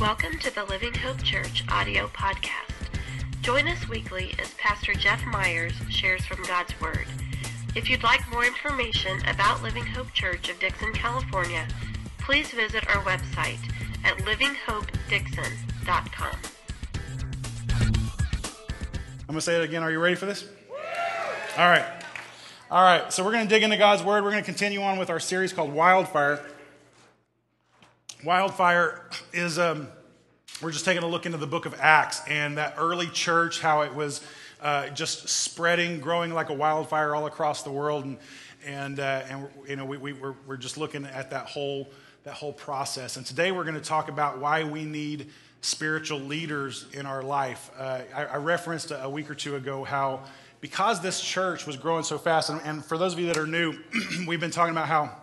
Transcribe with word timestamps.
Welcome 0.00 0.38
to 0.38 0.54
the 0.54 0.64
Living 0.64 0.94
Hope 0.94 1.22
Church 1.22 1.62
audio 1.68 2.06
podcast. 2.06 2.88
Join 3.42 3.68
us 3.68 3.86
weekly 3.86 4.34
as 4.40 4.54
Pastor 4.54 4.94
Jeff 4.94 5.22
Myers 5.26 5.74
shares 5.90 6.24
from 6.24 6.42
God's 6.44 6.72
Word. 6.80 7.04
If 7.76 7.90
you'd 7.90 8.02
like 8.02 8.26
more 8.30 8.46
information 8.46 9.20
about 9.28 9.62
Living 9.62 9.84
Hope 9.84 10.10
Church 10.14 10.48
of 10.48 10.58
Dixon, 10.58 10.94
California, 10.94 11.68
please 12.18 12.50
visit 12.50 12.88
our 12.88 13.02
website 13.02 13.58
at 14.02 14.16
livinghopedixon.com. 14.20 16.38
I'm 17.68 17.92
going 19.26 19.34
to 19.34 19.42
say 19.42 19.56
it 19.56 19.62
again. 19.62 19.82
Are 19.82 19.90
you 19.90 20.00
ready 20.00 20.14
for 20.14 20.24
this? 20.24 20.48
All 21.58 21.68
right. 21.68 21.84
All 22.70 22.82
right. 22.82 23.12
So 23.12 23.22
we're 23.22 23.32
going 23.32 23.46
to 23.46 23.54
dig 23.54 23.62
into 23.62 23.76
God's 23.76 24.02
Word. 24.02 24.24
We're 24.24 24.30
going 24.30 24.42
to 24.42 24.50
continue 24.50 24.80
on 24.80 24.98
with 24.98 25.10
our 25.10 25.20
series 25.20 25.52
called 25.52 25.74
Wildfire. 25.74 26.42
Wildfire 28.22 29.08
is, 29.32 29.58
um, 29.58 29.88
we're 30.60 30.72
just 30.72 30.84
taking 30.84 31.02
a 31.02 31.06
look 31.06 31.24
into 31.24 31.38
the 31.38 31.46
book 31.46 31.64
of 31.64 31.74
Acts 31.80 32.20
and 32.28 32.58
that 32.58 32.74
early 32.76 33.06
church, 33.06 33.60
how 33.60 33.80
it 33.80 33.94
was 33.94 34.20
uh, 34.60 34.88
just 34.88 35.30
spreading, 35.30 36.00
growing 36.00 36.34
like 36.34 36.50
a 36.50 36.54
wildfire 36.54 37.14
all 37.14 37.24
across 37.24 37.62
the 37.62 37.70
world. 37.70 38.04
And, 38.04 38.18
and, 38.66 39.00
uh, 39.00 39.22
and 39.26 39.48
you 39.66 39.76
know, 39.76 39.86
we, 39.86 39.96
we, 39.96 40.12
we're, 40.12 40.34
we're 40.46 40.58
just 40.58 40.76
looking 40.76 41.06
at 41.06 41.30
that 41.30 41.46
whole, 41.46 41.88
that 42.24 42.34
whole 42.34 42.52
process. 42.52 43.16
And 43.16 43.24
today 43.24 43.52
we're 43.52 43.64
going 43.64 43.74
to 43.74 43.80
talk 43.80 44.10
about 44.10 44.38
why 44.38 44.64
we 44.64 44.84
need 44.84 45.28
spiritual 45.62 46.20
leaders 46.20 46.84
in 46.92 47.06
our 47.06 47.22
life. 47.22 47.70
Uh, 47.78 48.00
I, 48.14 48.24
I, 48.26 48.36
referenced 48.36 48.92
a, 48.94 49.08
week 49.08 49.30
or 49.30 49.34
two 49.34 49.56
ago 49.56 49.84
how 49.84 50.24
because 50.60 51.00
this 51.00 51.22
church 51.22 51.66
was 51.66 51.78
growing 51.78 52.02
so 52.02 52.18
fast, 52.18 52.50
and, 52.50 52.60
and 52.64 52.84
for 52.84 52.98
those 52.98 53.14
of 53.14 53.18
you 53.18 53.26
that 53.26 53.38
are 53.38 53.46
new, 53.46 53.78
we've 54.26 54.40
been 54.40 54.50
talking 54.50 54.72
about 54.72 54.88
how 54.88 55.16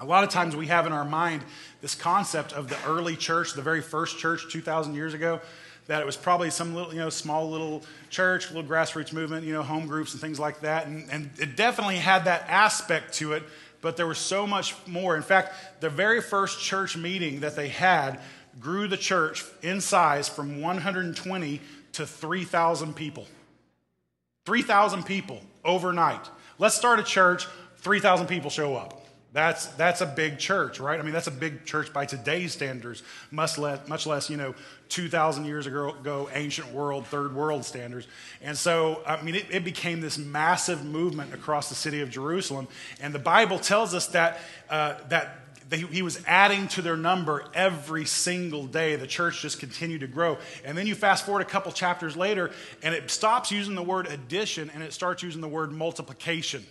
a 0.00 0.06
lot 0.06 0.24
of 0.24 0.30
times 0.30 0.56
we 0.56 0.66
have 0.66 0.86
in 0.86 0.92
our 0.92 1.04
mind 1.04 1.42
this 1.82 1.94
concept 1.94 2.52
of 2.54 2.68
the 2.68 2.78
early 2.86 3.16
church, 3.16 3.52
the 3.52 3.60
very 3.60 3.82
first 3.82 4.18
church 4.18 4.50
2,000 4.50 4.94
years 4.94 5.12
ago, 5.12 5.40
that 5.88 6.00
it 6.00 6.06
was 6.06 6.16
probably 6.16 6.48
some 6.48 6.74
little, 6.74 6.94
you 6.94 7.00
know, 7.00 7.10
small 7.10 7.50
little 7.50 7.82
church, 8.08 8.50
little 8.50 8.68
grassroots 8.68 9.12
movement, 9.12 9.44
you 9.44 9.52
know, 9.52 9.64
home 9.64 9.86
groups 9.88 10.12
and 10.12 10.20
things 10.20 10.38
like 10.38 10.60
that. 10.60 10.86
And, 10.86 11.10
and 11.10 11.30
it 11.38 11.56
definitely 11.56 11.96
had 11.96 12.24
that 12.24 12.44
aspect 12.48 13.14
to 13.14 13.32
it, 13.32 13.42
but 13.80 13.96
there 13.96 14.06
was 14.06 14.18
so 14.18 14.46
much 14.46 14.74
more. 14.86 15.16
In 15.16 15.22
fact, 15.22 15.80
the 15.80 15.90
very 15.90 16.22
first 16.22 16.60
church 16.60 16.96
meeting 16.96 17.40
that 17.40 17.56
they 17.56 17.68
had 17.68 18.20
grew 18.60 18.86
the 18.86 18.96
church 18.96 19.44
in 19.62 19.80
size 19.80 20.28
from 20.28 20.60
120 20.60 21.60
to 21.94 22.06
3,000 22.06 22.94
people. 22.94 23.26
3,000 24.46 25.04
people 25.04 25.40
overnight. 25.64 26.28
Let's 26.58 26.76
start 26.76 27.00
a 27.00 27.02
church, 27.02 27.46
3,000 27.78 28.28
people 28.28 28.50
show 28.50 28.76
up. 28.76 29.01
That's, 29.32 29.66
that's 29.66 30.02
a 30.02 30.06
big 30.06 30.38
church, 30.38 30.78
right? 30.78 31.00
I 31.00 31.02
mean, 31.02 31.14
that's 31.14 31.26
a 31.26 31.30
big 31.30 31.64
church 31.64 31.90
by 31.90 32.04
today's 32.04 32.52
standards, 32.52 33.02
much 33.30 33.56
less, 33.56 33.88
much 33.88 34.06
less 34.06 34.28
you 34.28 34.36
know, 34.36 34.54
2,000 34.90 35.46
years 35.46 35.66
ago, 35.66 36.28
ancient 36.34 36.70
world, 36.70 37.06
third 37.06 37.34
world 37.34 37.64
standards. 37.64 38.06
And 38.42 38.58
so, 38.58 39.00
I 39.06 39.22
mean, 39.22 39.36
it, 39.36 39.46
it, 39.50 39.64
became 39.64 40.02
this 40.02 40.18
massive 40.18 40.84
movement 40.84 41.32
across 41.32 41.70
the 41.70 41.74
city 41.74 42.02
of 42.02 42.10
Jerusalem. 42.10 42.68
And 43.00 43.14
the 43.14 43.18
Bible 43.18 43.58
tells 43.58 43.94
us 43.94 44.08
that, 44.08 44.38
uh, 44.68 44.96
that 45.08 45.38
he 45.70 46.02
was 46.02 46.22
adding 46.26 46.68
to 46.68 46.82
their 46.82 46.98
number 46.98 47.46
every 47.54 48.04
single 48.04 48.66
day. 48.66 48.96
The 48.96 49.06
church 49.06 49.40
just 49.40 49.58
continued 49.58 50.00
to 50.00 50.06
grow. 50.06 50.36
And 50.62 50.76
then 50.76 50.86
you 50.86 50.94
fast 50.94 51.24
forward 51.24 51.40
a 51.40 51.46
couple 51.46 51.72
chapters 51.72 52.18
later, 52.18 52.50
and 52.82 52.94
it 52.94 53.10
stops 53.10 53.50
using 53.50 53.76
the 53.76 53.82
word 53.82 54.08
addition 54.08 54.68
and 54.68 54.82
it 54.82 54.92
starts 54.92 55.22
using 55.22 55.40
the 55.40 55.48
word 55.48 55.72
multiplication 55.72 56.66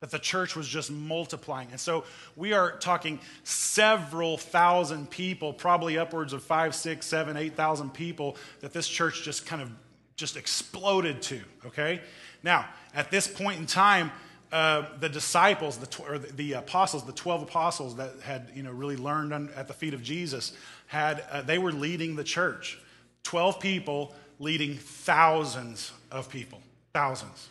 that 0.00 0.10
the 0.10 0.18
church 0.18 0.54
was 0.54 0.68
just 0.68 0.90
multiplying. 0.90 1.68
And 1.70 1.80
so 1.80 2.04
we 2.36 2.52
are 2.52 2.72
talking 2.72 3.18
several 3.44 4.36
thousand 4.36 5.10
people, 5.10 5.54
probably 5.54 5.96
upwards 5.96 6.32
of 6.34 6.42
five, 6.42 6.74
six, 6.74 7.06
seven, 7.06 7.36
eight 7.36 7.56
thousand 7.56 7.94
people 7.94 8.36
that 8.60 8.72
this 8.72 8.86
church 8.86 9.22
just 9.22 9.46
kind 9.46 9.62
of 9.62 9.70
just 10.16 10.36
exploded 10.36 11.22
to, 11.22 11.40
okay? 11.64 12.00
Now, 12.42 12.66
at 12.94 13.10
this 13.10 13.26
point 13.26 13.58
in 13.58 13.66
time, 13.66 14.12
uh, 14.52 14.84
the 15.00 15.08
disciples, 15.08 15.78
the, 15.78 15.86
tw- 15.86 16.08
or 16.08 16.18
the, 16.18 16.32
the, 16.32 16.52
apostles, 16.54 17.04
the 17.04 17.12
12 17.12 17.42
apostles 17.42 17.96
that 17.96 18.20
had, 18.22 18.50
you 18.54 18.62
know, 18.62 18.70
really 18.70 18.96
learned 18.96 19.32
on, 19.32 19.50
at 19.56 19.66
the 19.66 19.74
feet 19.74 19.92
of 19.92 20.02
Jesus, 20.02 20.52
had, 20.86 21.24
uh, 21.30 21.42
they 21.42 21.58
were 21.58 21.72
leading 21.72 22.16
the 22.16 22.24
church. 22.24 22.78
12 23.24 23.60
people 23.60 24.14
leading 24.38 24.76
thousands 24.76 25.92
of 26.10 26.30
people, 26.30 26.60
thousands 26.92 27.48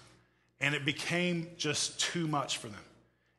and 0.66 0.74
it 0.74 0.84
became 0.84 1.48
just 1.58 2.00
too 2.00 2.28
much 2.28 2.58
for 2.58 2.70
them. 2.70 2.80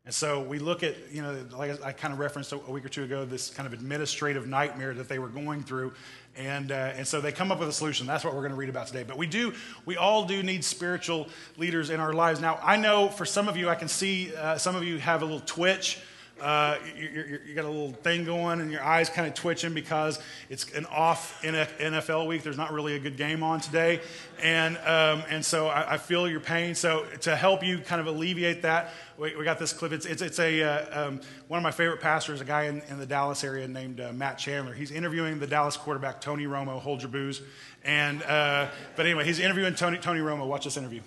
And 0.04 0.14
so 0.14 0.40
we 0.40 0.60
look 0.60 0.84
at, 0.84 0.94
you 1.10 1.22
know, 1.22 1.44
like 1.50 1.82
I 1.82 1.90
kind 1.90 2.14
of 2.14 2.20
referenced 2.20 2.52
a 2.52 2.56
week 2.56 2.84
or 2.84 2.88
two 2.88 3.02
ago, 3.02 3.24
this 3.24 3.50
kind 3.50 3.66
of 3.66 3.72
administrative 3.72 4.46
nightmare 4.46 4.94
that 4.94 5.08
they 5.08 5.18
were 5.18 5.26
going 5.26 5.64
through. 5.64 5.92
And, 6.36 6.70
uh, 6.70 6.92
and 6.94 7.04
so 7.04 7.20
they 7.20 7.32
come 7.32 7.50
up 7.50 7.58
with 7.58 7.68
a 7.68 7.72
solution. 7.72 8.06
That's 8.06 8.24
what 8.24 8.32
we're 8.32 8.42
going 8.42 8.52
to 8.52 8.56
read 8.56 8.68
about 8.68 8.86
today. 8.86 9.02
But 9.02 9.18
we 9.18 9.26
do, 9.26 9.52
we 9.86 9.96
all 9.96 10.24
do 10.24 10.44
need 10.44 10.64
spiritual 10.64 11.28
leaders 11.56 11.90
in 11.90 11.98
our 11.98 12.12
lives. 12.12 12.40
Now, 12.40 12.60
I 12.62 12.76
know 12.76 13.08
for 13.08 13.24
some 13.24 13.48
of 13.48 13.56
you, 13.56 13.68
I 13.68 13.74
can 13.74 13.88
see 13.88 14.32
uh, 14.36 14.56
some 14.56 14.76
of 14.76 14.84
you 14.84 14.98
have 14.98 15.22
a 15.22 15.24
little 15.24 15.40
twitch 15.40 15.98
uh, 16.40 16.76
you, 16.98 17.40
you, 17.46 17.54
got 17.54 17.64
a 17.64 17.68
little 17.68 17.92
thing 17.92 18.24
going 18.24 18.60
and 18.60 18.70
your 18.70 18.82
eyes 18.82 19.08
kind 19.08 19.26
of 19.26 19.32
twitching 19.32 19.72
because 19.72 20.18
it's 20.50 20.70
an 20.72 20.84
off 20.86 21.40
NFL 21.42 22.26
week. 22.26 22.42
There's 22.42 22.58
not 22.58 22.72
really 22.72 22.94
a 22.94 22.98
good 22.98 23.16
game 23.16 23.42
on 23.42 23.60
today. 23.60 24.00
And, 24.42 24.76
um, 24.78 25.22
and 25.30 25.42
so 25.42 25.68
I, 25.68 25.94
I, 25.94 25.96
feel 25.96 26.28
your 26.28 26.40
pain. 26.40 26.74
So 26.74 27.06
to 27.22 27.34
help 27.34 27.64
you 27.64 27.78
kind 27.78 28.02
of 28.02 28.06
alleviate 28.06 28.62
that, 28.62 28.92
we, 29.16 29.34
we 29.34 29.44
got 29.44 29.58
this 29.58 29.72
clip. 29.72 29.92
It's, 29.92 30.04
it's, 30.04 30.20
it's 30.20 30.38
a, 30.38 30.62
uh, 30.62 31.06
um, 31.06 31.20
one 31.48 31.56
of 31.56 31.62
my 31.64 31.70
favorite 31.70 32.02
pastors, 32.02 32.42
a 32.42 32.44
guy 32.44 32.64
in, 32.64 32.82
in 32.90 32.98
the 32.98 33.06
Dallas 33.06 33.42
area 33.42 33.66
named 33.66 34.00
uh, 34.00 34.12
Matt 34.12 34.36
Chandler. 34.36 34.74
He's 34.74 34.90
interviewing 34.90 35.38
the 35.38 35.46
Dallas 35.46 35.78
quarterback, 35.78 36.20
Tony 36.20 36.44
Romo. 36.44 36.78
Hold 36.80 37.00
your 37.00 37.10
boos. 37.10 37.40
And, 37.82 38.22
uh, 38.24 38.68
but 38.94 39.06
anyway, 39.06 39.24
he's 39.24 39.38
interviewing 39.38 39.74
Tony, 39.74 39.96
Tony 39.96 40.20
Romo. 40.20 40.46
Watch 40.46 40.64
this 40.64 40.76
interview. 40.76 41.00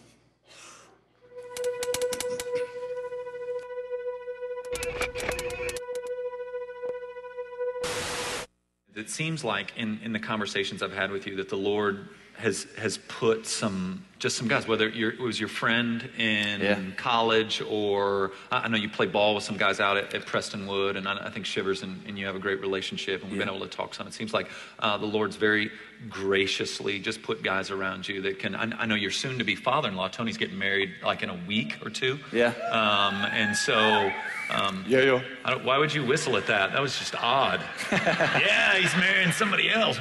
It 9.00 9.10
seems 9.10 9.44
like 9.44 9.74
in, 9.78 10.00
in 10.04 10.12
the 10.12 10.20
conversations 10.20 10.84
I've 10.84 10.94
had 10.94 11.12
with 11.12 11.26
you 11.26 11.36
that 11.38 11.50
the 11.50 11.56
Lord 11.56 12.10
has 12.38 12.68
has 12.78 12.98
put 12.98 13.46
some 13.46 14.06
just 14.20 14.36
some 14.36 14.50
guys, 14.50 14.68
whether 14.68 14.90
it 14.90 15.18
was 15.18 15.40
your 15.40 15.48
friend 15.48 16.08
in 16.18 16.60
yeah. 16.60 16.80
college 16.98 17.62
or 17.68 18.32
I 18.52 18.68
know 18.68 18.76
you 18.76 18.90
play 18.90 19.06
ball 19.06 19.34
with 19.34 19.46
some 19.46 19.56
guys 19.56 19.80
out 19.80 19.96
at, 19.96 20.14
at 20.14 20.26
Prestonwood, 20.26 20.98
and 20.98 21.08
I, 21.08 21.28
I 21.28 21.30
think 21.30 21.46
Shivers 21.46 21.84
and, 21.84 22.02
and, 22.06 22.20
you 22.20 22.26
have 22.26 22.36
a 22.36 22.40
great 22.40 22.60
relationship, 22.60 23.22
and 23.22 23.32
we've 23.32 23.40
yeah. 23.40 23.46
been 23.46 23.56
able 23.56 23.66
to 23.66 23.76
talk 23.76 23.96
some. 23.96 24.08
It 24.08 24.14
seems 24.14 24.34
like 24.34 24.50
uh, 24.80 24.98
the 24.98 25.06
Lord's 25.06 25.38
very 25.38 25.72
graciously 26.10 27.00
just 27.00 27.22
put 27.24 27.44
guys 27.44 27.72
around 27.72 28.08
you 28.08 28.22
that 28.24 28.40
can. 28.40 28.56
I, 28.56 28.64
I 28.82 28.86
know 28.86 28.96
you're 28.96 29.10
soon 29.10 29.38
to 29.38 29.46
be 29.46 29.56
father-in-law. 29.56 30.10
Tony's 30.10 30.38
getting 30.38 30.58
married 30.60 30.92
like 31.04 31.24
in 31.24 31.30
a 31.30 31.40
week 31.48 31.78
or 31.82 31.90
two. 31.90 32.20
Yeah. 32.34 32.54
Um, 32.72 33.26
and 33.32 33.56
so. 33.56 34.12
Um, 34.52 34.84
yeah, 34.88 35.22
yeah. 35.46 35.56
why 35.64 35.78
would 35.78 35.94
you 35.94 36.04
whistle 36.04 36.36
at 36.36 36.48
that? 36.48 36.72
That 36.74 36.82
was 36.82 36.98
just 36.98 37.14
odd. 37.16 37.62
yeah, 37.92 38.78
he's 38.78 38.96
marrying 38.96 39.32
somebody 39.32 39.70
else. 39.70 40.00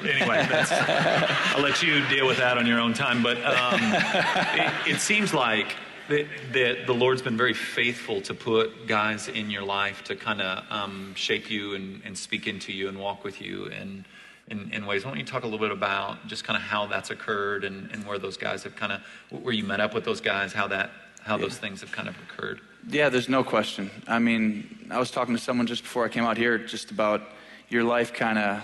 anyway, 0.00 0.46
I'll 0.48 1.60
let 1.60 1.82
you 1.82 2.06
deal 2.08 2.26
with 2.26 2.38
that 2.38 2.56
on 2.56 2.66
your 2.66 2.80
own 2.80 2.94
time. 2.94 3.22
But 3.22 3.43
um, 3.44 3.80
it, 3.82 4.94
it, 4.94 5.00
seems 5.00 5.34
like 5.34 5.76
that, 6.08 6.26
that, 6.52 6.86
the 6.86 6.94
Lord's 6.94 7.22
been 7.22 7.36
very 7.36 7.54
faithful 7.54 8.20
to 8.22 8.34
put 8.34 8.86
guys 8.86 9.28
in 9.28 9.50
your 9.50 9.62
life 9.62 10.02
to 10.04 10.16
kind 10.16 10.40
of 10.40 10.64
um, 10.70 11.14
shape 11.14 11.50
you 11.50 11.74
and, 11.74 12.02
and, 12.04 12.16
speak 12.16 12.46
into 12.46 12.72
you 12.72 12.88
and 12.88 12.98
walk 12.98 13.24
with 13.24 13.40
you 13.40 13.66
in, 13.66 14.04
in, 14.48 14.70
in, 14.72 14.86
ways. 14.86 15.04
Why 15.04 15.10
don't 15.10 15.18
you 15.18 15.24
talk 15.24 15.42
a 15.42 15.46
little 15.46 15.58
bit 15.58 15.72
about 15.72 16.26
just 16.26 16.44
kind 16.44 16.56
of 16.56 16.62
how 16.62 16.86
that's 16.86 17.10
occurred 17.10 17.64
and, 17.64 17.90
and 17.92 18.06
where 18.06 18.18
those 18.18 18.36
guys 18.36 18.62
have 18.64 18.76
kind 18.76 18.92
of, 18.92 19.00
where 19.42 19.54
you 19.54 19.64
met 19.64 19.80
up 19.80 19.94
with 19.94 20.04
those 20.04 20.20
guys, 20.20 20.52
how 20.52 20.68
that, 20.68 20.90
how 21.22 21.36
those 21.36 21.58
things 21.58 21.80
have 21.80 21.92
kind 21.92 22.08
of 22.08 22.16
occurred? 22.18 22.60
Yeah, 22.88 23.08
there's 23.08 23.28
no 23.28 23.42
question. 23.42 23.90
I 24.06 24.18
mean, 24.18 24.88
I 24.90 24.98
was 24.98 25.10
talking 25.10 25.34
to 25.34 25.40
someone 25.40 25.66
just 25.66 25.82
before 25.82 26.04
I 26.04 26.08
came 26.08 26.24
out 26.24 26.36
here 26.36 26.58
just 26.58 26.90
about 26.90 27.22
your 27.68 27.82
life 27.82 28.12
kind 28.12 28.38
of, 28.38 28.62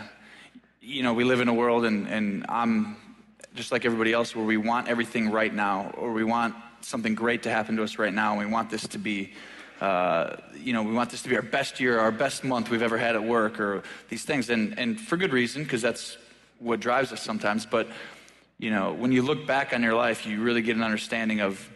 you 0.83 1.03
know, 1.03 1.15
we 1.15 1.25
live 1.25 1.41
in 1.41 1.49
a 1.49 1.55
world 1.55 1.85
and, 1.85 2.07
and 2.07 2.45
I'm 2.49 2.97
just 3.55 3.73
like 3.73 3.85
everybody 3.85 4.13
else, 4.13 4.35
where 4.35 4.45
we 4.45 4.57
want 4.57 4.89
everything 4.89 5.31
right 5.31 5.53
now, 5.53 5.91
or 5.97 6.13
we 6.13 6.25
want 6.25 6.55
something 6.81 7.15
great 7.15 7.43
to 7.43 7.51
happen 7.51 7.77
to 7.77 7.83
us 7.83 7.99
right 7.99 8.15
now, 8.15 8.33
and 8.33 8.39
we 8.39 8.47
want 8.47 8.71
this 8.71 8.87
to 8.89 8.99
be, 8.99 9.33
uh, 9.81 10.37
you 10.57 10.73
know, 10.73 10.83
we 10.83 10.93
want 10.93 11.11
this 11.11 11.23
to 11.23 11.29
be 11.29 11.37
our 11.37 11.43
best 11.43 11.81
year, 11.81 11.99
our 11.99 12.13
best 12.13 12.45
month 12.45 12.71
we've 12.71 12.83
ever 12.83 12.99
had 12.99 13.17
at 13.17 13.23
work, 13.23 13.61
or 13.61 13.83
these 14.09 14.25
things, 14.25 14.51
and 14.51 14.79
and 14.79 15.01
for 15.01 15.17
good 15.17 15.33
reason, 15.33 15.63
because 15.63 15.83
that's 15.83 16.17
what 16.59 16.81
drives 16.81 17.13
us 17.13 17.23
sometimes. 17.23 17.67
But 17.67 17.89
you 18.59 18.71
know, 18.71 18.93
when 18.93 19.11
you 19.11 19.23
look 19.23 19.47
back 19.47 19.73
on 19.73 19.83
your 19.83 19.95
life, 19.95 20.27
you 20.27 20.43
really 20.43 20.63
get 20.63 20.77
an 20.77 20.83
understanding 20.83 21.41
of 21.41 21.69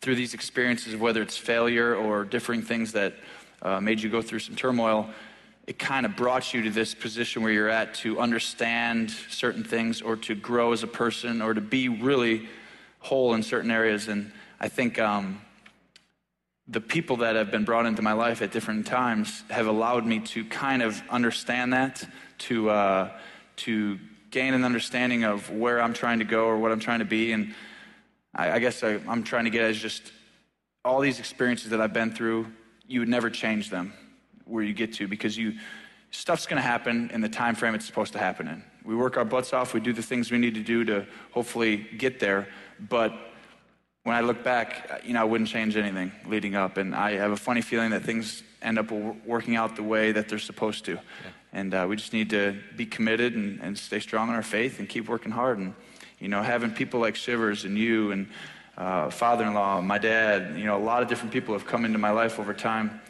through 0.00 0.16
these 0.16 0.34
experiences, 0.34 0.96
whether 0.96 1.22
it's 1.22 1.36
failure 1.36 1.94
or 1.94 2.24
differing 2.24 2.62
things 2.62 2.92
that 2.92 3.14
uh, 3.62 3.80
made 3.80 4.00
you 4.00 4.10
go 4.10 4.20
through 4.20 4.38
some 4.38 4.54
turmoil 4.54 5.08
it 5.66 5.78
kind 5.78 6.04
of 6.04 6.14
brought 6.14 6.52
you 6.52 6.62
to 6.62 6.70
this 6.70 6.94
position 6.94 7.42
where 7.42 7.52
you're 7.52 7.70
at 7.70 7.94
to 7.94 8.20
understand 8.20 9.10
certain 9.30 9.64
things 9.64 10.02
or 10.02 10.16
to 10.16 10.34
grow 10.34 10.72
as 10.72 10.82
a 10.82 10.86
person 10.86 11.40
or 11.40 11.54
to 11.54 11.60
be 11.60 11.88
really 11.88 12.48
whole 13.00 13.34
in 13.34 13.42
certain 13.42 13.70
areas. 13.70 14.08
And 14.08 14.30
I 14.60 14.68
think, 14.68 14.98
um, 14.98 15.40
the 16.66 16.80
people 16.80 17.18
that 17.18 17.36
have 17.36 17.50
been 17.50 17.64
brought 17.64 17.84
into 17.84 18.00
my 18.00 18.14
life 18.14 18.40
at 18.40 18.50
different 18.50 18.86
times 18.86 19.42
have 19.50 19.66
allowed 19.66 20.06
me 20.06 20.20
to 20.20 20.44
kind 20.46 20.82
of 20.82 21.02
understand 21.10 21.74
that, 21.74 22.02
to, 22.38 22.70
uh, 22.70 23.10
to 23.56 23.98
gain 24.30 24.54
an 24.54 24.64
understanding 24.64 25.24
of 25.24 25.50
where 25.50 25.80
I'm 25.80 25.92
trying 25.92 26.20
to 26.20 26.24
go 26.24 26.46
or 26.46 26.58
what 26.58 26.72
I'm 26.72 26.80
trying 26.80 27.00
to 27.00 27.04
be. 27.04 27.32
And 27.32 27.54
I, 28.34 28.52
I 28.52 28.58
guess 28.60 28.82
I, 28.82 28.98
I'm 29.06 29.22
trying 29.24 29.44
to 29.44 29.50
get 29.50 29.62
as 29.62 29.78
just 29.78 30.10
all 30.84 31.00
these 31.00 31.18
experiences 31.18 31.70
that 31.70 31.80
I've 31.80 31.92
been 31.92 32.12
through, 32.12 32.46
you 32.86 33.00
would 33.00 33.08
never 33.08 33.28
change 33.30 33.68
them 33.70 33.92
where 34.44 34.62
you 34.62 34.74
get 34.74 34.92
to 34.94 35.08
because 35.08 35.36
you 35.36 35.54
stuff's 36.10 36.46
going 36.46 36.56
to 36.56 36.62
happen 36.66 37.10
in 37.12 37.20
the 37.20 37.28
time 37.28 37.54
frame 37.54 37.74
it's 37.74 37.86
supposed 37.86 38.12
to 38.12 38.18
happen 38.18 38.46
in. 38.46 38.62
We 38.84 38.94
work 38.94 39.16
our 39.16 39.24
butts 39.24 39.52
off, 39.52 39.74
we 39.74 39.80
do 39.80 39.92
the 39.92 40.02
things 40.02 40.30
we 40.30 40.38
need 40.38 40.54
to 40.54 40.62
do 40.62 40.84
to 40.84 41.06
hopefully 41.32 41.76
get 41.98 42.20
there, 42.20 42.46
but 42.78 43.12
when 44.04 44.14
I 44.14 44.20
look 44.20 44.44
back, 44.44 45.02
you 45.04 45.14
know, 45.14 45.22
I 45.22 45.24
wouldn't 45.24 45.48
change 45.48 45.76
anything 45.78 46.12
leading 46.26 46.54
up. 46.54 46.76
And 46.76 46.94
I 46.94 47.12
have 47.12 47.32
a 47.32 47.36
funny 47.36 47.62
feeling 47.62 47.90
that 47.90 48.02
things 48.02 48.42
end 48.60 48.78
up 48.78 48.90
working 48.90 49.56
out 49.56 49.76
the 49.76 49.82
way 49.82 50.12
that 50.12 50.28
they're 50.28 50.38
supposed 50.38 50.84
to. 50.84 50.92
Yeah. 50.92 51.00
And 51.54 51.74
uh, 51.74 51.86
we 51.88 51.96
just 51.96 52.12
need 52.12 52.30
to 52.30 52.56
be 52.76 52.84
committed 52.84 53.34
and, 53.34 53.60
and, 53.62 53.78
stay 53.78 54.00
strong 54.00 54.28
in 54.28 54.34
our 54.34 54.42
faith 54.42 54.78
and 54.78 54.88
keep 54.88 55.08
working 55.08 55.32
hard. 55.32 55.58
And, 55.58 55.74
you 56.18 56.28
know, 56.28 56.42
having 56.42 56.70
people 56.70 57.00
like 57.00 57.16
Shivers 57.16 57.64
and 57.64 57.78
you 57.78 58.12
and 58.12 58.28
uh, 58.76 59.08
father 59.08 59.44
in 59.44 59.54
law, 59.54 59.80
my 59.80 59.98
dad, 59.98 60.58
you 60.58 60.64
know, 60.64 60.76
a 60.76 60.84
lot 60.84 61.02
of 61.02 61.08
different 61.08 61.32
people 61.32 61.54
have 61.54 61.66
come 61.66 61.84
into 61.84 61.98
my 61.98 62.10
life 62.10 62.38
over 62.38 62.52
time, 62.52 63.00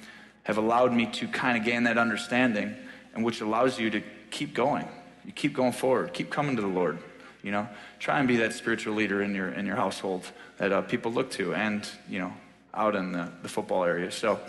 have 0.44 0.58
allowed 0.58 0.92
me 0.92 1.06
to 1.06 1.28
kind 1.28 1.58
of 1.58 1.64
gain 1.64 1.84
that 1.84 1.98
understanding, 1.98 2.74
and 3.14 3.24
which 3.24 3.40
allows 3.40 3.78
you 3.78 3.90
to 3.90 4.02
keep 4.30 4.54
going. 4.54 4.88
You 5.24 5.32
keep 5.32 5.52
going 5.52 5.72
forward, 5.72 6.12
keep 6.12 6.30
coming 6.30 6.56
to 6.56 6.62
the 6.62 6.68
Lord. 6.68 6.98
You 7.42 7.50
know, 7.50 7.68
try 7.98 8.18
and 8.20 8.28
be 8.28 8.36
that 8.38 8.54
spiritual 8.54 8.94
leader 8.94 9.22
in 9.22 9.34
your 9.34 9.48
in 9.48 9.66
your 9.66 9.76
household 9.76 10.24
that 10.56 10.72
uh, 10.72 10.80
people 10.82 11.12
look 11.12 11.30
to, 11.32 11.54
and 11.54 11.86
you 12.08 12.18
know, 12.18 12.32
out 12.72 12.96
in 12.96 13.12
the, 13.12 13.30
the 13.42 13.48
football 13.48 13.84
area. 13.84 14.10
So, 14.10 14.40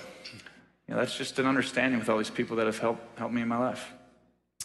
you 0.87 0.93
know, 0.93 0.99
that's 0.99 1.17
just 1.17 1.37
an 1.39 1.45
understanding 1.45 1.99
with 1.99 2.09
all 2.09 2.17
these 2.17 2.29
people 2.29 2.55
that 2.57 2.65
have 2.65 2.79
helped 2.79 3.19
helped 3.19 3.33
me 3.33 3.41
in 3.41 3.47
my 3.47 3.57
life. 3.57 3.91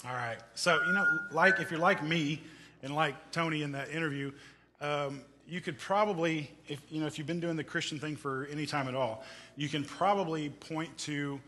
All 0.06 0.14
right. 0.14 0.38
So, 0.54 0.80
you 0.86 0.92
know, 0.92 1.04
like 1.32 1.60
if 1.60 1.70
you're 1.70 1.80
like 1.80 2.02
me 2.02 2.40
and 2.82 2.94
like 2.94 3.14
Tony 3.32 3.62
in 3.62 3.72
that 3.72 3.90
interview, 3.90 4.32
um, 4.80 5.22
you 5.50 5.60
could 5.60 5.78
probably, 5.78 6.48
if 6.68 6.80
you 6.90 7.00
know, 7.00 7.06
if 7.08 7.18
you've 7.18 7.26
been 7.26 7.40
doing 7.40 7.56
the 7.56 7.64
Christian 7.64 7.98
thing 7.98 8.14
for 8.14 8.48
any 8.52 8.66
time 8.66 8.86
at 8.86 8.94
all, 8.94 9.24
you 9.56 9.68
can 9.68 9.84
probably 9.84 10.48
point 10.48 10.96
to 10.98 11.40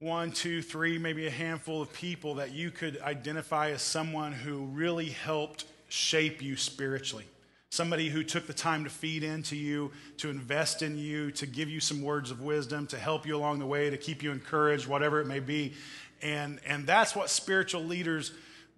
one, 0.00 0.32
two, 0.32 0.62
three, 0.62 0.96
maybe 0.96 1.26
a 1.26 1.30
handful 1.30 1.82
of 1.82 1.92
people 1.92 2.36
that 2.36 2.52
you 2.52 2.70
could 2.70 2.98
identify 3.02 3.70
as 3.70 3.82
someone 3.82 4.32
who 4.32 4.64
really 4.66 5.10
helped 5.10 5.66
shape 5.88 6.42
you 6.42 6.56
spiritually. 6.56 7.26
Somebody 7.68 8.08
who 8.08 8.24
took 8.24 8.46
the 8.46 8.54
time 8.54 8.84
to 8.84 8.90
feed 8.90 9.22
into 9.22 9.54
you, 9.54 9.92
to 10.18 10.30
invest 10.30 10.80
in 10.80 10.96
you, 10.96 11.30
to 11.32 11.46
give 11.46 11.68
you 11.68 11.80
some 11.80 12.00
words 12.00 12.30
of 12.30 12.40
wisdom, 12.40 12.86
to 12.86 12.96
help 12.96 13.26
you 13.26 13.36
along 13.36 13.58
the 13.58 13.66
way, 13.66 13.90
to 13.90 13.98
keep 13.98 14.22
you 14.22 14.32
encouraged, 14.32 14.86
whatever 14.86 15.20
it 15.20 15.26
may 15.26 15.40
be. 15.40 15.74
And, 16.22 16.58
and 16.66 16.86
that's 16.86 17.14
what 17.14 17.28
spiritual 17.28 17.84
leaders 17.84 18.32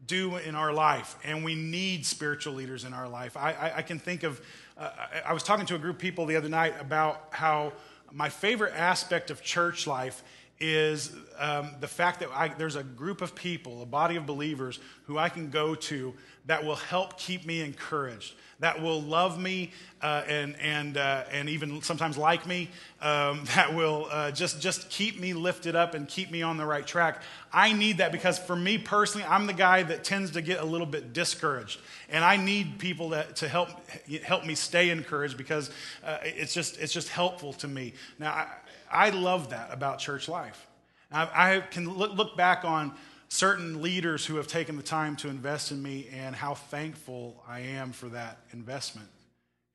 do 0.06 0.37
in 0.37 0.54
our 0.54 0.72
life. 0.72 1.16
And 1.25 1.44
we 1.44 1.54
need 1.54 2.06
spiritual 2.06 2.54
leaders 2.54 2.84
in 2.84 2.93
our 2.93 3.08
life. 3.08 3.37
I, 3.37 3.52
I, 3.52 3.76
I 3.78 3.82
can 3.82 3.98
think 3.98 4.22
of, 4.22 4.40
uh, 4.76 4.90
I 5.25 5.32
was 5.32 5.43
talking 5.43 5.66
to 5.66 5.75
a 5.75 5.78
group 5.78 5.96
of 5.96 6.00
people 6.00 6.26
the 6.26 6.37
other 6.37 6.48
night 6.48 6.75
about 6.81 7.28
how 7.31 7.72
my 8.12 8.28
favorite 8.28 8.75
aspect 8.75 9.31
of 9.31 9.43
church 9.43 9.87
life 9.87 10.22
is 10.58 11.14
um, 11.38 11.75
the 11.81 11.88
fact 11.88 12.20
that 12.20 12.31
I, 12.32 12.48
there's 12.48 12.76
a 12.76 12.82
group 12.82 13.20
of 13.20 13.34
people, 13.34 13.82
a 13.82 13.87
body 13.87 14.16
of 14.16 14.26
believers 14.26 14.78
who 15.04 15.19
I 15.19 15.28
can 15.28 15.50
go 15.50 15.75
to 15.75 16.14
that 16.46 16.64
will 16.64 16.76
help 16.76 17.19
keep 17.19 17.44
me 17.44 17.60
encouraged, 17.60 18.34
that 18.60 18.81
will 18.81 19.02
love 19.02 19.38
me 19.38 19.72
uh, 20.00 20.22
and, 20.28 20.56
and, 20.60 20.96
uh, 20.96 21.25
and 21.31 21.48
even 21.48 21.82
sometimes 21.82 22.16
like 22.16 22.46
me, 22.46 22.70
um, 23.02 23.44
that 23.54 23.75
will 23.75 24.06
uh, 24.10 24.31
just, 24.31 24.60
just 24.60 24.88
keep 24.88 25.20
me 25.20 25.34
lifted 25.34 25.75
up 25.75 25.94
and 25.94 26.08
keep 26.08 26.31
me 26.31 26.43
on 26.43 26.56
the 26.56 26.64
right 26.64 26.87
track. 26.87 27.22
I 27.52 27.72
need 27.72 27.98
that 27.98 28.12
because 28.12 28.38
for 28.38 28.56
me 28.56 28.78
personally, 28.78 29.26
I'm 29.28 29.46
the 29.46 29.52
guy 29.52 29.82
that 29.82 30.04
tends 30.04 30.32
to 30.32 30.43
get 30.43 30.60
a 30.60 30.64
little 30.64 30.87
bit 30.87 31.12
discouraged. 31.12 31.81
And 32.08 32.25
I 32.25 32.37
need 32.37 32.78
people 32.78 33.10
that, 33.10 33.37
to 33.37 33.49
help, 33.49 33.69
help 34.25 34.44
me 34.44 34.54
stay 34.54 34.90
encouraged 34.90 35.37
because 35.37 35.70
uh, 36.04 36.19
it's, 36.22 36.54
just, 36.54 36.78
it's 36.81 36.92
just 36.92 37.08
helpful 37.08 37.52
to 37.54 37.69
me. 37.69 37.94
Now, 38.19 38.32
I, 38.32 38.46
I 38.90 39.10
love 39.10 39.50
that 39.50 39.72
about 39.72 39.99
church 39.99 40.28
life. 40.28 40.66
I, 41.12 41.60
can 41.70 41.88
look 41.88 42.37
back 42.37 42.64
on 42.64 42.92
certain 43.28 43.82
leaders 43.82 44.25
who 44.25 44.37
have 44.37 44.46
taken 44.46 44.76
the 44.76 44.82
time 44.82 45.17
to 45.17 45.28
invest 45.28 45.73
in 45.73 45.82
me 45.82 46.08
and 46.12 46.34
how 46.34 46.55
thankful 46.55 47.43
I 47.49 47.61
am 47.61 47.93
for 47.93 48.08
that 48.08 48.38
investment 48.52 49.08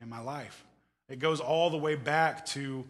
in 0.02 0.10
my 0.10 0.20
life. 0.20 0.64
It 1.10 1.20
goes 1.20 1.40
all 1.40 1.70
the 1.70 1.78
way 1.78 1.96
back 1.96 2.46
to, 2.48 2.86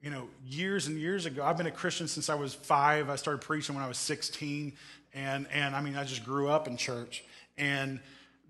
you 0.00 0.10
know, 0.10 0.28
years 0.44 0.86
and 0.86 0.98
years 0.98 1.26
ago. 1.26 1.44
I've 1.44 1.56
been 1.56 1.66
a 1.66 1.72
Christian 1.72 2.06
since 2.06 2.30
I 2.30 2.34
was 2.34 2.54
five. 2.54 3.10
I 3.10 3.16
started 3.16 3.40
preaching 3.40 3.74
when 3.74 3.84
I 3.84 3.88
was 3.88 3.98
16. 3.98 4.72
And, 5.14 5.46
and 5.52 5.74
I 5.74 5.80
mean, 5.80 5.96
I 5.96 6.04
just 6.04 6.24
grew 6.24 6.48
up 6.48 6.68
in 6.68 6.76
church. 6.76 7.24
And 7.58 8.00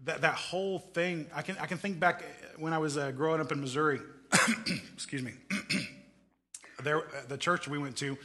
that, 0.05 0.20
that 0.20 0.35
whole 0.35 0.79
thing, 0.79 1.26
I 1.35 1.43
can, 1.43 1.56
I 1.58 1.67
can 1.67 1.79
think 1.79 1.99
back 1.99 2.25
when 2.58 2.73
I 2.73 2.79
was 2.79 2.97
uh, 2.99 3.11
growing 3.12 3.41
up 3.41 3.53
in 3.53 3.61
Missouri. 3.61 4.00
Excuse 4.94 5.23
me. 5.23 5.32
there, 6.82 7.05
the 7.29 7.38
church 7.38 7.69
we 7.69 7.79
went 7.79 7.97
to, 7.97 8.19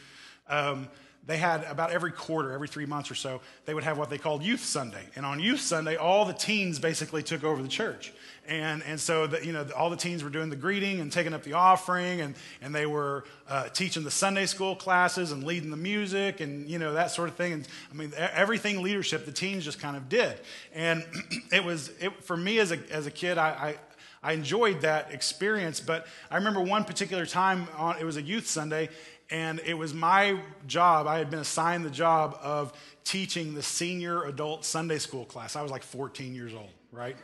um, 0.49 0.89
they 1.27 1.37
had 1.37 1.63
about 1.65 1.91
every 1.91 2.11
quarter, 2.11 2.51
every 2.51 2.67
three 2.67 2.87
months 2.87 3.11
or 3.11 3.15
so, 3.15 3.41
they 3.65 3.73
would 3.73 3.83
have 3.83 3.97
what 3.97 4.09
they 4.09 4.17
called 4.17 4.41
Youth 4.41 4.63
Sunday. 4.63 5.05
And 5.15 5.25
on 5.25 5.39
Youth 5.39 5.59
Sunday, 5.59 5.95
all 5.95 6.25
the 6.25 6.33
teens 6.33 6.79
basically 6.79 7.21
took 7.21 7.43
over 7.43 7.61
the 7.61 7.67
church. 7.67 8.11
And, 8.47 8.81
and 8.83 8.99
so, 8.99 9.27
the, 9.27 9.45
you 9.45 9.53
know, 9.53 9.67
all 9.77 9.91
the 9.91 9.95
teens 9.95 10.23
were 10.23 10.31
doing 10.31 10.49
the 10.49 10.55
greeting 10.55 10.99
and 10.99 11.11
taking 11.11 11.33
up 11.33 11.43
the 11.43 11.53
offering, 11.53 12.21
and, 12.21 12.33
and 12.61 12.73
they 12.73 12.87
were 12.87 13.23
uh, 13.47 13.69
teaching 13.69 14.03
the 14.03 14.11
Sunday 14.11 14.47
school 14.47 14.75
classes 14.75 15.31
and 15.31 15.43
leading 15.43 15.69
the 15.69 15.77
music 15.77 16.39
and, 16.39 16.67
you 16.67 16.79
know, 16.79 16.93
that 16.93 17.11
sort 17.11 17.29
of 17.29 17.35
thing. 17.35 17.53
And 17.53 17.67
I 17.91 17.95
mean, 17.95 18.11
everything 18.17 18.81
leadership, 18.81 19.25
the 19.25 19.31
teens 19.31 19.63
just 19.63 19.79
kind 19.79 19.95
of 19.95 20.09
did. 20.09 20.39
And 20.73 21.05
it 21.51 21.63
was, 21.63 21.91
it, 21.99 22.23
for 22.23 22.35
me 22.35 22.57
as 22.57 22.71
a, 22.71 22.79
as 22.89 23.05
a 23.05 23.11
kid, 23.11 23.37
I, 23.37 23.49
I, 23.49 23.75
I 24.23 24.33
enjoyed 24.33 24.81
that 24.81 25.11
experience, 25.11 25.79
but 25.79 26.05
I 26.29 26.35
remember 26.35 26.61
one 26.61 26.83
particular 26.83 27.25
time 27.25 27.67
on, 27.75 27.97
it 27.97 28.03
was 28.03 28.17
a 28.17 28.21
youth 28.21 28.47
Sunday, 28.47 28.89
and 29.31 29.61
it 29.65 29.73
was 29.73 29.93
my 29.93 30.37
job, 30.67 31.07
I 31.07 31.17
had 31.17 31.29
been 31.29 31.39
assigned 31.39 31.85
the 31.85 31.89
job 31.89 32.37
of 32.41 32.73
teaching 33.05 33.53
the 33.53 33.63
senior 33.63 34.25
adult 34.25 34.65
Sunday 34.65 34.97
school 34.97 35.25
class. 35.25 35.55
I 35.55 35.61
was 35.61 35.71
like 35.71 35.83
14 35.83 36.35
years 36.35 36.53
old, 36.53 36.69
right? 36.91 37.15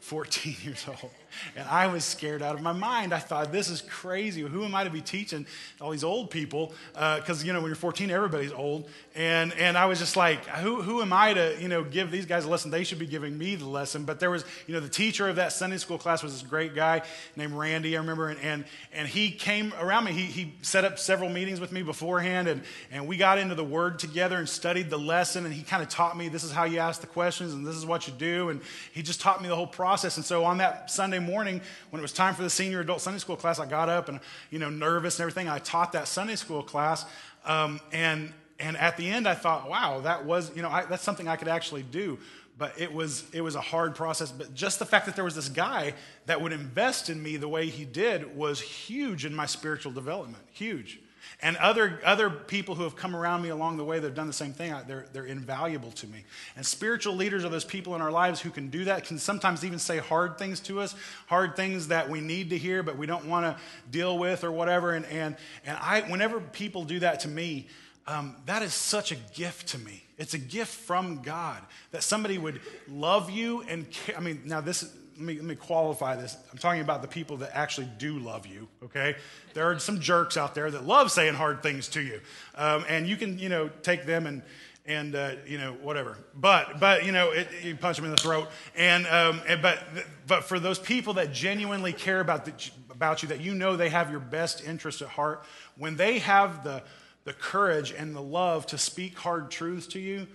14 0.00 0.56
years 0.62 0.86
old. 0.88 1.10
And 1.56 1.68
I 1.68 1.86
was 1.86 2.04
scared 2.04 2.42
out 2.42 2.54
of 2.54 2.62
my 2.62 2.72
mind. 2.72 3.12
I 3.12 3.18
thought, 3.18 3.52
this 3.52 3.68
is 3.68 3.82
crazy. 3.82 4.42
Who 4.42 4.64
am 4.64 4.74
I 4.74 4.84
to 4.84 4.90
be 4.90 5.00
teaching 5.00 5.46
all 5.80 5.90
these 5.90 6.04
old 6.04 6.30
people? 6.30 6.72
Because, 6.92 7.42
uh, 7.42 7.46
you 7.46 7.52
know, 7.52 7.60
when 7.60 7.68
you're 7.68 7.76
14, 7.76 8.10
everybody's 8.10 8.52
old. 8.52 8.88
And, 9.14 9.52
and 9.54 9.76
I 9.76 9.86
was 9.86 9.98
just 9.98 10.16
like, 10.16 10.46
who, 10.46 10.82
who 10.82 11.02
am 11.02 11.12
I 11.12 11.34
to, 11.34 11.56
you 11.60 11.68
know, 11.68 11.84
give 11.84 12.10
these 12.10 12.26
guys 12.26 12.44
a 12.44 12.48
lesson? 12.48 12.70
They 12.70 12.84
should 12.84 12.98
be 12.98 13.06
giving 13.06 13.36
me 13.36 13.54
the 13.56 13.66
lesson. 13.66 14.04
But 14.04 14.20
there 14.20 14.30
was, 14.30 14.44
you 14.66 14.74
know, 14.74 14.80
the 14.80 14.88
teacher 14.88 15.28
of 15.28 15.36
that 15.36 15.52
Sunday 15.52 15.76
school 15.76 15.98
class 15.98 16.22
was 16.22 16.32
this 16.32 16.48
great 16.48 16.74
guy 16.74 17.02
named 17.36 17.52
Randy, 17.52 17.96
I 17.96 18.00
remember. 18.00 18.28
And, 18.28 18.40
and, 18.40 18.64
and 18.92 19.08
he 19.08 19.30
came 19.30 19.72
around 19.78 20.04
me. 20.04 20.12
He, 20.12 20.22
he 20.22 20.54
set 20.62 20.84
up 20.84 20.98
several 20.98 21.28
meetings 21.28 21.60
with 21.60 21.72
me 21.72 21.82
beforehand. 21.82 22.48
And, 22.48 22.62
and 22.90 23.06
we 23.06 23.16
got 23.16 23.38
into 23.38 23.54
the 23.54 23.64
word 23.64 23.98
together 23.98 24.38
and 24.38 24.48
studied 24.48 24.90
the 24.90 24.98
lesson. 24.98 25.44
And 25.44 25.54
he 25.54 25.62
kind 25.62 25.82
of 25.82 25.88
taught 25.88 26.16
me 26.16 26.28
this 26.28 26.44
is 26.44 26.52
how 26.52 26.64
you 26.64 26.78
ask 26.78 27.00
the 27.00 27.06
questions 27.06 27.52
and 27.52 27.66
this 27.66 27.76
is 27.76 27.84
what 27.84 28.06
you 28.06 28.14
do. 28.14 28.48
And 28.48 28.60
he 28.92 29.02
just 29.02 29.20
taught 29.20 29.42
me 29.42 29.48
the 29.48 29.56
whole 29.56 29.66
process. 29.66 30.16
And 30.16 30.24
so 30.24 30.44
on 30.44 30.58
that 30.58 30.90
Sunday 30.90 31.18
morning, 31.22 31.60
when 31.90 32.00
it 32.00 32.02
was 32.02 32.12
time 32.12 32.34
for 32.34 32.42
the 32.42 32.50
senior 32.50 32.80
adult 32.80 33.00
Sunday 33.00 33.18
school 33.18 33.36
class, 33.36 33.58
I 33.58 33.66
got 33.66 33.88
up 33.88 34.08
and, 34.08 34.20
you 34.50 34.58
know, 34.58 34.70
nervous 34.70 35.18
and 35.18 35.22
everything. 35.22 35.48
I 35.48 35.58
taught 35.58 35.92
that 35.92 36.08
Sunday 36.08 36.36
school 36.36 36.62
class. 36.62 37.04
Um, 37.44 37.80
and, 37.92 38.32
and 38.58 38.76
at 38.76 38.96
the 38.96 39.08
end, 39.08 39.26
I 39.26 39.34
thought, 39.34 39.68
wow, 39.68 40.00
that 40.00 40.24
was, 40.24 40.54
you 40.54 40.62
know, 40.62 40.70
I, 40.70 40.84
that's 40.84 41.02
something 41.02 41.28
I 41.28 41.36
could 41.36 41.48
actually 41.48 41.82
do. 41.82 42.18
But 42.58 42.78
it 42.78 42.92
was, 42.92 43.24
it 43.32 43.40
was 43.40 43.54
a 43.54 43.60
hard 43.60 43.94
process. 43.94 44.30
But 44.30 44.54
just 44.54 44.78
the 44.78 44.84
fact 44.86 45.06
that 45.06 45.16
there 45.16 45.24
was 45.24 45.34
this 45.34 45.48
guy 45.48 45.94
that 46.26 46.40
would 46.40 46.52
invest 46.52 47.08
in 47.08 47.22
me 47.22 47.36
the 47.36 47.48
way 47.48 47.68
he 47.68 47.84
did 47.84 48.36
was 48.36 48.60
huge 48.60 49.24
in 49.24 49.34
my 49.34 49.46
spiritual 49.46 49.92
development. 49.92 50.44
Huge. 50.52 51.00
And 51.44 51.56
other, 51.56 52.00
other 52.04 52.30
people 52.30 52.76
who 52.76 52.84
have 52.84 52.94
come 52.94 53.16
around 53.16 53.42
me 53.42 53.48
along 53.48 53.76
the 53.76 53.84
way 53.84 53.98
that 53.98 54.06
have 54.06 54.14
done 54.14 54.28
the 54.28 54.32
same 54.32 54.52
thing, 54.52 54.72
they're, 54.86 55.06
they're 55.12 55.24
invaluable 55.24 55.90
to 55.90 56.06
me. 56.06 56.24
And 56.54 56.64
spiritual 56.64 57.16
leaders 57.16 57.44
are 57.44 57.48
those 57.48 57.64
people 57.64 57.96
in 57.96 58.00
our 58.00 58.12
lives 58.12 58.40
who 58.40 58.50
can 58.50 58.68
do 58.68 58.84
that, 58.84 59.04
can 59.04 59.18
sometimes 59.18 59.64
even 59.64 59.80
say 59.80 59.98
hard 59.98 60.38
things 60.38 60.60
to 60.60 60.80
us, 60.80 60.94
hard 61.26 61.56
things 61.56 61.88
that 61.88 62.08
we 62.08 62.20
need 62.20 62.50
to 62.50 62.58
hear, 62.58 62.84
but 62.84 62.96
we 62.96 63.06
don't 63.06 63.26
want 63.26 63.44
to 63.44 63.60
deal 63.90 64.16
with 64.18 64.44
or 64.44 64.52
whatever. 64.52 64.92
And, 64.92 65.04
and, 65.06 65.36
and 65.66 65.76
I, 65.80 66.02
whenever 66.02 66.38
people 66.40 66.84
do 66.84 67.00
that 67.00 67.18
to 67.20 67.28
me, 67.28 67.66
um, 68.06 68.36
that 68.46 68.62
is 68.62 68.72
such 68.72 69.10
a 69.10 69.16
gift 69.34 69.68
to 69.70 69.78
me. 69.78 70.04
It's 70.18 70.34
a 70.34 70.38
gift 70.38 70.72
from 70.72 71.22
God 71.22 71.60
that 71.90 72.04
somebody 72.04 72.38
would 72.38 72.60
love 72.88 73.30
you 73.30 73.62
and 73.62 73.90
care. 73.90 74.16
I 74.16 74.20
mean, 74.20 74.42
now 74.44 74.60
this 74.60 74.92
let 75.22 75.26
me, 75.26 75.34
let 75.36 75.44
me 75.44 75.54
qualify 75.54 76.16
this. 76.16 76.36
I'm 76.50 76.58
talking 76.58 76.80
about 76.80 77.00
the 77.00 77.06
people 77.06 77.36
that 77.38 77.52
actually 77.54 77.88
do 77.96 78.18
love 78.18 78.44
you, 78.44 78.66
okay? 78.82 79.14
There 79.54 79.70
are 79.70 79.78
some 79.78 80.00
jerks 80.00 80.36
out 80.36 80.52
there 80.52 80.68
that 80.68 80.84
love 80.84 81.12
saying 81.12 81.34
hard 81.34 81.62
things 81.62 81.86
to 81.88 82.02
you. 82.02 82.20
Um, 82.56 82.84
and 82.88 83.06
you 83.06 83.16
can, 83.16 83.38
you 83.38 83.48
know, 83.48 83.70
take 83.82 84.04
them 84.04 84.26
and, 84.26 84.42
and 84.84 85.14
uh, 85.14 85.34
you 85.46 85.58
know, 85.58 85.74
whatever. 85.74 86.18
But, 86.34 86.80
but 86.80 87.06
you 87.06 87.12
know, 87.12 87.30
it, 87.30 87.46
you 87.62 87.76
punch 87.76 87.98
them 87.98 88.04
in 88.06 88.10
the 88.10 88.16
throat. 88.16 88.48
And, 88.74 89.06
um, 89.06 89.40
and, 89.46 89.62
but, 89.62 89.78
but 90.26 90.42
for 90.42 90.58
those 90.58 90.80
people 90.80 91.14
that 91.14 91.32
genuinely 91.32 91.92
care 91.92 92.18
about, 92.18 92.44
the, 92.44 92.70
about 92.90 93.22
you 93.22 93.28
that 93.28 93.40
you 93.40 93.54
know 93.54 93.76
they 93.76 93.90
have 93.90 94.10
your 94.10 94.18
best 94.18 94.64
interest 94.66 95.02
at 95.02 95.08
heart, 95.08 95.44
when 95.78 95.94
they 95.94 96.18
have 96.18 96.64
the, 96.64 96.82
the 97.22 97.32
courage 97.32 97.92
and 97.96 98.16
the 98.16 98.22
love 98.22 98.66
to 98.66 98.76
speak 98.78 99.16
hard 99.16 99.52
truths 99.52 99.86
to 99.88 100.00
you, 100.00 100.26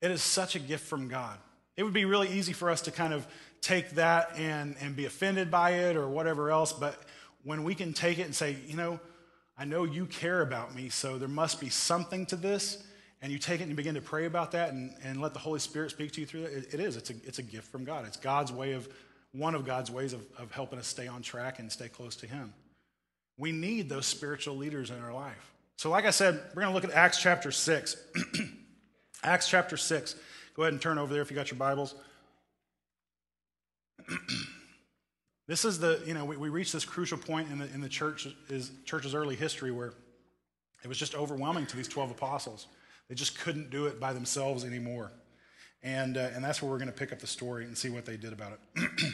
it 0.00 0.12
is 0.12 0.22
such 0.22 0.54
a 0.54 0.60
gift 0.60 0.86
from 0.86 1.08
God. 1.08 1.36
It 1.76 1.82
would 1.82 1.94
be 1.94 2.04
really 2.04 2.28
easy 2.28 2.52
for 2.52 2.70
us 2.70 2.82
to 2.82 2.90
kind 2.90 3.14
of 3.14 3.26
take 3.60 3.90
that 3.90 4.32
and, 4.36 4.76
and 4.80 4.96
be 4.96 5.06
offended 5.06 5.50
by 5.50 5.70
it 5.70 5.96
or 5.96 6.08
whatever 6.08 6.50
else, 6.50 6.72
but 6.72 7.00
when 7.44 7.64
we 7.64 7.74
can 7.74 7.92
take 7.92 8.18
it 8.18 8.22
and 8.22 8.34
say, 8.34 8.56
you 8.66 8.76
know, 8.76 9.00
I 9.58 9.64
know 9.64 9.84
you 9.84 10.06
care 10.06 10.40
about 10.40 10.74
me, 10.74 10.88
so 10.88 11.18
there 11.18 11.28
must 11.28 11.60
be 11.60 11.68
something 11.68 12.26
to 12.26 12.36
this, 12.36 12.82
and 13.22 13.30
you 13.30 13.38
take 13.38 13.60
it 13.60 13.64
and 13.64 13.70
you 13.70 13.76
begin 13.76 13.94
to 13.94 14.00
pray 14.00 14.24
about 14.24 14.52
that 14.52 14.72
and, 14.72 14.94
and 15.04 15.20
let 15.20 15.34
the 15.34 15.38
Holy 15.38 15.60
Spirit 15.60 15.90
speak 15.90 16.12
to 16.12 16.20
you 16.20 16.26
through 16.26 16.44
it, 16.44 16.52
it, 16.52 16.74
it 16.74 16.80
is. 16.80 16.96
It's 16.96 17.10
a, 17.10 17.14
it's 17.24 17.38
a 17.38 17.42
gift 17.42 17.70
from 17.70 17.84
God. 17.84 18.06
It's 18.06 18.16
God's 18.16 18.52
way 18.52 18.72
of, 18.72 18.88
one 19.32 19.54
of 19.54 19.64
God's 19.64 19.90
ways 19.90 20.12
of, 20.12 20.22
of 20.38 20.50
helping 20.50 20.78
us 20.78 20.86
stay 20.86 21.06
on 21.06 21.22
track 21.22 21.58
and 21.58 21.70
stay 21.70 21.88
close 21.88 22.16
to 22.16 22.26
Him. 22.26 22.52
We 23.36 23.52
need 23.52 23.88
those 23.88 24.06
spiritual 24.06 24.56
leaders 24.56 24.90
in 24.90 24.98
our 25.00 25.12
life. 25.12 25.52
So, 25.76 25.88
like 25.88 26.04
I 26.04 26.10
said, 26.10 26.40
we're 26.54 26.62
going 26.62 26.74
to 26.74 26.74
look 26.74 26.84
at 26.84 26.90
Acts 26.90 27.20
chapter 27.20 27.50
6. 27.50 27.96
Acts 29.22 29.48
chapter 29.48 29.76
6. 29.76 30.14
Go 30.54 30.62
ahead 30.62 30.72
and 30.72 30.82
turn 30.82 30.98
over 30.98 31.12
there 31.12 31.22
if 31.22 31.30
you 31.30 31.36
got 31.36 31.50
your 31.50 31.58
Bibles. 31.58 31.94
this 35.48 35.64
is 35.64 35.78
the, 35.78 36.02
you 36.06 36.14
know, 36.14 36.24
we, 36.24 36.36
we 36.36 36.48
reach 36.48 36.72
this 36.72 36.84
crucial 36.84 37.18
point 37.18 37.50
in 37.50 37.58
the, 37.58 37.66
in 37.72 37.80
the 37.80 37.88
church, 37.88 38.28
is, 38.48 38.70
church's 38.84 39.14
early 39.14 39.36
history 39.36 39.70
where 39.70 39.94
it 40.82 40.88
was 40.88 40.98
just 40.98 41.14
overwhelming 41.14 41.66
to 41.66 41.76
these 41.76 41.88
12 41.88 42.12
apostles. 42.12 42.66
They 43.08 43.14
just 43.14 43.38
couldn't 43.38 43.70
do 43.70 43.86
it 43.86 44.00
by 44.00 44.12
themselves 44.12 44.64
anymore. 44.64 45.12
And, 45.82 46.16
uh, 46.16 46.30
and 46.34 46.44
that's 46.44 46.62
where 46.62 46.70
we're 46.70 46.78
going 46.78 46.92
to 46.92 46.96
pick 46.96 47.12
up 47.12 47.18
the 47.18 47.26
story 47.26 47.64
and 47.64 47.76
see 47.76 47.88
what 47.88 48.04
they 48.04 48.16
did 48.16 48.32
about 48.32 48.52
it. 48.52 48.90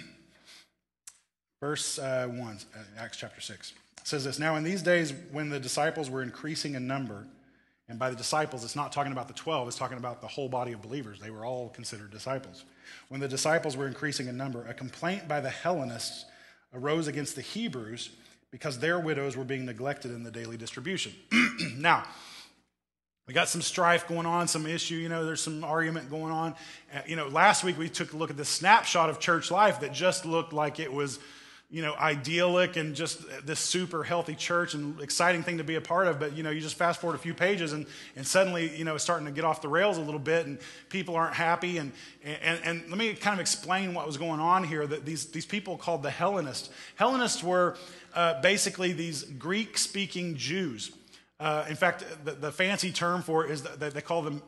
Verse 1.61 1.99
uh, 1.99 2.29
1, 2.29 2.41
uh, 2.41 2.79
Acts 2.99 3.17
chapter 3.17 3.41
6 3.41 3.73
says 4.05 4.25
this 4.25 4.39
Now, 4.39 4.57
in 4.57 4.65
these 4.65 4.83
days, 4.83 5.13
when 5.33 5.49
the 5.49 5.59
disciples 5.59 6.11
were 6.11 6.23
increasing 6.23 6.75
in 6.75 6.87
number, 6.87 7.27
and 7.89 7.99
by 7.99 8.11
the 8.11 8.17
disciples, 8.17 8.65
it's 8.65 8.75
not 8.75 8.91
talking 8.91 9.13
about 9.13 9.29
the 9.29 9.35
12, 9.35 9.69
it's 9.69 9.77
talking 9.77 9.99
about 9.99 10.21
the 10.21 10.27
whole 10.27 10.49
body 10.49 10.73
of 10.73 10.83
believers. 10.83 11.21
They 11.21 11.31
were 11.31 11.45
all 11.45 11.69
considered 11.69 12.11
disciples. 12.11 12.65
When 13.09 13.21
the 13.21 13.29
disciples 13.29 13.77
were 13.77 13.87
increasing 13.87 14.27
in 14.27 14.37
number, 14.37 14.67
a 14.67 14.75
complaint 14.75 15.29
by 15.29 15.41
the 15.41 15.51
Hellenists 15.51 16.25
arose 16.75 17.07
against 17.07 17.37
the 17.37 17.43
Hebrews 17.43 18.11
because 18.51 18.79
their 18.79 18.99
widows 18.99 19.37
were 19.37 19.45
being 19.45 19.65
neglected 19.65 20.11
in 20.11 20.25
the 20.25 20.31
daily 20.31 20.57
distribution. 20.57 21.13
now, 21.77 22.05
we 23.29 23.35
got 23.35 23.49
some 23.49 23.63
strife 23.63 24.07
going 24.07 24.27
on, 24.27 24.47
some 24.47 24.67
issue, 24.67 24.95
you 24.95 25.09
know, 25.09 25.25
there's 25.25 25.41
some 25.41 25.65
argument 25.65 26.11
going 26.11 26.33
on. 26.33 26.55
Uh, 26.95 27.01
you 27.07 27.17
know, 27.17 27.27
last 27.29 27.65
week 27.65 27.77
we 27.79 27.89
took 27.89 28.13
a 28.13 28.17
look 28.17 28.31
at 28.31 28.37
the 28.37 28.45
snapshot 28.45 29.11
of 29.11 29.19
church 29.19 29.51
life 29.51 29.81
that 29.81 29.93
just 29.93 30.25
looked 30.25 30.53
like 30.53 30.79
it 30.79 30.93
was 30.93 31.19
you 31.69 31.83
know, 31.83 31.95
idyllic 31.95 32.77
and 32.77 32.95
just 32.95 33.25
this 33.45 33.59
super 33.59 34.05
healthy 34.05 34.37
church 34.37 34.75
and 34.75 35.01
exciting 35.01 35.43
thing 35.43 35.59
to 35.59 35.65
be 35.65 35.75
a 35.75 35.81
part 35.81 36.07
of. 36.07 36.21
But, 36.21 36.37
you 36.37 36.45
know, 36.45 36.51
you 36.51 36.61
just 36.61 36.77
fast 36.77 37.01
forward 37.01 37.17
a 37.17 37.19
few 37.19 37.35
pages 37.35 37.73
and, 37.73 37.87
and 38.15 38.25
suddenly, 38.25 38.77
you 38.77 38.85
know, 38.85 38.95
it's 38.95 39.03
starting 39.03 39.27
to 39.27 39.33
get 39.33 39.45
off 39.45 39.63
the 39.63 39.69
rails 39.69 39.99
a 39.99 40.01
little 40.01 40.21
bit 40.21 40.47
and 40.47 40.59
people 40.91 41.17
aren't 41.17 41.35
happy. 41.35 41.79
And, 41.79 41.91
and, 42.23 42.61
and 42.63 42.89
let 42.89 42.99
me 42.99 43.15
kind 43.15 43.35
of 43.35 43.41
explain 43.41 43.95
what 43.95 44.07
was 44.07 44.17
going 44.17 44.39
on 44.39 44.63
here 44.63 44.87
that 44.87 45.05
these, 45.05 45.27
these 45.27 45.47
people 45.47 45.77
called 45.77 46.05
the 46.05 46.11
Hellenists. 46.11 46.71
Hellenists 46.95 47.43
were 47.43 47.77
uh, 48.15 48.41
basically 48.41 48.93
these 48.93 49.25
Greek 49.25 49.77
speaking 49.77 50.37
Jews. 50.37 50.93
Uh, 51.41 51.67
in 51.69 51.75
fact, 51.75 52.05
the, 52.25 52.33
the, 52.33 52.53
fancy 52.53 52.93
term 52.93 53.23
for 53.23 53.45
it 53.45 53.51
is 53.51 53.63
that 53.63 53.93
they 53.93 54.01
call 54.01 54.23
them, 54.23 54.41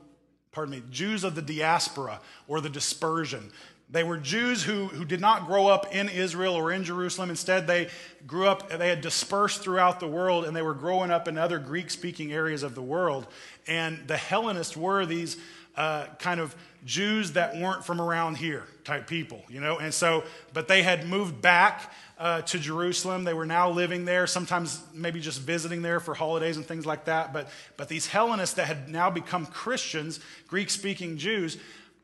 pardon 0.52 0.72
me, 0.72 0.82
Jews 0.90 1.24
of 1.24 1.34
the 1.34 1.42
diaspora 1.42 2.20
or 2.46 2.60
the 2.60 2.70
dispersion. 2.70 3.50
They 3.90 4.04
were 4.04 4.18
Jews 4.18 4.62
who, 4.62 4.86
who 4.86 5.04
did 5.04 5.20
not 5.20 5.46
grow 5.46 5.66
up 5.66 5.94
in 5.94 6.10
Israel 6.10 6.54
or 6.54 6.70
in 6.70 6.84
Jerusalem. 6.84 7.30
Instead, 7.30 7.66
they 7.66 7.88
grew 8.26 8.46
up, 8.46 8.68
they 8.68 8.88
had 8.88 9.00
dispersed 9.00 9.62
throughout 9.62 9.98
the 9.98 10.06
world, 10.06 10.44
and 10.44 10.54
they 10.54 10.60
were 10.60 10.74
growing 10.74 11.10
up 11.10 11.26
in 11.26 11.38
other 11.38 11.58
Greek 11.58 11.90
speaking 11.90 12.32
areas 12.32 12.62
of 12.62 12.74
the 12.74 12.82
world. 12.82 13.26
And 13.66 14.06
the 14.06 14.16
Hellenists 14.16 14.76
were 14.76 15.06
these 15.06 15.38
uh, 15.74 16.06
kind 16.18 16.38
of 16.38 16.54
Jews 16.84 17.32
that 17.32 17.56
weren't 17.56 17.84
from 17.84 18.00
around 18.00 18.36
here 18.36 18.64
type 18.84 19.06
people, 19.06 19.42
you 19.48 19.60
know? 19.60 19.78
And 19.78 19.94
so, 19.94 20.24
but 20.52 20.68
they 20.68 20.82
had 20.82 21.06
moved 21.06 21.40
back 21.40 21.92
uh, 22.18 22.42
to 22.42 22.58
Jerusalem. 22.58 23.24
They 23.24 23.34
were 23.34 23.46
now 23.46 23.70
living 23.70 24.04
there, 24.04 24.26
sometimes 24.26 24.82
maybe 24.92 25.20
just 25.20 25.40
visiting 25.40 25.80
there 25.82 26.00
for 26.00 26.14
holidays 26.14 26.56
and 26.56 26.66
things 26.66 26.84
like 26.84 27.06
that. 27.06 27.32
But, 27.32 27.48
but 27.76 27.88
these 27.88 28.06
Hellenists 28.06 28.56
that 28.56 28.66
had 28.66 28.88
now 28.88 29.08
become 29.08 29.46
Christians, 29.46 30.20
Greek 30.48 30.68
speaking 30.68 31.16
Jews, 31.16 31.56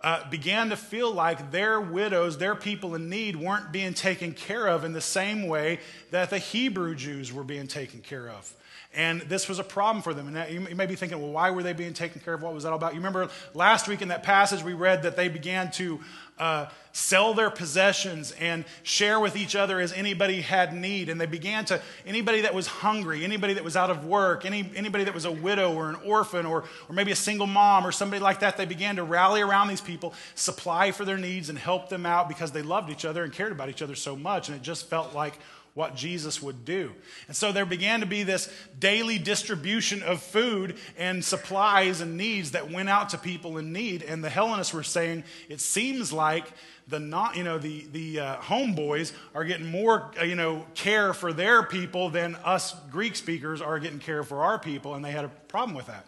uh, 0.05 0.29
began 0.29 0.69
to 0.69 0.77
feel 0.77 1.11
like 1.11 1.51
their 1.51 1.81
widows, 1.81 2.37
their 2.37 2.55
people 2.55 2.95
in 2.95 3.09
need, 3.09 3.37
weren't 3.37 3.73
being 3.73 3.95
taken 3.95 4.35
care 4.35 4.67
of 4.67 4.85
in 4.85 4.93
the 4.93 5.01
same 5.01 5.49
way 5.49 5.81
that 6.11 6.29
the 6.29 6.37
Hebrew 6.37 6.95
Jews 6.95 7.33
were 7.33 7.43
being 7.43 7.67
taken 7.67 8.01
care 8.01 8.29
of. 8.29 8.55
And 8.93 9.23
this 9.23 9.49
was 9.49 9.59
a 9.59 9.65
problem 9.65 10.03
for 10.03 10.13
them. 10.13 10.37
And 10.37 10.71
you 10.71 10.77
may 10.77 10.85
be 10.85 10.95
thinking, 10.95 11.23
well, 11.23 11.33
why 11.33 11.51
were 11.51 11.63
they 11.63 11.73
being 11.73 11.95
taken 11.95 12.21
care 12.21 12.35
of? 12.35 12.43
What 12.43 12.53
was 12.53 12.65
that 12.65 12.69
all 12.69 12.77
about? 12.77 12.93
You 12.93 13.01
remember 13.01 13.31
last 13.55 13.89
week 13.89 14.03
in 14.03 14.09
that 14.09 14.23
passage 14.23 14.63
we 14.63 14.75
read 14.75 15.05
that 15.05 15.17
they 15.17 15.29
began 15.29 15.71
to 15.73 15.99
uh, 16.39 16.67
sell 16.93 17.35
their 17.35 17.51
possessions 17.51 18.33
and 18.33 18.65
share 18.83 19.19
with 19.19 19.37
each 19.37 19.57
other 19.57 19.81
as 19.81 19.93
anybody 19.93 20.41
had 20.41 20.73
need. 20.73 21.09
And 21.09 21.21
they 21.21 21.27
began 21.27 21.65
to, 21.67 21.81
anybody 22.07 22.43
that 22.43 22.55
was 22.55 22.67
hungry, 22.67 23.25
anybody 23.25 23.55
that 23.55 23.65
was 23.65 23.77
out 23.77 23.91
of 23.91 24.05
work, 24.05 24.45
any, 24.45 24.71
anybody 24.77 25.05
that 25.05 25.15
was 25.15 25.25
a 25.25 25.33
widow 25.33 25.75
or 25.75 25.91
an 25.91 25.97
orphan 26.05 26.47
or, 26.47 26.65
or 26.89 26.95
maybe 26.95 27.13
a 27.13 27.17
single 27.17 27.47
mom 27.47 27.87
or 27.87 27.93
somebody 27.93 28.23
like 28.23 28.41
that, 28.41 28.57
they 28.57 28.65
began 28.65 28.97
to 28.97 29.05
rally 29.05 29.41
around 29.41 29.69
these 29.69 29.81
people, 29.81 30.15
supply 30.35 30.93
for 30.93 31.05
their 31.05 31.19
needs, 31.19 31.49
and 31.49 31.59
help 31.59 31.89
them 31.89 32.07
out 32.07 32.29
because 32.29 32.53
they 32.53 32.63
loved 32.63 32.91
each 32.91 33.05
other 33.05 33.25
and 33.25 33.33
cared 33.33 33.53
about 33.53 33.69
each 33.69 33.83
other 33.83 33.95
so 33.95 34.15
much. 34.17 34.49
And 34.49 34.57
it 34.57 34.63
just 34.63 34.89
felt 34.89 35.15
like 35.15 35.39
what 35.75 35.97
Jesus 35.97 36.41
would 36.41 36.65
do. 36.65 36.93
And 37.27 37.37
so 37.37 37.51
there 37.51 37.67
began 37.67 38.01
to 38.01 38.07
be 38.07 38.23
this 38.23 38.49
daily 38.79 39.19
distribution 39.19 40.03
of 40.05 40.23
food 40.23 40.77
and 40.97 41.25
supplies 41.25 42.01
and 42.01 42.17
needs 42.17 42.53
that 42.53 42.71
went 42.71 42.89
out 42.89 43.11
to 43.11 43.19
people 43.19 43.59
in 43.59 43.73
need. 43.73 44.03
And 44.03 44.23
the 44.23 44.31
Hellenists 44.31 44.73
were 44.73 44.85
saying, 44.85 45.25
it 45.49 45.61
seems 45.61 46.13
like 46.13 46.47
the 46.87 47.01
not, 47.01 47.37
you 47.37 47.43
know, 47.43 47.59
the, 47.59 47.87
the 47.93 48.21
uh, 48.21 48.37
homeboys 48.37 49.13
are 49.35 49.45
getting 49.45 49.67
more, 49.67 50.13
uh, 50.21 50.25
you 50.25 50.37
know, 50.37 50.65
care 50.75 51.13
for 51.13 51.33
their 51.33 51.65
people 51.65 52.09
than 52.09 52.37
us 52.37 52.75
Greek 52.91 53.17
speakers 53.17 53.61
are 53.61 53.81
getting 53.81 53.99
care 53.99 54.23
for 54.23 54.43
our 54.43 54.59
people. 54.59 54.95
And 54.95 55.05
they 55.05 55.11
had 55.11 55.25
a 55.25 55.29
problem 55.29 55.77
with 55.77 55.87
that. 55.87 56.07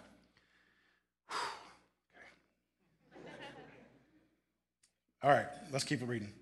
All 5.23 5.31
right, 5.31 5.47
let's 5.73 5.83
keep 5.83 6.03
it 6.03 6.07
reading. 6.07 6.33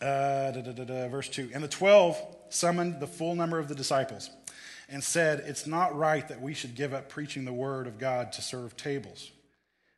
Uh, 0.00 0.52
da, 0.52 0.60
da, 0.60 0.84
da, 0.84 1.08
verse 1.08 1.28
2. 1.28 1.50
And 1.52 1.62
the 1.62 1.68
12 1.68 2.36
summoned 2.50 3.00
the 3.00 3.06
full 3.06 3.34
number 3.34 3.58
of 3.58 3.68
the 3.68 3.74
disciples 3.74 4.30
and 4.88 5.02
said, 5.02 5.42
It's 5.46 5.66
not 5.66 5.96
right 5.96 6.26
that 6.28 6.40
we 6.40 6.54
should 6.54 6.74
give 6.74 6.94
up 6.94 7.08
preaching 7.08 7.44
the 7.44 7.52
word 7.52 7.86
of 7.86 7.98
God 7.98 8.32
to 8.32 8.42
serve 8.42 8.76
tables. 8.76 9.30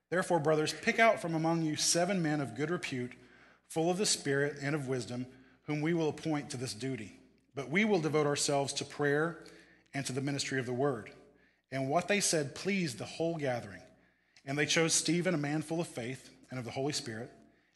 Therefore, 0.09 0.41
brothers, 0.41 0.75
pick 0.83 0.99
out 0.99 1.21
from 1.21 1.35
among 1.35 1.63
you 1.63 1.77
seven 1.77 2.23
men 2.23 2.41
of 2.41 2.57
good 2.57 2.71
repute, 2.71 3.13
full 3.69 3.91
of 3.91 3.99
the 3.99 4.07
Spirit 4.07 4.57
and 4.63 4.75
of 4.75 4.89
wisdom, 4.89 5.27
whom 5.65 5.81
we 5.83 5.95
will 5.95 6.09
appoint 6.09 6.51
to 6.51 6.57
this 6.57 6.75
duty. 6.75 7.17
But 7.55 7.71
we 7.71 7.85
will 7.85 8.01
devote 8.01 8.27
ourselves 8.27 8.73
to 8.75 8.85
prayer 8.85 9.39
and 9.93 10.05
to 10.07 10.13
the 10.13 10.21
ministry 10.21 10.59
of 10.59 10.67
the 10.67 10.73
word. 10.73 11.11
And 11.71 11.89
what 11.89 12.09
they 12.09 12.21
said 12.21 12.55
pleased 12.55 12.99
the 12.99 13.05
whole 13.05 13.37
gathering. 13.37 13.83
And 14.47 14.59
they 14.59 14.67
chose 14.67 14.95
Stephen, 14.95 15.35
a 15.35 15.39
man 15.39 15.63
full 15.63 15.81
of 15.81 15.87
faith 15.87 16.31
and 16.51 16.59
of 16.59 16.65
the 16.65 16.71
Holy 16.73 16.93
Spirit 16.93 17.31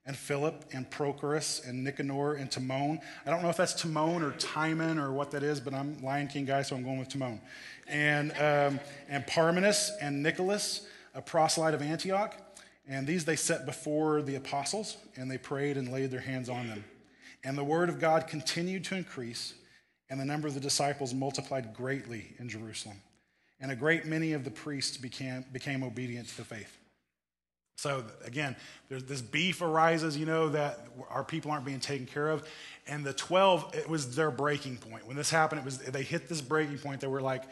and 0.06 0.16
Philip 0.16 0.66
and 0.72 0.88
Prochorus 0.90 1.66
and 1.66 1.82
Nicanor 1.82 2.34
and 2.34 2.50
Timon. 2.50 3.00
I 3.24 3.30
don't 3.30 3.42
know 3.42 3.48
if 3.48 3.56
that's 3.56 3.74
Timon 3.74 4.22
or 4.22 4.32
Timon 4.32 4.98
or 4.98 5.12
what 5.12 5.30
that 5.30 5.42
is, 5.42 5.60
but 5.60 5.72
I'm 5.72 6.02
Lion 6.02 6.28
King 6.28 6.44
guy, 6.44 6.62
so 6.62 6.76
I'm 6.76 6.82
going 6.82 6.98
with 6.98 7.08
Timon. 7.08 7.40
And, 7.86 8.32
um, 8.32 8.80
and 9.08 9.26
Parmenas 9.26 9.90
and 10.00 10.22
Nicholas, 10.22 10.86
a 11.14 11.22
proselyte 11.22 11.74
of 11.74 11.80
Antioch. 11.80 12.36
And 12.86 13.06
these 13.06 13.24
they 13.24 13.36
set 13.36 13.64
before 13.64 14.20
the 14.20 14.34
apostles, 14.34 14.98
and 15.16 15.30
they 15.30 15.38
prayed 15.38 15.78
and 15.78 15.90
laid 15.90 16.10
their 16.10 16.20
hands 16.20 16.50
on 16.50 16.68
them. 16.68 16.84
And 17.42 17.56
the 17.56 17.64
word 17.64 17.88
of 17.88 17.98
God 17.98 18.26
continued 18.26 18.84
to 18.84 18.94
increase, 18.94 19.54
and 20.10 20.20
the 20.20 20.24
number 20.24 20.48
of 20.48 20.54
the 20.54 20.60
disciples 20.60 21.14
multiplied 21.14 21.72
greatly 21.72 22.34
in 22.38 22.48
Jerusalem. 22.48 23.00
And 23.58 23.70
a 23.70 23.76
great 23.76 24.04
many 24.04 24.34
of 24.34 24.44
the 24.44 24.50
priests 24.50 24.98
became, 24.98 25.46
became 25.50 25.82
obedient 25.82 26.28
to 26.28 26.36
the 26.36 26.44
faith. 26.44 26.76
So 27.76 28.04
again, 28.24 28.56
there's 28.88 29.04
this 29.04 29.20
beef 29.20 29.60
arises, 29.60 30.16
you 30.16 30.26
know, 30.26 30.48
that 30.50 30.86
our 31.10 31.24
people 31.24 31.50
aren't 31.50 31.64
being 31.64 31.80
taken 31.80 32.06
care 32.06 32.28
of. 32.28 32.48
And 32.86 33.04
the 33.04 33.12
12, 33.12 33.74
it 33.74 33.88
was 33.88 34.14
their 34.14 34.30
breaking 34.30 34.76
point. 34.76 35.06
When 35.06 35.16
this 35.16 35.30
happened, 35.30 35.60
it 35.60 35.64
was 35.64 35.78
they 35.78 36.02
hit 36.02 36.28
this 36.28 36.40
breaking 36.40 36.78
point. 36.78 37.00
They 37.00 37.06
were 37.06 37.22
like, 37.22 37.44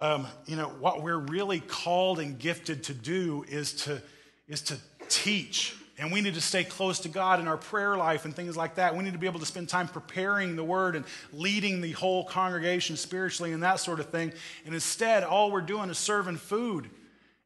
um, 0.00 0.26
you 0.46 0.56
know, 0.56 0.68
what 0.68 1.02
we're 1.02 1.18
really 1.18 1.60
called 1.60 2.18
and 2.18 2.38
gifted 2.38 2.84
to 2.84 2.94
do 2.94 3.44
is 3.48 3.72
to 3.84 4.02
is 4.48 4.62
to 4.62 4.76
teach. 5.08 5.74
And 5.98 6.10
we 6.10 6.20
need 6.20 6.34
to 6.34 6.40
stay 6.40 6.64
close 6.64 7.00
to 7.00 7.08
God 7.08 7.38
in 7.38 7.46
our 7.46 7.58
prayer 7.58 7.96
life 7.96 8.24
and 8.24 8.34
things 8.34 8.56
like 8.56 8.76
that. 8.76 8.96
We 8.96 9.04
need 9.04 9.12
to 9.12 9.18
be 9.18 9.26
able 9.26 9.40
to 9.40 9.46
spend 9.46 9.68
time 9.68 9.86
preparing 9.86 10.56
the 10.56 10.64
word 10.64 10.96
and 10.96 11.04
leading 11.32 11.80
the 11.80 11.92
whole 11.92 12.24
congregation 12.24 12.96
spiritually 12.96 13.52
and 13.52 13.62
that 13.62 13.78
sort 13.78 14.00
of 14.00 14.08
thing. 14.08 14.32
And 14.64 14.74
instead, 14.74 15.22
all 15.22 15.52
we're 15.52 15.60
doing 15.60 15.90
is 15.90 15.98
serving 15.98 16.38
food. 16.38 16.88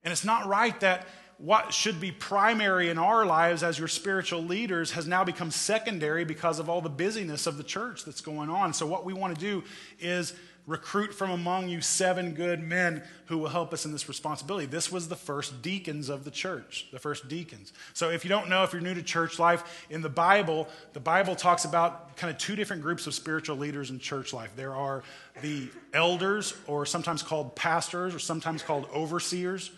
And 0.04 0.12
it's 0.12 0.24
not 0.24 0.46
right 0.46 0.78
that 0.80 1.06
what 1.38 1.74
should 1.74 2.00
be 2.00 2.10
primary 2.10 2.88
in 2.88 2.98
our 2.98 3.26
lives 3.26 3.62
as 3.62 3.78
your 3.78 3.88
spiritual 3.88 4.42
leaders 4.42 4.92
has 4.92 5.06
now 5.06 5.22
become 5.22 5.50
secondary 5.50 6.24
because 6.24 6.58
of 6.58 6.70
all 6.70 6.80
the 6.80 6.88
busyness 6.88 7.46
of 7.46 7.58
the 7.58 7.64
church 7.64 8.04
that's 8.04 8.22
going 8.22 8.48
on. 8.48 8.72
So, 8.72 8.86
what 8.86 9.04
we 9.04 9.12
want 9.12 9.34
to 9.34 9.40
do 9.40 9.62
is 10.00 10.32
recruit 10.66 11.14
from 11.14 11.30
among 11.30 11.68
you 11.68 11.80
seven 11.80 12.32
good 12.32 12.60
men 12.60 13.02
who 13.26 13.38
will 13.38 13.48
help 13.48 13.72
us 13.72 13.84
in 13.84 13.92
this 13.92 14.08
responsibility. 14.08 14.66
This 14.66 14.90
was 14.90 15.08
the 15.08 15.16
first 15.16 15.62
deacons 15.62 16.08
of 16.08 16.24
the 16.24 16.30
church, 16.30 16.88
the 16.90 16.98
first 16.98 17.28
deacons. 17.28 17.74
So, 17.92 18.08
if 18.08 18.24
you 18.24 18.30
don't 18.30 18.48
know, 18.48 18.64
if 18.64 18.72
you're 18.72 18.80
new 18.80 18.94
to 18.94 19.02
church 19.02 19.38
life, 19.38 19.86
in 19.90 20.00
the 20.00 20.08
Bible, 20.08 20.68
the 20.94 21.00
Bible 21.00 21.36
talks 21.36 21.66
about 21.66 22.16
kind 22.16 22.32
of 22.32 22.38
two 22.38 22.56
different 22.56 22.80
groups 22.80 23.06
of 23.06 23.12
spiritual 23.12 23.58
leaders 23.58 23.90
in 23.90 23.98
church 23.98 24.32
life. 24.32 24.52
There 24.56 24.74
are 24.74 25.02
the 25.42 25.68
elders, 25.92 26.54
or 26.66 26.86
sometimes 26.86 27.22
called 27.22 27.54
pastors, 27.54 28.14
or 28.14 28.18
sometimes 28.18 28.62
called 28.62 28.88
overseers. 28.94 29.70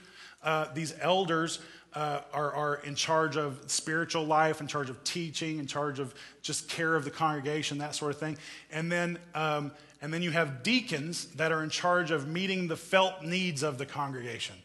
Uh, 0.48 0.66
these 0.72 0.94
elders 1.02 1.58
uh, 1.92 2.20
are, 2.32 2.50
are 2.54 2.74
in 2.76 2.94
charge 2.94 3.36
of 3.36 3.60
spiritual 3.66 4.24
life, 4.24 4.62
in 4.62 4.66
charge 4.66 4.88
of 4.88 5.04
teaching, 5.04 5.58
in 5.58 5.66
charge 5.66 5.98
of 5.98 6.14
just 6.40 6.70
care 6.70 6.94
of 6.94 7.04
the 7.04 7.10
congregation, 7.10 7.76
that 7.76 7.94
sort 7.94 8.14
of 8.14 8.18
thing. 8.18 8.38
And 8.72 8.90
then, 8.90 9.18
um, 9.34 9.72
and 10.00 10.10
then 10.10 10.22
you 10.22 10.30
have 10.30 10.62
deacons 10.62 11.26
that 11.34 11.52
are 11.52 11.62
in 11.62 11.68
charge 11.68 12.10
of 12.10 12.26
meeting 12.26 12.66
the 12.66 12.78
felt 12.78 13.22
needs 13.22 13.62
of 13.62 13.76
the 13.76 13.84
congregation. 13.84 14.56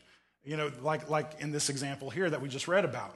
You 0.46 0.56
know, 0.56 0.72
like, 0.82 1.10
like 1.10 1.34
in 1.40 1.52
this 1.52 1.68
example 1.68 2.10
here 2.10 2.30
that 2.30 2.42
we 2.42 2.48
just 2.48 2.70
read 2.70 2.86
about. 2.86 3.14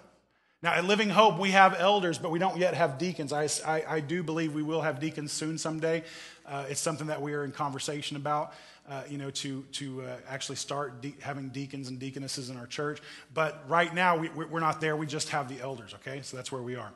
Now, 0.62 0.74
at 0.74 0.84
Living 0.84 1.10
Hope, 1.10 1.40
we 1.40 1.52
have 1.52 1.74
elders, 1.80 2.18
but 2.18 2.32
we 2.32 2.40
don't 2.40 2.58
yet 2.58 2.74
have 2.74 2.98
deacons. 2.98 3.32
I, 3.32 3.48
I, 3.66 3.84
I 3.88 4.00
do 4.02 4.24
believe 4.24 4.54
we 4.54 4.64
will 4.64 4.82
have 4.82 5.00
deacons 5.00 5.32
soon 5.32 5.58
someday. 5.58 6.04
Uh, 6.46 6.66
it's 6.68 6.82
something 6.82 7.08
that 7.08 7.22
we 7.22 7.34
are 7.34 7.46
in 7.46 7.54
conversation 7.54 8.18
about. 8.18 8.54
Uh, 8.90 9.04
you 9.10 9.18
know, 9.18 9.30
to, 9.30 9.64
to 9.74 10.02
uh, 10.02 10.16
actually 10.30 10.56
start 10.56 11.02
de- 11.02 11.14
having 11.20 11.50
deacons 11.50 11.90
and 11.90 12.00
deaconesses 12.00 12.50
in 12.50 12.56
our 12.56 12.68
church. 12.68 13.02
But 13.34 13.62
right 13.68 13.94
now, 13.94 14.16
we, 14.16 14.30
we're 14.30 14.62
not 14.62 14.80
there. 14.80 14.96
We 14.96 15.06
just 15.06 15.28
have 15.28 15.50
the 15.50 15.60
elders, 15.60 15.94
okay? 15.96 16.22
So 16.22 16.38
that's 16.38 16.54
where 16.54 16.62
we 16.62 16.78
are. 16.78 16.94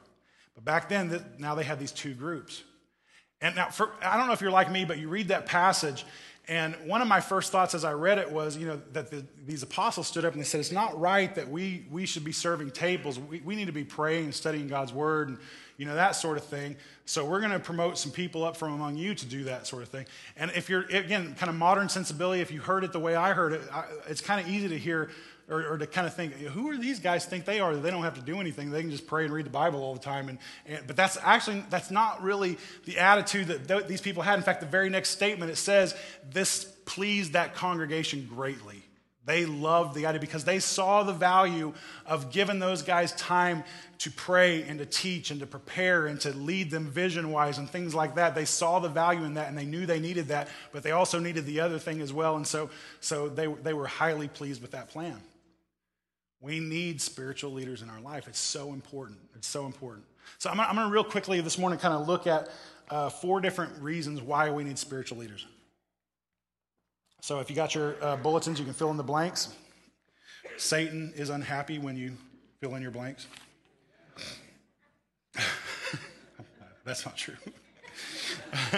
But 0.55 0.63
back 0.63 0.87
then, 0.87 1.21
now 1.37 1.53
they 1.53 1.65
had 1.65 1.79
these 1.79 1.91
two 1.91 2.13
groups. 2.13 2.63
And 3.41 3.57
now, 3.57 3.71
for, 3.71 3.91
I 4.01 4.15
don't 4.15 4.27
know 4.27 4.33
if 4.33 4.39
you're 4.39 4.51
like 4.51 4.71
me, 4.71 4.85
but 4.85 4.99
you 4.99 5.09
read 5.09 5.27
that 5.27 5.47
passage, 5.47 6.05
and 6.47 6.75
one 6.85 7.01
of 7.01 7.09
my 7.09 7.19
first 7.19 7.51
thoughts 7.51 7.75
as 7.75 7.83
I 7.83 7.93
read 7.93 8.17
it 8.19 8.31
was, 8.31 8.55
you 8.57 8.67
know, 8.67 8.81
that 8.93 9.11
the, 9.11 9.25
these 9.45 9.61
apostles 9.61 10.07
stood 10.07 10.23
up 10.23 10.33
and 10.33 10.41
they 10.41 10.45
said, 10.45 10.59
it's 10.59 10.71
not 10.71 10.97
right 10.97 11.33
that 11.35 11.49
we, 11.49 11.85
we 11.91 12.05
should 12.05 12.23
be 12.23 12.31
serving 12.31 12.71
tables. 12.71 13.19
We, 13.19 13.41
we 13.41 13.55
need 13.55 13.67
to 13.67 13.73
be 13.73 13.83
praying 13.83 14.25
and 14.25 14.35
studying 14.35 14.67
God's 14.67 14.93
word 14.93 15.27
and, 15.29 15.37
you 15.81 15.87
know, 15.87 15.95
that 15.95 16.11
sort 16.11 16.37
of 16.37 16.43
thing. 16.43 16.75
So 17.05 17.25
we're 17.25 17.39
going 17.39 17.53
to 17.53 17.59
promote 17.59 17.97
some 17.97 18.11
people 18.11 18.43
up 18.43 18.55
from 18.55 18.73
among 18.73 18.97
you 18.97 19.15
to 19.15 19.25
do 19.25 19.45
that 19.45 19.65
sort 19.65 19.81
of 19.81 19.89
thing. 19.89 20.05
And 20.37 20.51
if 20.53 20.69
you're, 20.69 20.83
again, 20.83 21.33
kind 21.33 21.49
of 21.49 21.55
modern 21.55 21.89
sensibility, 21.89 22.39
if 22.39 22.51
you 22.51 22.61
heard 22.61 22.83
it 22.83 22.91
the 22.91 22.99
way 22.99 23.15
I 23.15 23.33
heard 23.33 23.53
it, 23.53 23.61
I, 23.73 23.85
it's 24.07 24.21
kind 24.21 24.39
of 24.39 24.47
easy 24.47 24.67
to 24.67 24.77
hear 24.77 25.09
or, 25.49 25.65
or, 25.65 25.77
to 25.79 25.87
kind 25.87 26.05
of 26.05 26.13
think, 26.13 26.33
who 26.33 26.69
are 26.69 26.77
these 26.77 26.99
guys 26.99 27.25
think 27.25 27.45
they 27.45 27.59
are? 27.59 27.75
They 27.75 27.89
don't 27.89 28.03
have 28.03 28.13
to 28.13 28.21
do 28.21 28.39
anything. 28.39 28.69
They 28.69 28.81
can 28.81 28.91
just 28.91 29.07
pray 29.07 29.25
and 29.25 29.33
read 29.33 29.47
the 29.47 29.49
Bible 29.49 29.81
all 29.81 29.95
the 29.95 29.99
time. 29.99 30.29
And, 30.29 30.37
and 30.67 30.85
but 30.85 30.95
that's 30.95 31.17
actually, 31.23 31.65
that's 31.71 31.89
not 31.89 32.21
really 32.21 32.59
the 32.85 32.99
attitude 32.99 33.47
that 33.47 33.67
th- 33.67 33.87
these 33.87 34.01
people 34.01 34.21
had. 34.21 34.37
In 34.37 34.43
fact, 34.43 34.61
the 34.61 34.67
very 34.67 34.91
next 34.91 35.09
statement, 35.09 35.49
it 35.49 35.57
says, 35.57 35.95
this 36.31 36.65
pleased 36.85 37.33
that 37.33 37.55
congregation 37.55 38.29
greatly. 38.29 38.80
They 39.31 39.45
loved 39.45 39.95
the 39.95 40.07
idea 40.07 40.19
because 40.19 40.43
they 40.43 40.59
saw 40.59 41.03
the 41.03 41.13
value 41.13 41.71
of 42.05 42.33
giving 42.33 42.59
those 42.59 42.81
guys 42.81 43.13
time 43.13 43.63
to 43.99 44.11
pray 44.11 44.63
and 44.63 44.77
to 44.79 44.85
teach 44.85 45.31
and 45.31 45.39
to 45.39 45.47
prepare 45.47 46.07
and 46.07 46.19
to 46.19 46.33
lead 46.33 46.69
them 46.69 46.87
vision 46.87 47.31
wise 47.31 47.57
and 47.57 47.69
things 47.69 47.95
like 47.95 48.15
that. 48.15 48.35
They 48.35 48.43
saw 48.43 48.79
the 48.79 48.89
value 48.89 49.23
in 49.23 49.35
that 49.35 49.47
and 49.47 49.57
they 49.57 49.63
knew 49.63 49.85
they 49.85 50.01
needed 50.01 50.27
that, 50.27 50.49
but 50.73 50.83
they 50.83 50.91
also 50.91 51.17
needed 51.17 51.45
the 51.45 51.61
other 51.61 51.79
thing 51.79 52.01
as 52.01 52.11
well. 52.11 52.35
And 52.35 52.45
so, 52.45 52.69
so 52.99 53.29
they, 53.29 53.47
they 53.47 53.73
were 53.73 53.87
highly 53.87 54.27
pleased 54.27 54.61
with 54.61 54.71
that 54.71 54.89
plan. 54.89 55.21
We 56.41 56.59
need 56.59 56.99
spiritual 56.99 57.53
leaders 57.53 57.81
in 57.81 57.89
our 57.89 58.01
life. 58.01 58.27
It's 58.27 58.37
so 58.37 58.73
important. 58.73 59.19
It's 59.35 59.47
so 59.47 59.65
important. 59.65 60.03
So 60.39 60.49
I'm, 60.49 60.57
going 60.57 60.75
to 60.75 60.93
real 60.93 61.05
quickly 61.05 61.39
this 61.39 61.57
morning 61.57 61.79
kind 61.79 61.93
of 61.93 62.05
look 62.05 62.27
at 62.27 62.49
uh, 62.89 63.09
four 63.09 63.39
different 63.39 63.81
reasons 63.81 64.21
why 64.21 64.49
we 64.49 64.65
need 64.65 64.77
spiritual 64.77 65.19
leaders. 65.19 65.47
So 67.21 67.39
if 67.39 67.49
you 67.51 67.55
got 67.55 67.75
your 67.75 67.95
uh, 68.01 68.17
bulletins, 68.17 68.57
you 68.57 68.65
can 68.65 68.73
fill 68.73 68.89
in 68.89 68.97
the 68.97 69.03
blanks. 69.03 69.53
Satan 70.57 71.13
is 71.15 71.29
unhappy 71.29 71.77
when 71.77 71.95
you 71.95 72.17
fill 72.59 72.73
in 72.75 72.81
your 72.81 72.89
blanks. 72.89 73.27
That's 76.83 77.05
not 77.05 77.15
true. 77.15 77.35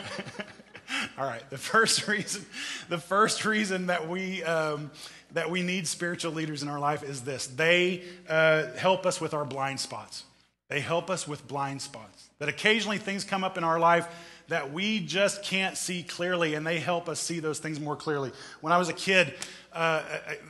All 1.17 1.25
right. 1.25 1.49
The 1.49 1.57
first 1.57 2.05
reason, 2.07 2.45
the 2.89 2.97
first 2.97 3.45
reason 3.45 3.87
that 3.87 4.09
we 4.09 4.43
um, 4.43 4.91
that 5.31 5.49
we 5.49 5.63
need 5.63 5.87
spiritual 5.87 6.33
leaders 6.33 6.63
in 6.63 6.69
our 6.69 6.79
life 6.79 7.01
is 7.01 7.21
this: 7.21 7.47
they 7.47 8.03
uh, 8.27 8.73
help 8.75 9.05
us 9.05 9.21
with 9.21 9.33
our 9.33 9.45
blind 9.45 9.79
spots. 9.79 10.25
They 10.67 10.81
help 10.81 11.09
us 11.09 11.27
with 11.27 11.47
blind 11.47 11.81
spots. 11.81 12.29
That 12.39 12.49
occasionally 12.49 12.97
things 12.97 13.23
come 13.23 13.43
up 13.43 13.57
in 13.57 13.63
our 13.63 13.79
life 13.79 14.07
that 14.47 14.73
we 14.73 14.99
just 14.99 15.43
can't 15.43 15.77
see 15.77 16.03
clearly, 16.03 16.55
and 16.55 16.65
they 16.65 16.79
help 16.79 17.07
us 17.07 17.19
see 17.19 17.39
those 17.39 17.59
things 17.59 17.79
more 17.79 17.95
clearly. 17.95 18.31
When 18.61 18.73
I 18.73 18.77
was 18.77 18.89
a 18.89 18.93
kid, 18.93 19.33
uh, 19.71 20.03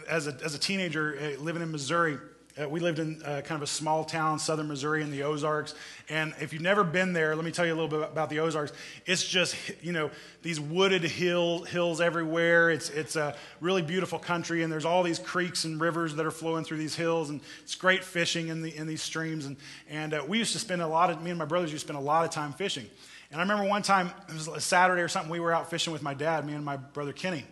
as, 0.09 0.27
a, 0.27 0.37
as 0.43 0.55
a 0.55 0.59
teenager 0.59 1.17
uh, 1.17 1.41
living 1.41 1.61
in 1.61 1.71
Missouri, 1.71 2.17
uh, 2.61 2.69
we 2.69 2.79
lived 2.79 2.99
in 2.99 3.19
uh, 3.23 3.41
kind 3.41 3.57
of 3.57 3.63
a 3.63 3.67
small 3.67 4.03
town, 4.03 4.37
southern 4.37 4.67
Missouri, 4.67 5.01
in 5.01 5.09
the 5.09 5.23
Ozarks. 5.23 5.73
And 6.07 6.35
if 6.39 6.53
you've 6.53 6.61
never 6.61 6.83
been 6.83 7.11
there, 7.11 7.35
let 7.35 7.43
me 7.43 7.49
tell 7.49 7.65
you 7.65 7.73
a 7.73 7.79
little 7.79 7.89
bit 7.89 8.07
about 8.07 8.29
the 8.29 8.41
Ozarks. 8.41 8.73
It's 9.07 9.23
just, 9.27 9.55
you 9.81 9.91
know, 9.91 10.11
these 10.43 10.59
wooded 10.59 11.01
hill, 11.01 11.63
hills 11.63 11.99
everywhere. 11.99 12.69
It's, 12.69 12.91
it's 12.91 13.15
a 13.15 13.35
really 13.59 13.81
beautiful 13.81 14.19
country, 14.19 14.61
and 14.61 14.71
there's 14.71 14.85
all 14.85 15.01
these 15.01 15.17
creeks 15.17 15.65
and 15.65 15.81
rivers 15.81 16.13
that 16.15 16.27
are 16.27 16.31
flowing 16.31 16.63
through 16.63 16.77
these 16.77 16.95
hills, 16.95 17.31
and 17.31 17.41
it's 17.63 17.73
great 17.73 18.03
fishing 18.03 18.49
in, 18.49 18.61
the, 18.61 18.75
in 18.75 18.85
these 18.85 19.01
streams. 19.01 19.47
And, 19.47 19.57
and 19.89 20.13
uh, 20.13 20.23
we 20.27 20.37
used 20.37 20.53
to 20.53 20.59
spend 20.59 20.83
a 20.83 20.87
lot 20.87 21.09
of, 21.09 21.23
me 21.23 21.31
and 21.31 21.39
my 21.39 21.45
brothers 21.45 21.71
used 21.71 21.87
to 21.87 21.93
spend 21.93 21.97
a 21.97 22.07
lot 22.07 22.23
of 22.23 22.29
time 22.29 22.53
fishing. 22.53 22.85
And 23.33 23.41
I 23.41 23.45
remember 23.45 23.67
one 23.67 23.81
time, 23.81 24.11
it 24.29 24.35
was 24.35 24.47
a 24.47 24.61
Saturday 24.61 25.01
or 25.01 25.07
something, 25.07 25.31
we 25.31 25.39
were 25.39 25.51
out 25.51 25.67
fishing 25.67 25.91
with 25.91 26.03
my 26.03 26.13
dad, 26.13 26.45
me 26.45 26.53
and 26.53 26.63
my 26.63 26.77
brother 26.77 27.11
Kenny. 27.11 27.43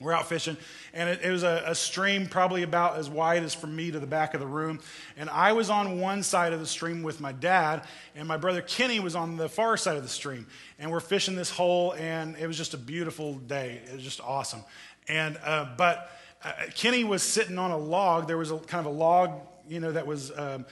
We're 0.00 0.14
out 0.14 0.30
fishing, 0.30 0.56
and 0.94 1.10
it, 1.10 1.20
it 1.22 1.30
was 1.30 1.42
a, 1.42 1.62
a, 1.66 1.74
stream 1.74 2.26
probably 2.26 2.62
about 2.62 2.96
as 2.96 3.10
wide 3.10 3.42
as 3.42 3.52
from 3.52 3.76
me 3.76 3.90
to 3.90 4.00
the 4.00 4.06
back 4.06 4.32
of 4.32 4.40
the 4.40 4.46
room. 4.46 4.80
And 5.18 5.28
I 5.28 5.52
was 5.52 5.68
on 5.68 6.00
one 6.00 6.22
side 6.22 6.54
of 6.54 6.60
the 6.60 6.66
stream 6.66 7.02
with 7.02 7.20
my 7.20 7.32
dad, 7.32 7.82
and 8.14 8.26
my 8.26 8.38
brother 8.38 8.62
Kenny 8.62 8.98
was 8.98 9.14
on 9.14 9.36
the 9.36 9.48
far 9.48 9.76
side 9.76 9.96
of 9.96 10.04
the 10.04 10.08
stream. 10.08 10.46
And 10.78 10.90
we're 10.90 11.00
fishing 11.00 11.34
this 11.34 11.50
hole, 11.50 11.92
and 11.92 12.36
it 12.36 12.46
was 12.46 12.56
just 12.56 12.72
a 12.72 12.78
beautiful 12.78 13.34
day. 13.34 13.82
It 13.88 13.94
was 13.94 14.04
just 14.04 14.22
awesome. 14.22 14.64
And 15.06 15.36
uh, 15.44 15.66
but 15.76 16.10
uh, 16.42 16.52
Kenny 16.74 17.04
was 17.04 17.22
sitting 17.22 17.58
on 17.58 17.72
a 17.72 17.78
log. 17.78 18.26
There 18.26 18.38
was 18.38 18.52
a 18.52 18.58
kind 18.58 18.86
of 18.86 18.94
a 18.94 18.96
log, 18.96 19.32
you 19.68 19.80
know, 19.80 19.92
that 19.92 20.06
was. 20.06 20.32
Um, 20.34 20.64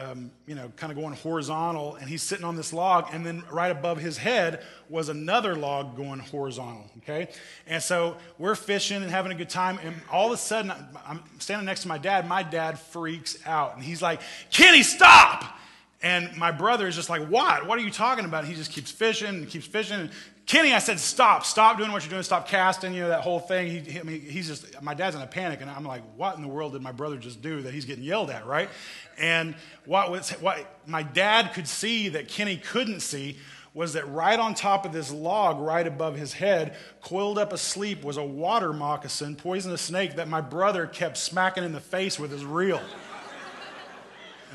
um, 0.00 0.30
you 0.46 0.54
know, 0.54 0.72
kind 0.76 0.90
of 0.90 0.98
going 0.98 1.14
horizontal, 1.14 1.96
and 1.96 2.08
he's 2.08 2.22
sitting 2.22 2.44
on 2.44 2.56
this 2.56 2.72
log, 2.72 3.08
and 3.12 3.24
then 3.24 3.42
right 3.52 3.70
above 3.70 3.98
his 3.98 4.16
head 4.16 4.64
was 4.88 5.10
another 5.10 5.54
log 5.54 5.94
going 5.96 6.18
horizontal, 6.18 6.90
okay? 6.98 7.28
And 7.66 7.82
so 7.82 8.16
we're 8.38 8.54
fishing 8.54 9.02
and 9.02 9.10
having 9.10 9.30
a 9.30 9.34
good 9.34 9.50
time, 9.50 9.78
and 9.84 9.94
all 10.10 10.28
of 10.28 10.32
a 10.32 10.36
sudden, 10.38 10.72
I'm 11.06 11.22
standing 11.38 11.66
next 11.66 11.82
to 11.82 11.88
my 11.88 11.98
dad. 11.98 12.26
My 12.26 12.42
dad 12.42 12.78
freaks 12.78 13.36
out, 13.44 13.74
and 13.74 13.84
he's 13.84 14.00
like, 14.00 14.22
Kenny, 14.50 14.82
stop! 14.82 15.58
And 16.02 16.34
my 16.34 16.50
brother 16.50 16.86
is 16.88 16.96
just 16.96 17.10
like, 17.10 17.26
What? 17.28 17.66
What 17.66 17.78
are 17.78 17.82
you 17.82 17.90
talking 17.90 18.24
about? 18.24 18.44
And 18.44 18.52
he 18.52 18.56
just 18.56 18.72
keeps 18.72 18.90
fishing 18.90 19.28
and 19.28 19.48
keeps 19.48 19.66
fishing. 19.66 20.00
And 20.00 20.10
Kenny, 20.50 20.74
I 20.74 20.80
said, 20.80 20.98
Stop, 20.98 21.46
stop 21.46 21.78
doing 21.78 21.92
what 21.92 22.02
you're 22.02 22.10
doing, 22.10 22.24
stop 22.24 22.48
casting, 22.48 22.92
you 22.92 23.02
know, 23.02 23.08
that 23.10 23.20
whole 23.20 23.38
thing. 23.38 23.84
He, 23.84 24.00
I 24.00 24.02
mean, 24.02 24.20
he's 24.20 24.48
just, 24.48 24.82
my 24.82 24.94
dad's 24.94 25.14
in 25.14 25.22
a 25.22 25.26
panic. 25.26 25.60
And 25.60 25.70
I'm 25.70 25.84
like, 25.84 26.02
What 26.16 26.34
in 26.34 26.42
the 26.42 26.48
world 26.48 26.72
did 26.72 26.82
my 26.82 26.90
brother 26.90 27.18
just 27.18 27.40
do 27.40 27.62
that 27.62 27.72
he's 27.72 27.84
getting 27.84 28.02
yelled 28.02 28.30
at, 28.30 28.44
right? 28.44 28.68
And 29.16 29.54
what, 29.84 30.10
was, 30.10 30.30
what 30.30 30.80
my 30.86 31.04
dad 31.04 31.54
could 31.54 31.68
see 31.68 32.08
that 32.08 32.26
Kenny 32.26 32.56
couldn't 32.56 32.98
see 32.98 33.36
was 33.74 33.92
that 33.92 34.08
right 34.08 34.40
on 34.40 34.54
top 34.54 34.84
of 34.84 34.92
this 34.92 35.12
log, 35.12 35.60
right 35.60 35.86
above 35.86 36.16
his 36.16 36.32
head, 36.32 36.76
coiled 37.00 37.38
up 37.38 37.52
asleep, 37.52 38.02
was 38.02 38.16
a 38.16 38.24
water 38.24 38.72
moccasin, 38.72 39.36
poisonous 39.36 39.82
snake 39.82 40.16
that 40.16 40.26
my 40.26 40.40
brother 40.40 40.88
kept 40.88 41.16
smacking 41.16 41.62
in 41.62 41.70
the 41.70 41.80
face 41.80 42.18
with 42.18 42.32
his 42.32 42.44
reel. 42.44 42.80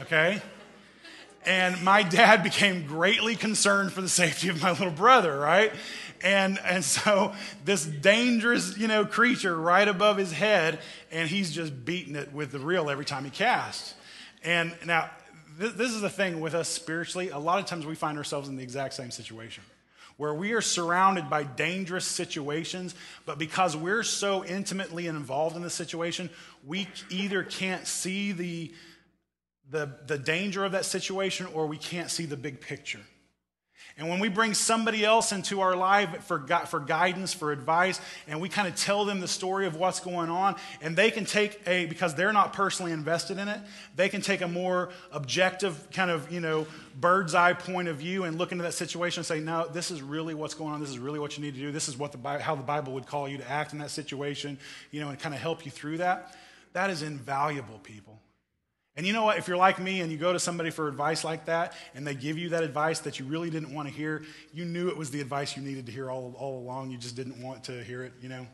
Okay? 0.01 0.41
And 1.45 1.81
my 1.83 2.03
dad 2.03 2.43
became 2.43 2.85
greatly 2.85 3.35
concerned 3.35 3.91
for 3.91 4.01
the 4.01 4.09
safety 4.09 4.49
of 4.49 4.61
my 4.61 4.71
little 4.71 4.91
brother, 4.91 5.37
right? 5.37 5.71
And, 6.21 6.59
and 6.65 6.83
so 6.83 7.33
this 7.65 7.85
dangerous, 7.85 8.77
you 8.77 8.87
know, 8.87 9.05
creature 9.05 9.55
right 9.55 9.87
above 9.87 10.17
his 10.17 10.31
head, 10.31 10.79
and 11.11 11.29
he's 11.29 11.51
just 11.51 11.85
beating 11.85 12.15
it 12.15 12.33
with 12.33 12.51
the 12.51 12.59
reel 12.59 12.89
every 12.89 13.05
time 13.05 13.25
he 13.25 13.29
casts. 13.29 13.93
And 14.43 14.75
now, 14.85 15.09
th- 15.59 15.73
this 15.73 15.91
is 15.91 16.01
the 16.01 16.09
thing 16.09 16.39
with 16.39 16.55
us 16.55 16.67
spiritually. 16.69 17.29
A 17.29 17.37
lot 17.37 17.59
of 17.59 17.65
times 17.65 17.85
we 17.85 17.95
find 17.95 18.17
ourselves 18.17 18.49
in 18.49 18.55
the 18.55 18.63
exact 18.63 18.93
same 18.93 19.11
situation 19.11 19.63
where 20.17 20.33
we 20.33 20.53
are 20.53 20.61
surrounded 20.61 21.29
by 21.29 21.43
dangerous 21.43 22.05
situations, 22.05 22.95
but 23.25 23.37
because 23.37 23.75
we're 23.75 24.03
so 24.03 24.45
intimately 24.45 25.07
involved 25.07 25.55
in 25.55 25.61
the 25.61 25.69
situation, 25.69 26.29
we 26.65 26.87
either 27.09 27.43
can't 27.43 27.85
see 27.85 28.31
the 28.31 28.71
the, 29.69 29.89
the 30.07 30.17
danger 30.17 30.63
of 30.63 30.71
that 30.73 30.85
situation 30.85 31.47
or 31.47 31.67
we 31.67 31.77
can't 31.77 32.11
see 32.11 32.25
the 32.25 32.37
big 32.37 32.61
picture. 32.61 33.01
And 33.97 34.09
when 34.09 34.19
we 34.19 34.27
bring 34.27 34.53
somebody 34.53 35.05
else 35.05 35.31
into 35.31 35.61
our 35.61 35.73
life 35.73 36.25
for, 36.25 36.45
for 36.67 36.81
guidance, 36.81 37.33
for 37.33 37.53
advice, 37.53 38.01
and 38.27 38.41
we 38.41 38.49
kind 38.49 38.67
of 38.67 38.75
tell 38.75 39.05
them 39.05 39.21
the 39.21 39.27
story 39.27 39.67
of 39.67 39.77
what's 39.77 40.01
going 40.01 40.29
on, 40.29 40.57
and 40.81 40.97
they 40.97 41.09
can 41.11 41.23
take 41.23 41.61
a, 41.65 41.85
because 41.85 42.13
they're 42.13 42.33
not 42.33 42.51
personally 42.51 42.91
invested 42.91 43.37
in 43.37 43.47
it, 43.47 43.57
they 43.95 44.09
can 44.09 44.19
take 44.19 44.41
a 44.41 44.49
more 44.49 44.89
objective, 45.13 45.89
kind 45.91 46.11
of, 46.11 46.29
you 46.29 46.41
know, 46.41 46.67
bird's 46.99 47.33
eye 47.33 47.53
point 47.53 47.87
of 47.87 47.95
view 47.95 48.25
and 48.25 48.37
look 48.37 48.51
into 48.51 48.65
that 48.65 48.73
situation 48.73 49.21
and 49.21 49.25
say, 49.25 49.39
no, 49.39 49.65
this 49.71 49.91
is 49.91 50.01
really 50.01 50.33
what's 50.33 50.55
going 50.55 50.73
on. 50.73 50.81
This 50.81 50.89
is 50.89 50.99
really 50.99 51.19
what 51.19 51.37
you 51.37 51.43
need 51.45 51.53
to 51.53 51.61
do. 51.61 51.71
This 51.71 51.87
is 51.87 51.97
what 51.97 52.11
the, 52.11 52.39
how 52.39 52.55
the 52.55 52.63
Bible 52.63 52.91
would 52.95 53.05
call 53.05 53.29
you 53.29 53.37
to 53.37 53.49
act 53.49 53.71
in 53.71 53.79
that 53.79 53.91
situation, 53.91 54.59
you 54.91 54.99
know, 54.99 55.07
and 55.07 55.17
kind 55.17 55.33
of 55.33 55.39
help 55.39 55.65
you 55.65 55.71
through 55.71 55.99
that. 55.99 56.35
That 56.73 56.89
is 56.89 57.01
invaluable, 57.01 57.79
people. 57.79 58.19
And 58.97 59.05
you 59.05 59.11
know 59.11 59.23
what? 59.23 59.37
If 59.37 59.47
you're 59.47 59.57
like 59.57 59.77
me 59.79 60.01
and 60.01 60.11
you 60.11 60.17
go 60.17 60.31
to 60.31 60.39
somebody 60.39 60.69
for 60.69 60.87
advice 60.87 61.23
like 61.23 61.45
that 61.45 61.73
and 61.95 62.07
they 62.07 62.15
give 62.15 62.37
you 62.37 62.49
that 62.49 62.63
advice 62.63 62.99
that 62.99 63.19
you 63.19 63.25
really 63.25 63.49
didn't 63.49 63.73
want 63.73 63.89
to 63.89 63.93
hear, 63.93 64.23
you 64.53 64.63
knew 64.63 64.87
it 64.87 64.95
was 64.95 65.11
the 65.11 65.19
advice 65.19 65.57
you 65.57 65.63
needed 65.63 65.85
to 65.87 65.91
hear 65.91 66.09
all, 66.09 66.33
all 66.37 66.59
along. 66.59 66.91
You 66.91 66.97
just 66.97 67.15
didn't 67.15 67.41
want 67.41 67.65
to 67.65 67.83
hear 67.83 68.03
it, 68.03 68.13
you 68.21 68.29
know? 68.29 68.47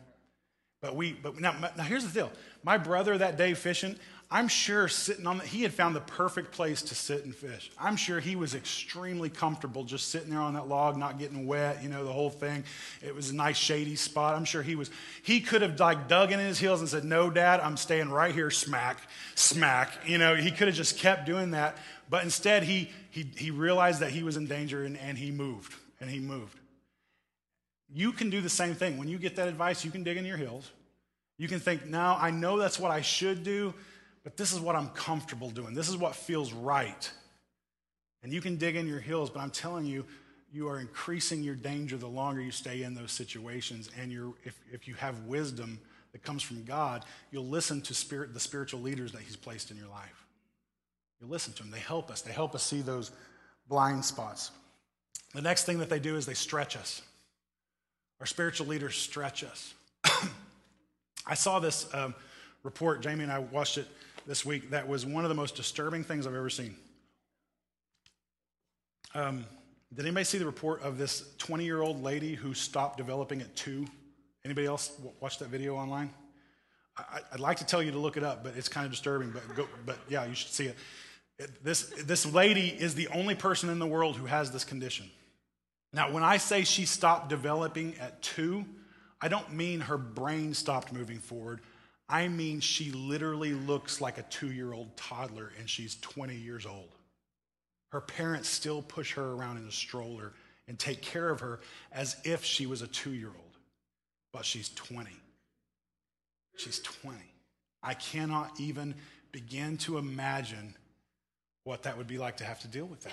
But 0.80 0.96
we, 0.96 1.12
but 1.12 1.40
now, 1.40 1.54
now 1.76 1.84
here's 1.84 2.04
the 2.04 2.12
deal. 2.12 2.32
My 2.64 2.76
brother 2.76 3.16
that 3.16 3.38
day 3.38 3.54
fishing, 3.54 3.94
I'm 4.32 4.48
sure 4.48 4.88
sitting 4.88 5.26
on 5.26 5.38
the, 5.38 5.44
he 5.44 5.62
had 5.62 5.74
found 5.74 5.94
the 5.94 6.00
perfect 6.00 6.52
place 6.52 6.80
to 6.80 6.94
sit 6.94 7.26
and 7.26 7.34
fish. 7.34 7.70
I'm 7.78 7.96
sure 7.96 8.18
he 8.18 8.34
was 8.34 8.54
extremely 8.54 9.28
comfortable 9.28 9.84
just 9.84 10.08
sitting 10.08 10.30
there 10.30 10.40
on 10.40 10.54
that 10.54 10.68
log, 10.68 10.96
not 10.96 11.18
getting 11.18 11.46
wet, 11.46 11.82
you 11.82 11.90
know, 11.90 12.02
the 12.02 12.12
whole 12.12 12.30
thing. 12.30 12.64
It 13.02 13.14
was 13.14 13.28
a 13.28 13.34
nice 13.34 13.58
shady 13.58 13.94
spot. 13.94 14.34
I'm 14.34 14.46
sure 14.46 14.62
he 14.62 14.74
was, 14.74 14.90
he 15.22 15.42
could 15.42 15.60
have 15.60 15.78
like 15.78 16.08
dug 16.08 16.32
in 16.32 16.38
his 16.38 16.58
heels 16.58 16.80
and 16.80 16.88
said, 16.88 17.04
no, 17.04 17.28
dad, 17.28 17.60
I'm 17.60 17.76
staying 17.76 18.08
right 18.08 18.34
here, 18.34 18.50
smack, 18.50 19.00
smack. 19.34 19.92
You 20.06 20.16
know, 20.16 20.34
he 20.34 20.50
could 20.50 20.66
have 20.66 20.76
just 20.76 20.96
kept 20.96 21.26
doing 21.26 21.50
that. 21.50 21.76
But 22.08 22.24
instead 22.24 22.62
he, 22.62 22.90
he, 23.10 23.30
he 23.36 23.50
realized 23.50 24.00
that 24.00 24.12
he 24.12 24.22
was 24.22 24.38
in 24.38 24.46
danger 24.46 24.84
and, 24.84 24.96
and 24.96 25.18
he 25.18 25.30
moved 25.30 25.74
and 26.00 26.08
he 26.08 26.20
moved. 26.20 26.58
You 27.92 28.12
can 28.12 28.30
do 28.30 28.40
the 28.40 28.48
same 28.48 28.74
thing. 28.74 28.96
When 28.96 29.08
you 29.08 29.18
get 29.18 29.36
that 29.36 29.48
advice, 29.48 29.84
you 29.84 29.90
can 29.90 30.02
dig 30.02 30.16
in 30.16 30.24
your 30.24 30.38
heels. 30.38 30.70
You 31.36 31.48
can 31.48 31.60
think, 31.60 31.84
now 31.84 32.16
I 32.18 32.30
know 32.30 32.56
that's 32.56 32.78
what 32.78 32.90
I 32.90 33.02
should 33.02 33.44
do, 33.44 33.74
but 34.24 34.36
this 34.36 34.52
is 34.52 34.60
what 34.60 34.76
I'm 34.76 34.88
comfortable 34.90 35.50
doing. 35.50 35.74
This 35.74 35.88
is 35.88 35.96
what 35.96 36.14
feels 36.14 36.52
right. 36.52 37.10
And 38.22 38.32
you 38.32 38.40
can 38.40 38.56
dig 38.56 38.76
in 38.76 38.86
your 38.86 39.00
heels, 39.00 39.30
but 39.30 39.40
I'm 39.40 39.50
telling 39.50 39.84
you, 39.84 40.04
you 40.52 40.68
are 40.68 40.78
increasing 40.78 41.42
your 41.42 41.54
danger 41.54 41.96
the 41.96 42.06
longer 42.06 42.40
you 42.40 42.50
stay 42.50 42.82
in 42.82 42.94
those 42.94 43.10
situations. 43.10 43.90
And 44.00 44.12
you're, 44.12 44.34
if, 44.44 44.58
if 44.70 44.86
you 44.86 44.94
have 44.94 45.24
wisdom 45.24 45.80
that 46.12 46.22
comes 46.22 46.42
from 46.42 46.62
God, 46.64 47.04
you'll 47.30 47.46
listen 47.46 47.80
to 47.82 47.94
spirit, 47.94 48.34
the 48.34 48.40
spiritual 48.40 48.80
leaders 48.80 49.12
that 49.12 49.22
He's 49.22 49.36
placed 49.36 49.70
in 49.70 49.76
your 49.76 49.88
life. 49.88 50.26
You'll 51.20 51.30
listen 51.30 51.52
to 51.54 51.62
them. 51.62 51.72
They 51.72 51.80
help 51.80 52.10
us. 52.10 52.20
They 52.20 52.32
help 52.32 52.54
us 52.54 52.62
see 52.62 52.80
those 52.80 53.10
blind 53.68 54.04
spots. 54.04 54.50
The 55.34 55.40
next 55.40 55.64
thing 55.64 55.78
that 55.78 55.88
they 55.88 55.98
do 55.98 56.16
is 56.16 56.26
they 56.26 56.34
stretch 56.34 56.76
us. 56.76 57.00
Our 58.20 58.26
spiritual 58.26 58.66
leaders 58.66 58.96
stretch 58.96 59.42
us. 59.42 59.74
I 61.26 61.34
saw 61.34 61.58
this 61.58 61.92
um, 61.94 62.14
report, 62.62 63.00
Jamie 63.00 63.22
and 63.22 63.32
I 63.32 63.38
watched 63.38 63.78
it 63.78 63.88
this 64.26 64.44
week 64.44 64.70
that 64.70 64.88
was 64.88 65.04
one 65.04 65.24
of 65.24 65.28
the 65.28 65.34
most 65.34 65.56
disturbing 65.56 66.04
things 66.04 66.26
I've 66.26 66.34
ever 66.34 66.50
seen. 66.50 66.76
Um, 69.14 69.44
did 69.94 70.06
anybody 70.06 70.24
see 70.24 70.38
the 70.38 70.46
report 70.46 70.82
of 70.82 70.96
this 70.96 71.24
20 71.38 71.64
year 71.64 71.82
old 71.82 72.02
lady 72.02 72.34
who 72.34 72.54
stopped 72.54 72.96
developing 72.96 73.40
at 73.40 73.54
two? 73.54 73.86
Anybody 74.44 74.66
else 74.66 74.90
watch 75.20 75.38
that 75.38 75.48
video 75.48 75.76
online? 75.76 76.10
I, 76.96 77.20
would 77.32 77.40
like 77.40 77.58
to 77.58 77.66
tell 77.66 77.82
you 77.82 77.90
to 77.92 77.98
look 77.98 78.16
it 78.16 78.24
up, 78.24 78.44
but 78.44 78.56
it's 78.56 78.68
kind 78.68 78.84
of 78.84 78.92
disturbing. 78.92 79.30
But, 79.30 79.56
go, 79.56 79.68
but 79.86 79.98
yeah, 80.08 80.24
you 80.26 80.34
should 80.34 80.50
see 80.50 80.66
it. 80.66 80.76
it. 81.38 81.64
This, 81.64 81.84
this 82.04 82.26
lady 82.26 82.68
is 82.68 82.94
the 82.94 83.08
only 83.08 83.34
person 83.34 83.70
in 83.70 83.78
the 83.78 83.86
world 83.86 84.16
who 84.16 84.26
has 84.26 84.50
this 84.50 84.64
condition. 84.64 85.10
Now, 85.92 86.10
when 86.10 86.22
I 86.22 86.38
say 86.38 86.64
she 86.64 86.86
stopped 86.86 87.28
developing 87.28 87.94
at 88.00 88.22
two, 88.22 88.64
I 89.20 89.28
don't 89.28 89.52
mean 89.52 89.80
her 89.80 89.98
brain 89.98 90.54
stopped 90.54 90.92
moving 90.92 91.18
forward. 91.18 91.60
I 92.12 92.28
mean, 92.28 92.60
she 92.60 92.92
literally 92.92 93.54
looks 93.54 94.02
like 94.02 94.18
a 94.18 94.22
two 94.24 94.52
year 94.52 94.74
old 94.74 94.94
toddler 94.98 95.50
and 95.58 95.68
she's 95.68 95.96
20 96.02 96.36
years 96.36 96.66
old. 96.66 96.90
Her 97.90 98.02
parents 98.02 98.50
still 98.50 98.82
push 98.82 99.14
her 99.14 99.32
around 99.32 99.56
in 99.56 99.66
a 99.66 99.72
stroller 99.72 100.34
and 100.68 100.78
take 100.78 101.00
care 101.00 101.30
of 101.30 101.40
her 101.40 101.60
as 101.90 102.16
if 102.22 102.44
she 102.44 102.66
was 102.66 102.82
a 102.82 102.86
two 102.86 103.12
year 103.12 103.28
old, 103.28 103.56
but 104.30 104.44
she's 104.44 104.68
20. 104.68 105.08
She's 106.56 106.80
20. 106.80 107.16
I 107.82 107.94
cannot 107.94 108.60
even 108.60 108.94
begin 109.32 109.78
to 109.78 109.96
imagine 109.96 110.76
what 111.64 111.84
that 111.84 111.96
would 111.96 112.06
be 112.06 112.18
like 112.18 112.36
to 112.36 112.44
have 112.44 112.60
to 112.60 112.68
deal 112.68 112.84
with 112.84 113.00
that. 113.04 113.12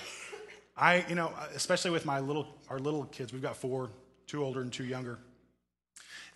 I, 0.76 1.06
you 1.08 1.16
know, 1.16 1.34
especially 1.56 1.92
with 1.92 2.06
my 2.06 2.20
little, 2.20 2.48
our 2.70 2.80
little 2.80 3.06
kids, 3.06 3.32
we've 3.32 3.42
got 3.42 3.56
four, 3.56 3.92
two 4.28 4.44
older 4.44 4.60
and 4.62 4.74
two 4.74 4.84
younger. 4.84 5.20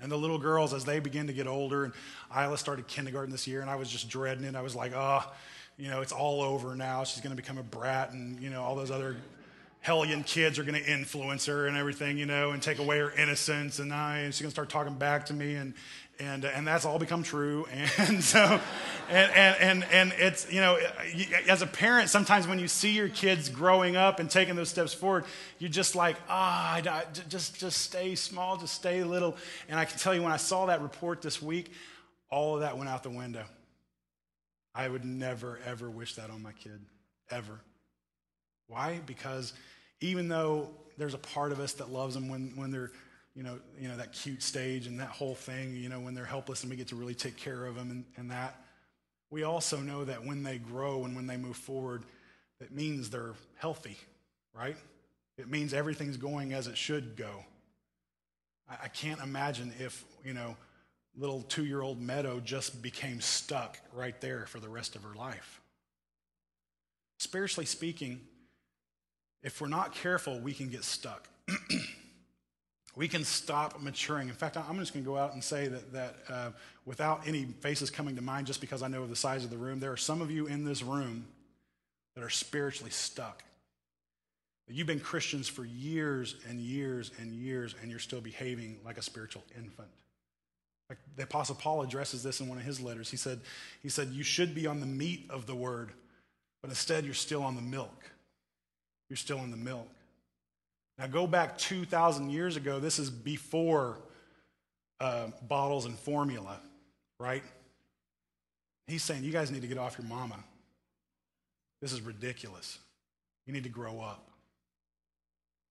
And 0.03 0.11
the 0.11 0.17
little 0.17 0.37
girls, 0.37 0.73
as 0.73 0.83
they 0.83 0.99
begin 0.99 1.27
to 1.27 1.33
get 1.33 1.47
older, 1.47 1.85
and 1.85 1.93
Isla 2.35 2.57
started 2.57 2.87
kindergarten 2.87 3.31
this 3.31 3.47
year, 3.47 3.61
and 3.61 3.69
I 3.69 3.77
was 3.77 3.89
just 3.89 4.09
dreading 4.09 4.43
it. 4.43 4.53
I 4.53 4.61
was 4.61 4.75
like, 4.75 4.91
oh, 4.93 5.23
you 5.77 5.89
know, 5.89 6.01
it's 6.01 6.11
all 6.11 6.41
over 6.41 6.75
now. 6.75 7.05
She's 7.05 7.21
going 7.21 7.35
to 7.35 7.41
become 7.41 7.57
a 7.57 7.63
brat, 7.63 8.11
and, 8.11 8.37
you 8.39 8.49
know, 8.49 8.61
all 8.61 8.75
those 8.75 8.91
other 8.91 9.15
hellion 9.84 10.24
kids 10.24 10.58
are 10.58 10.63
going 10.63 10.82
to 10.82 10.91
influence 10.91 11.46
her 11.46 11.67
and 11.67 11.76
everything, 11.76 12.17
you 12.17 12.26
know, 12.26 12.52
and 12.52 12.63
take 12.63 12.80
away 12.80 13.00
her 13.00 13.12
innocence. 13.12 13.80
And, 13.80 13.93
I, 13.93 14.19
and 14.19 14.34
she's 14.34 14.41
going 14.41 14.50
to 14.50 14.56
start 14.56 14.69
talking 14.69 14.96
back 14.96 15.26
to 15.26 15.34
me. 15.34 15.56
And, 15.56 15.74
and, 16.19 16.46
and 16.46 16.65
that's 16.65 16.86
all 16.86 16.98
become 16.98 17.22
true. 17.22 17.67
And 17.98 18.24
so, 18.24 18.62
and, 19.10 19.32
and, 19.32 19.58
and, 19.60 19.86
and 19.91 20.13
it's, 20.17 20.50
you 20.50 20.62
know, 20.62 20.80
as 21.50 21.62
a 21.62 21.67
parent, 21.67 22.10
sometimes 22.10 22.48
when 22.48 22.60
you 22.60 22.69
see 22.69 22.91
your 22.91 23.10
kids 23.10 23.50
growing 23.50 23.98
up 23.98 24.22
and 24.22 24.32
taking 24.32 24.56
those 24.56 24.69
steps 24.69 24.93
forward, 24.93 25.26
you're 25.60 25.69
just 25.69 25.96
like, 25.96 26.15
ah, 26.30 26.82
oh, 26.86 27.04
just, 27.28 27.60
just 27.60 27.80
stay 27.80 28.15
small, 28.15 28.56
just 28.56 28.74
stay 28.74 29.04
little. 29.04 29.36
And 29.67 29.78
I 29.78 29.84
can 29.84 30.00
tell 30.00 30.15
you, 30.15 30.24
when 30.24 30.32
I 30.32 30.38
saw 30.38 30.67
that 30.67 30.82
report 30.82 31.22
this 31.22 31.41
week, 31.41 31.74
all 32.30 32.56
of 32.56 32.62
that 32.62 32.78
went 32.78 32.89
out 32.89 33.04
the 33.04 33.10
window. 33.10 33.43
I 34.74 34.88
would 34.88 35.04
never, 35.04 35.60
ever 35.65 35.89
wish 35.89 36.15
that 36.15 36.30
on 36.30 36.41
my 36.41 36.54
kid, 36.54 36.80
ever. 37.30 37.60
Why? 38.67 39.02
Because 39.06 39.54
even 40.03 40.27
though 40.27 40.69
there's 40.97 41.13
a 41.13 41.19
part 41.19 41.51
of 41.51 41.59
us 41.59 41.73
that 41.73 41.89
loves 41.89 42.13
them 42.13 42.29
when, 42.29 42.51
when 42.55 42.71
they're 42.71 42.91
you 43.35 43.41
know, 43.41 43.57
you 43.79 43.87
know, 43.87 43.97
that 43.97 44.13
cute 44.13 44.43
stage 44.43 44.85
and 44.85 44.99
that 44.99 45.09
whole 45.09 45.33
thing, 45.33 45.75
you 45.75 45.89
know, 45.89 45.99
when 45.99 46.13
they're 46.13 46.23
helpless 46.23 46.61
and 46.61 46.69
we 46.69 46.75
get 46.75 46.89
to 46.89 46.95
really 46.95 47.15
take 47.15 47.35
care 47.35 47.65
of 47.65 47.75
them 47.75 47.89
and, 47.89 48.05
and 48.15 48.29
that. 48.29 48.55
We 49.31 49.41
also 49.41 49.77
know 49.77 50.05
that 50.05 50.23
when 50.23 50.43
they 50.43 50.59
grow 50.59 51.03
and 51.03 51.15
when 51.15 51.25
they 51.25 51.37
move 51.37 51.57
forward, 51.57 52.03
it 52.59 52.71
means 52.71 53.09
they're 53.09 53.33
healthy, 53.55 53.97
right? 54.53 54.77
It 55.39 55.49
means 55.49 55.73
everything's 55.73 56.17
going 56.17 56.53
as 56.53 56.67
it 56.67 56.77
should 56.77 57.15
go. 57.15 57.43
I, 58.69 58.83
I 58.83 58.87
can't 58.89 59.19
imagine 59.19 59.73
if, 59.79 60.05
you 60.23 60.35
know, 60.35 60.55
little 61.17 61.41
two 61.41 61.65
year 61.65 61.81
old 61.81 61.99
Meadow 61.99 62.39
just 62.39 62.83
became 62.83 63.19
stuck 63.19 63.79
right 63.93 64.19
there 64.21 64.45
for 64.45 64.59
the 64.59 64.69
rest 64.69 64.95
of 64.95 65.01
her 65.01 65.15
life. 65.15 65.59
Spiritually 67.17 67.65
speaking, 67.65 68.21
if 69.43 69.60
we're 69.60 69.67
not 69.67 69.93
careful, 69.93 70.39
we 70.39 70.53
can 70.53 70.69
get 70.69 70.84
stuck. 70.84 71.27
we 72.95 73.08
can 73.08 73.23
stop 73.23 73.82
maturing. 73.82 74.29
In 74.29 74.36
fact, 74.36 74.58
I'm 74.58 74.79
just 74.79 74.93
going 74.93 75.03
to 75.03 75.10
go 75.10 75.17
out 75.17 75.34
and 75.34 75.43
say 75.43 75.67
that, 75.67 75.93
that 75.93 76.15
uh, 76.29 76.49
without 76.86 77.27
any 77.27 77.45
faces 77.45 77.89
coming 77.89 78.15
to 78.15 78.21
mind, 78.21 78.47
just 78.47 78.62
because 78.62 78.82
I 78.82 78.88
know 78.88 79.03
of 79.03 79.10
the 79.10 79.15
size 79.15 79.43
of 79.43 79.49
the 79.49 79.58
room, 79.58 79.79
there 79.79 79.91
are 79.91 79.97
some 79.97 80.21
of 80.21 80.32
you 80.32 80.47
in 80.47 80.63
this 80.63 80.82
room 80.82 81.25
that 82.15 82.23
are 82.23 82.29
spiritually 82.29 82.91
stuck. 82.91 83.43
You've 84.69 84.88
been 84.88 84.99
Christians 84.99 85.49
for 85.49 85.65
years 85.65 86.36
and 86.47 86.60
years 86.60 87.12
and 87.19 87.34
years, 87.34 87.75
and 87.82 87.91
you're 87.91 87.99
still 87.99 88.21
behaving 88.21 88.77
like 88.86 88.97
a 88.97 89.01
spiritual 89.01 89.43
infant. 89.58 89.89
Like 90.89 90.99
the 91.17 91.23
Apostle 91.23 91.56
Paul 91.56 91.82
addresses 91.82 92.23
this 92.23 92.39
in 92.39 92.47
one 92.47 92.58
of 92.58 92.63
his 92.63 92.79
letters. 92.79 93.12
He 93.12 93.17
said, 93.17 93.41
he 93.82 93.89
said, 93.89 94.10
You 94.10 94.23
should 94.23 94.56
be 94.56 94.65
on 94.65 94.79
the 94.79 94.86
meat 94.86 95.25
of 95.29 95.47
the 95.47 95.56
word, 95.56 95.91
but 96.62 96.69
instead 96.69 97.03
you're 97.03 97.13
still 97.13 97.43
on 97.43 97.56
the 97.56 97.62
milk. 97.62 98.12
You're 99.13 99.17
still 99.19 99.43
in 99.43 99.52
the 99.52 99.58
milk. 99.58 99.88
Now, 100.97 101.06
go 101.06 101.28
back 101.28 101.56
2,000 101.60 102.32
years 102.32 102.56
ago. 102.56 102.80
This 102.80 102.97
is 102.97 103.12
before 103.12 103.99
uh, 104.99 105.28
bottles 105.47 105.86
and 105.86 105.93
formula, 105.99 106.60
right? 107.19 107.43
He's 108.88 109.04
saying, 109.04 109.23
You 109.23 109.32
guys 109.32 109.52
need 109.52 109.62
to 109.62 109.67
get 109.67 109.78
off 109.78 109.99
your 109.99 110.08
mama. 110.08 110.39
This 111.80 111.93
is 111.93 112.02
ridiculous. 112.02 112.80
You 113.45 113.54
need 113.54 113.65
to 113.65 113.69
grow 113.69 113.99
up. 113.99 114.32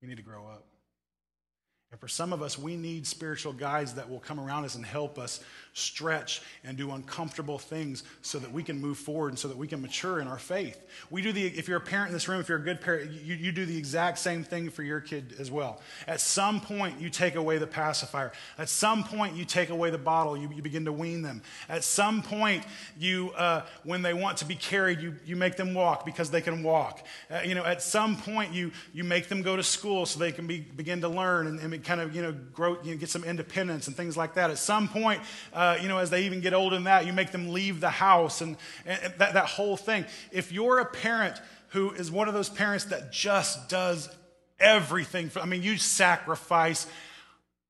You 0.00 0.06
need 0.06 0.18
to 0.18 0.22
grow 0.22 0.46
up. 0.46 0.62
And 1.92 2.00
for 2.00 2.08
some 2.08 2.32
of 2.32 2.40
us, 2.40 2.58
we 2.58 2.74
need 2.74 3.06
spiritual 3.06 3.52
guides 3.52 3.92
that 3.94 4.08
will 4.08 4.18
come 4.18 4.40
around 4.40 4.64
us 4.64 4.74
and 4.74 4.84
help 4.84 5.18
us 5.18 5.40
stretch 5.74 6.42
and 6.64 6.76
do 6.76 6.90
uncomfortable 6.90 7.58
things 7.58 8.02
so 8.22 8.38
that 8.38 8.50
we 8.50 8.62
can 8.62 8.80
move 8.80 8.98
forward 8.98 9.28
and 9.28 9.38
so 9.38 9.48
that 9.48 9.56
we 9.56 9.66
can 9.66 9.80
mature 9.80 10.20
in 10.20 10.26
our 10.26 10.38
faith. 10.38 10.82
We 11.10 11.22
do 11.22 11.32
the, 11.32 11.46
if 11.46 11.68
you're 11.68 11.78
a 11.78 11.80
parent 11.80 12.08
in 12.08 12.14
this 12.14 12.28
room, 12.28 12.40
if 12.40 12.48
you're 12.48 12.58
a 12.58 12.62
good 12.62 12.80
parent, 12.80 13.10
you, 13.10 13.34
you 13.34 13.52
do 13.52 13.64
the 13.66 13.76
exact 13.76 14.18
same 14.18 14.42
thing 14.42 14.70
for 14.70 14.82
your 14.82 15.00
kid 15.00 15.34
as 15.38 15.50
well. 15.50 15.80
At 16.06 16.20
some 16.20 16.60
point, 16.60 17.00
you 17.00 17.10
take 17.10 17.34
away 17.36 17.58
the 17.58 17.66
pacifier. 17.66 18.32
At 18.58 18.68
some 18.68 19.04
point, 19.04 19.36
you 19.36 19.44
take 19.44 19.68
away 19.68 19.90
the 19.90 19.98
bottle. 19.98 20.36
You, 20.36 20.50
you 20.54 20.62
begin 20.62 20.86
to 20.86 20.92
wean 20.92 21.20
them. 21.20 21.42
At 21.68 21.84
some 21.84 22.22
point, 22.22 22.64
you, 22.98 23.32
uh, 23.32 23.62
when 23.84 24.00
they 24.02 24.14
want 24.14 24.38
to 24.38 24.46
be 24.46 24.54
carried, 24.54 25.00
you, 25.00 25.14
you 25.26 25.36
make 25.36 25.56
them 25.56 25.74
walk 25.74 26.06
because 26.06 26.30
they 26.30 26.40
can 26.40 26.62
walk. 26.62 27.06
Uh, 27.30 27.40
you 27.44 27.54
know, 27.54 27.64
at 27.64 27.82
some 27.82 28.16
point, 28.16 28.52
you, 28.52 28.72
you 28.94 29.04
make 29.04 29.28
them 29.28 29.42
go 29.42 29.56
to 29.56 29.62
school 29.62 30.06
so 30.06 30.18
they 30.18 30.32
can 30.32 30.46
be, 30.46 30.60
begin 30.60 31.02
to 31.02 31.08
learn 31.08 31.46
and, 31.46 31.60
and 31.60 31.81
kind 31.84 32.00
of, 32.00 32.14
you 32.14 32.22
know, 32.22 32.32
grow, 32.32 32.82
you 32.82 32.92
know, 32.92 32.96
get 32.96 33.08
some 33.08 33.24
independence 33.24 33.86
and 33.86 33.96
things 33.96 34.16
like 34.16 34.34
that. 34.34 34.50
At 34.50 34.58
some 34.58 34.88
point, 34.88 35.20
uh, 35.52 35.78
you 35.80 35.88
know, 35.88 35.98
as 35.98 36.10
they 36.10 36.24
even 36.24 36.40
get 36.40 36.54
older 36.54 36.76
than 36.76 36.84
that, 36.84 37.06
you 37.06 37.12
make 37.12 37.30
them 37.30 37.52
leave 37.52 37.80
the 37.80 37.90
house 37.90 38.40
and, 38.40 38.56
and 38.86 39.14
that, 39.18 39.34
that 39.34 39.46
whole 39.46 39.76
thing. 39.76 40.04
If 40.30 40.52
you're 40.52 40.78
a 40.78 40.86
parent 40.86 41.40
who 41.68 41.90
is 41.90 42.10
one 42.10 42.28
of 42.28 42.34
those 42.34 42.48
parents 42.48 42.86
that 42.86 43.12
just 43.12 43.68
does 43.68 44.08
everything, 44.60 45.28
for, 45.28 45.40
I 45.40 45.46
mean, 45.46 45.62
you 45.62 45.76
sacrifice 45.78 46.86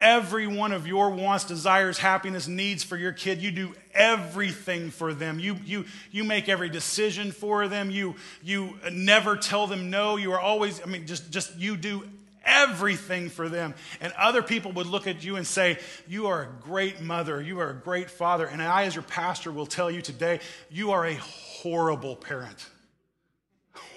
every 0.01 0.49
one 0.49 0.73
of 0.73 0.87
your 0.87 1.11
wants, 1.11 1.45
desires, 1.45 1.97
happiness, 1.97 2.49
needs 2.49 2.83
for 2.83 2.97
your 2.97 3.13
kid. 3.13 3.41
You 3.41 3.53
do 3.53 3.75
everything 3.95 4.91
for 4.91 5.15
them. 5.15 5.39
You, 5.39 5.57
you, 5.65 5.85
you 6.11 6.25
make 6.25 6.49
every 6.49 6.69
decision 6.69 7.31
for 7.31 7.69
them. 7.69 7.91
You, 7.91 8.17
you 8.43 8.77
never 8.91 9.37
tell 9.37 9.69
them 9.69 9.91
no. 9.91 10.17
You 10.17 10.33
are 10.33 10.41
always, 10.41 10.83
I 10.83 10.87
mean, 10.87 11.07
just, 11.07 11.31
just 11.31 11.57
you 11.57 11.77
do 11.77 12.03
everything 12.45 13.29
for 13.29 13.49
them. 13.49 13.75
And 14.01 14.13
other 14.15 14.43
people 14.43 14.73
would 14.73 14.87
look 14.87 15.07
at 15.07 15.25
you 15.25 15.37
and 15.37 15.47
say, 15.47 15.79
You 16.09 16.27
are 16.27 16.43
a 16.43 16.63
great 16.63 17.01
mother, 17.01 17.41
you 17.41 17.61
are 17.61 17.71
a 17.71 17.75
great 17.75 18.11
father. 18.11 18.47
And 18.47 18.63
I, 18.63 18.85
as 18.85 18.95
your 18.95 19.05
pastor, 19.05 19.53
will 19.53 19.67
tell 19.67 19.91
you 19.91 20.03
today, 20.03 20.41
you 20.71 20.93
are 20.93 21.07
a 21.07 21.15
horrible 21.15 22.17
parent. 22.17 22.69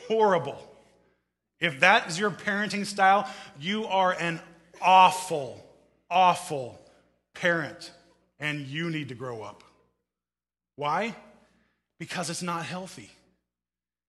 Horrible. 0.07 0.61
If 1.59 1.79
that 1.79 2.07
is 2.07 2.19
your 2.19 2.31
parenting 2.31 2.85
style, 2.85 3.29
you 3.59 3.85
are 3.85 4.11
an 4.13 4.39
awful, 4.81 5.65
awful 6.09 6.79
parent, 7.33 7.91
and 8.39 8.61
you 8.61 8.89
need 8.89 9.09
to 9.09 9.15
grow 9.15 9.41
up. 9.41 9.63
Why? 10.75 11.15
Because 11.97 12.29
it's 12.29 12.41
not 12.41 12.65
healthy. 12.65 13.09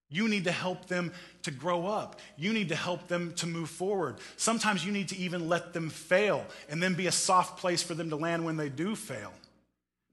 You 0.09 0.29
need 0.29 0.45
to 0.45 0.53
help 0.53 0.87
them 0.87 1.13
to 1.43 1.51
grow 1.51 1.87
up. 1.87 2.21
You 2.37 2.53
need 2.53 2.69
to 2.69 2.77
help 2.77 3.09
them 3.09 3.33
to 3.35 3.47
move 3.47 3.71
forward. 3.71 4.17
Sometimes 4.37 4.85
you 4.85 4.93
need 4.93 5.09
to 5.09 5.17
even 5.17 5.49
let 5.49 5.73
them 5.73 5.91
fail 5.91 6.47
and 6.69 6.83
then 6.83 6.95
be 6.95 7.09
a 7.09 7.13
soft 7.13 7.59
place 7.59 7.83
for 7.83 7.95
them 7.95 8.11
to 8.11 8.17
land 8.17 8.45
when 8.45 8.57
they 8.57 8.69
do 8.69 8.95
fail. 8.95 9.33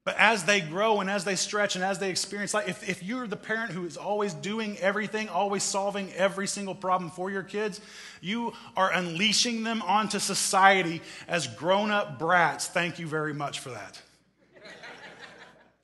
But 0.05 0.17
as 0.17 0.43
they 0.43 0.59
grow 0.59 0.99
and 0.99 1.09
as 1.09 1.23
they 1.23 1.35
stretch 1.35 1.75
and 1.75 1.83
as 1.83 1.97
they 1.99 2.09
experience 2.09 2.53
life, 2.53 2.67
if, 2.67 2.89
if 2.89 3.03
you're 3.03 3.25
the 3.25 3.37
parent 3.37 3.71
who 3.71 3.85
is 3.85 3.95
always 3.95 4.33
doing 4.33 4.77
everything, 4.79 5.29
always 5.29 5.63
solving 5.63 6.11
every 6.13 6.45
single 6.45 6.75
problem 6.75 7.09
for 7.09 7.31
your 7.31 7.43
kids, 7.43 7.79
you 8.19 8.53
are 8.75 8.91
unleashing 8.91 9.63
them 9.63 9.81
onto 9.83 10.19
society 10.19 11.01
as 11.27 11.47
grown 11.47 11.89
up 11.89 12.19
brats. 12.19 12.67
Thank 12.67 12.99
you 12.99 13.07
very 13.07 13.33
much 13.33 13.59
for 13.59 13.69
that. 13.69 14.01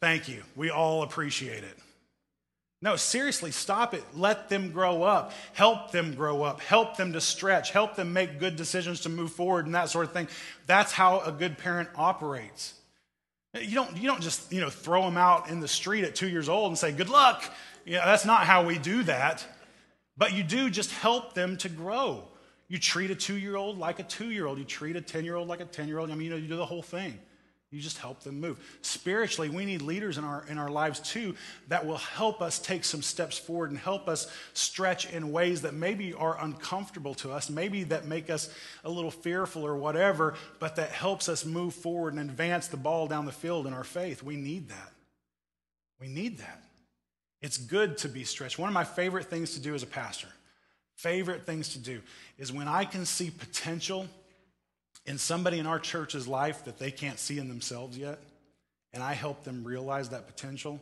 Thank 0.02 0.28
you. 0.28 0.44
We 0.56 0.70
all 0.70 1.04
appreciate 1.04 1.64
it. 1.64 1.78
No, 2.82 2.96
seriously, 2.96 3.52
stop 3.52 3.94
it. 3.94 4.04
Let 4.16 4.48
them 4.48 4.72
grow 4.72 5.04
up. 5.04 5.34
Help 5.54 5.92
them 5.92 6.14
grow 6.14 6.44
up. 6.44 6.62
Help 6.62 6.96
them 6.96 7.12
to 7.12 7.20
stretch. 7.20 7.72
Help 7.72 7.96
them 7.96 8.14
make 8.14 8.40
good 8.40 8.56
decisions 8.56 9.02
to 9.02 9.10
move 9.10 9.32
forward 9.32 9.66
and 9.66 9.76
that 9.76 9.90
sort 9.90 10.06
of 10.06 10.14
thing. 10.14 10.30
That's 10.66 10.94
how 10.94 11.20
a 11.20 11.32
good 11.32 11.58
parent 11.58 11.90
operates. 11.96 12.76
You 13.54 13.76
don't, 13.76 13.98
you 13.98 14.08
don't 14.08 14.22
just 14.22 14.54
you 14.54 14.62
know, 14.62 14.70
throw 14.70 15.02
them 15.02 15.18
out 15.18 15.50
in 15.50 15.60
the 15.60 15.68
street 15.68 16.06
at 16.06 16.16
two 16.16 16.30
years 16.30 16.48
old 16.48 16.70
and 16.70 16.78
say, 16.78 16.92
good 16.94 17.10
luck. 17.10 17.44
You 17.84 17.96
know, 17.96 18.06
that's 18.06 18.26
not 18.26 18.46
how 18.46 18.66
we 18.66 18.78
do 18.78 19.04
that. 19.04 19.46
But 20.16 20.34
you 20.34 20.44
do 20.44 20.70
just 20.70 20.92
help 20.92 21.34
them 21.34 21.58
to 21.58 21.70
grow. 21.70 22.24
You 22.70 22.78
treat 22.78 23.12
a 23.12 23.16
two 23.16 23.38
year 23.38 23.58
old 23.58 23.78
like 23.78 24.00
a 24.00 24.04
two 24.04 24.32
year 24.32 24.46
old. 24.46 24.58
You 24.58 24.64
treat 24.64 24.96
a 24.96 25.02
10 25.02 25.26
year 25.26 25.36
old 25.36 25.48
like 25.48 25.60
a 25.60 25.66
10 25.66 25.88
year 25.88 25.98
old. 25.98 26.12
I 26.12 26.16
mean, 26.16 26.26
you 26.26 26.30
know, 26.30 26.38
you 26.38 26.48
do 26.48 26.56
the 26.56 26.66
whole 26.66 26.84
thing. 26.84 27.20
You 27.72 27.80
just 27.80 28.00
help 28.00 28.24
them 28.24 28.42
move. 28.42 28.58
Spiritually, 28.82 29.50
we 29.50 29.64
need 29.64 29.84
leaders 29.84 30.18
in 30.18 30.24
our, 30.24 30.44
in 30.50 30.58
our 30.58 30.70
lives 30.70 31.00
too 31.00 31.36
that 31.68 31.86
will 31.86 31.98
help 31.98 32.42
us 32.42 32.58
take 32.58 32.84
some 32.84 33.04
steps 33.04 33.38
forward 33.38 33.70
and 33.70 33.78
help 33.78 34.08
us 34.08 34.32
stretch 34.54 35.12
in 35.14 35.32
ways 35.32 35.62
that 35.62 35.76
maybe 35.76 36.14
are 36.16 36.44
uncomfortable 36.44 37.14
to 37.16 37.32
us, 37.32 37.48
maybe 37.48 37.84
that 37.84 38.06
make 38.06 38.32
us 38.32 38.52
a 38.84 38.90
little 38.90 39.12
fearful 39.12 39.64
or 39.64 39.76
whatever, 39.76 40.34
but 40.58 40.78
that 40.78 40.90
helps 40.90 41.30
us 41.30 41.46
move 41.46 41.76
forward 41.76 42.16
and 42.16 42.28
advance 42.28 42.68
the 42.68 42.78
ball 42.78 43.06
down 43.08 43.28
the 43.28 43.32
field 43.32 43.68
in 43.68 43.74
our 43.74 43.84
faith. 43.84 44.24
We 44.24 44.36
need 44.36 44.70
that. 44.70 44.92
We 46.02 46.08
need 46.08 46.40
that. 46.40 46.64
It's 47.40 47.58
good 47.58 48.00
to 48.00 48.10
be 48.10 48.24
stretched. 48.24 48.58
One 48.58 48.70
of 48.70 48.74
my 48.74 48.84
favorite 48.84 49.26
things 49.26 49.54
to 49.54 49.60
do 49.60 49.76
as 49.76 49.84
a 49.84 49.88
pastor, 49.88 50.28
favorite 50.96 51.46
things 51.46 51.70
to 51.74 51.80
do, 51.80 52.02
is 52.40 52.52
when 52.52 52.68
I 52.68 52.84
can 52.84 53.06
see 53.06 53.30
potential 53.30 54.08
in 55.10 55.18
somebody 55.18 55.58
in 55.58 55.66
our 55.66 55.80
church's 55.80 56.28
life 56.28 56.64
that 56.66 56.78
they 56.78 56.92
can't 56.92 57.18
see 57.18 57.40
in 57.40 57.50
themselves 57.50 57.98
yet, 57.98 58.20
and 58.94 59.02
I 59.02 59.14
help 59.14 59.44
them 59.44 59.64
realize 59.64 60.10
that 60.10 60.28
potential. 60.28 60.80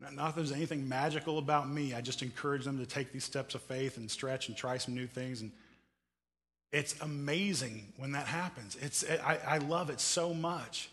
Not 0.00 0.16
that 0.16 0.36
there's 0.36 0.52
anything 0.52 0.88
magical 0.88 1.38
about 1.38 1.68
me. 1.68 1.92
I 1.92 2.02
just 2.02 2.22
encourage 2.22 2.64
them 2.64 2.78
to 2.78 2.86
take 2.86 3.12
these 3.12 3.24
steps 3.24 3.56
of 3.56 3.62
faith 3.62 3.96
and 3.96 4.08
stretch 4.08 4.46
and 4.46 4.56
try 4.56 4.78
some 4.78 4.94
new 4.94 5.08
things. 5.08 5.40
And 5.40 5.50
it's 6.70 6.94
amazing 7.00 7.92
when 7.96 8.12
that 8.12 8.26
happens. 8.26 8.76
It's, 8.80 9.04
I, 9.04 9.40
I 9.44 9.58
love 9.58 9.90
it 9.90 10.00
so 10.00 10.32
much. 10.32 10.88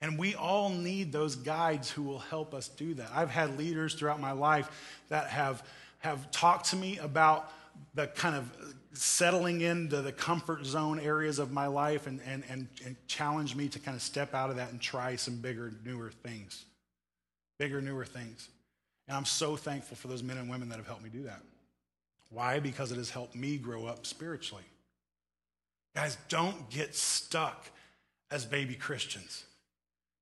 And 0.00 0.18
we 0.18 0.34
all 0.34 0.68
need 0.68 1.12
those 1.12 1.36
guides 1.36 1.88
who 1.88 2.02
will 2.02 2.18
help 2.18 2.54
us 2.54 2.66
do 2.66 2.94
that. 2.94 3.10
I've 3.14 3.30
had 3.30 3.56
leaders 3.56 3.94
throughout 3.94 4.18
my 4.18 4.32
life 4.32 5.00
that 5.10 5.28
have, 5.28 5.62
have 6.00 6.28
talked 6.32 6.70
to 6.70 6.76
me 6.76 6.98
about 6.98 7.52
the 7.94 8.08
kind 8.08 8.34
of 8.34 8.74
settling 8.92 9.60
into 9.60 10.02
the 10.02 10.12
comfort 10.12 10.64
zone 10.64 11.00
areas 11.00 11.38
of 11.38 11.52
my 11.52 11.66
life 11.66 12.06
and, 12.06 12.20
and, 12.26 12.44
and, 12.48 12.68
and 12.84 12.96
challenge 13.06 13.56
me 13.56 13.68
to 13.68 13.78
kind 13.78 13.96
of 13.96 14.02
step 14.02 14.34
out 14.34 14.50
of 14.50 14.56
that 14.56 14.70
and 14.70 14.80
try 14.80 15.16
some 15.16 15.36
bigger, 15.36 15.72
newer 15.84 16.10
things. 16.22 16.64
Bigger, 17.58 17.80
newer 17.80 18.04
things. 18.04 18.48
And 19.08 19.16
I'm 19.16 19.24
so 19.24 19.56
thankful 19.56 19.96
for 19.96 20.08
those 20.08 20.22
men 20.22 20.36
and 20.36 20.50
women 20.50 20.68
that 20.68 20.76
have 20.76 20.86
helped 20.86 21.02
me 21.02 21.10
do 21.10 21.24
that. 21.24 21.40
Why? 22.30 22.60
Because 22.60 22.92
it 22.92 22.96
has 22.96 23.10
helped 23.10 23.34
me 23.34 23.58
grow 23.58 23.86
up 23.86 24.06
spiritually. 24.06 24.64
Guys, 25.94 26.16
don't 26.28 26.70
get 26.70 26.94
stuck 26.94 27.66
as 28.30 28.46
baby 28.46 28.74
Christians. 28.74 29.44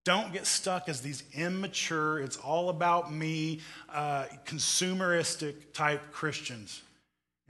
Don't 0.05 0.33
get 0.33 0.47
stuck 0.47 0.89
as 0.89 1.03
these 1.03 1.23
immature, 1.35 2.21
it's 2.21 2.39
all 2.39 2.71
about 2.71 3.13
me, 3.13 3.61
uh, 3.93 4.25
consumeristic 4.47 5.73
type 5.73 6.11
Christians. 6.11 6.83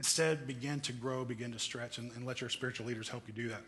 Instead, 0.01 0.47
begin 0.47 0.81
to 0.81 0.95
grow, 0.95 1.27
begin 1.27 1.53
to 1.53 1.59
stretch, 1.59 1.99
and, 1.99 2.11
and 2.13 2.25
let 2.25 2.41
your 2.41 2.49
spiritual 2.49 2.87
leaders 2.87 3.07
help 3.07 3.23
you 3.27 3.35
do 3.35 3.51
that. 3.51 3.61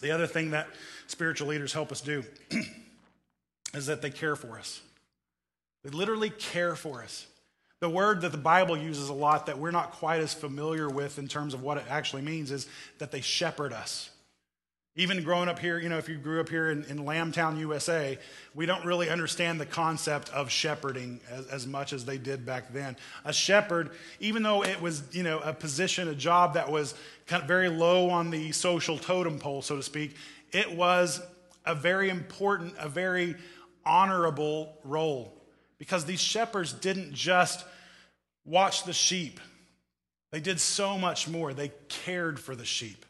The 0.00 0.12
other 0.12 0.28
thing 0.28 0.52
that 0.52 0.68
spiritual 1.08 1.48
leaders 1.48 1.72
help 1.72 1.90
us 1.90 2.00
do 2.00 2.22
is 3.74 3.86
that 3.86 4.00
they 4.00 4.10
care 4.10 4.36
for 4.36 4.60
us. 4.60 4.80
They 5.82 5.90
literally 5.90 6.30
care 6.30 6.76
for 6.76 7.02
us. 7.02 7.26
The 7.80 7.90
word 7.90 8.20
that 8.20 8.30
the 8.30 8.38
Bible 8.38 8.76
uses 8.76 9.08
a 9.08 9.12
lot 9.12 9.46
that 9.46 9.58
we're 9.58 9.72
not 9.72 9.90
quite 9.90 10.20
as 10.20 10.32
familiar 10.32 10.88
with 10.88 11.18
in 11.18 11.26
terms 11.26 11.52
of 11.52 11.64
what 11.64 11.78
it 11.78 11.84
actually 11.90 12.22
means 12.22 12.52
is 12.52 12.68
that 12.98 13.10
they 13.10 13.20
shepherd 13.20 13.72
us. 13.72 14.08
Even 14.96 15.22
growing 15.22 15.48
up 15.48 15.60
here, 15.60 15.78
you 15.78 15.88
know, 15.88 15.98
if 15.98 16.08
you 16.08 16.16
grew 16.16 16.40
up 16.40 16.48
here 16.48 16.70
in, 16.70 16.82
in 16.84 16.98
Lambtown, 16.98 17.58
USA, 17.58 18.18
we 18.54 18.66
don't 18.66 18.84
really 18.84 19.08
understand 19.08 19.60
the 19.60 19.66
concept 19.66 20.28
of 20.30 20.50
shepherding 20.50 21.20
as, 21.30 21.46
as, 21.46 21.66
much 21.66 21.92
as 21.92 22.04
they 22.04 22.18
did 22.18 22.44
back 22.44 22.72
then. 22.72 22.96
A 23.24 23.32
shepherd, 23.32 23.90
even 24.18 24.42
though 24.42 24.64
it 24.64 24.82
was, 24.82 25.04
you 25.12 25.22
know, 25.22 25.38
a 25.38 25.52
position, 25.52 26.08
a 26.08 26.14
job 26.14 26.54
that 26.54 26.70
was 26.70 26.94
kind 27.28 27.40
of 27.40 27.46
very 27.46 27.68
low 27.68 28.10
on 28.10 28.30
the 28.30 28.50
social 28.50 28.98
totem 28.98 29.38
pole, 29.38 29.62
so 29.62 29.76
to 29.76 29.82
speak, 29.82 30.16
it 30.50 30.74
was 30.74 31.22
a 31.64 31.74
very 31.74 32.10
important, 32.10 32.74
a 32.78 32.88
very 32.88 33.36
honorable 33.86 34.76
role. 34.82 35.36
Because 35.78 36.04
these 36.04 36.20
shepherds 36.20 36.72
didn't 36.72 37.14
just 37.14 37.64
watch 38.44 38.84
the 38.84 38.92
sheep, 38.92 39.38
they 40.32 40.40
did 40.40 40.60
so 40.60 40.98
much 40.98 41.28
more. 41.28 41.54
They 41.54 41.72
cared 41.88 42.38
for 42.38 42.54
the 42.54 42.64
sheep. 42.64 43.06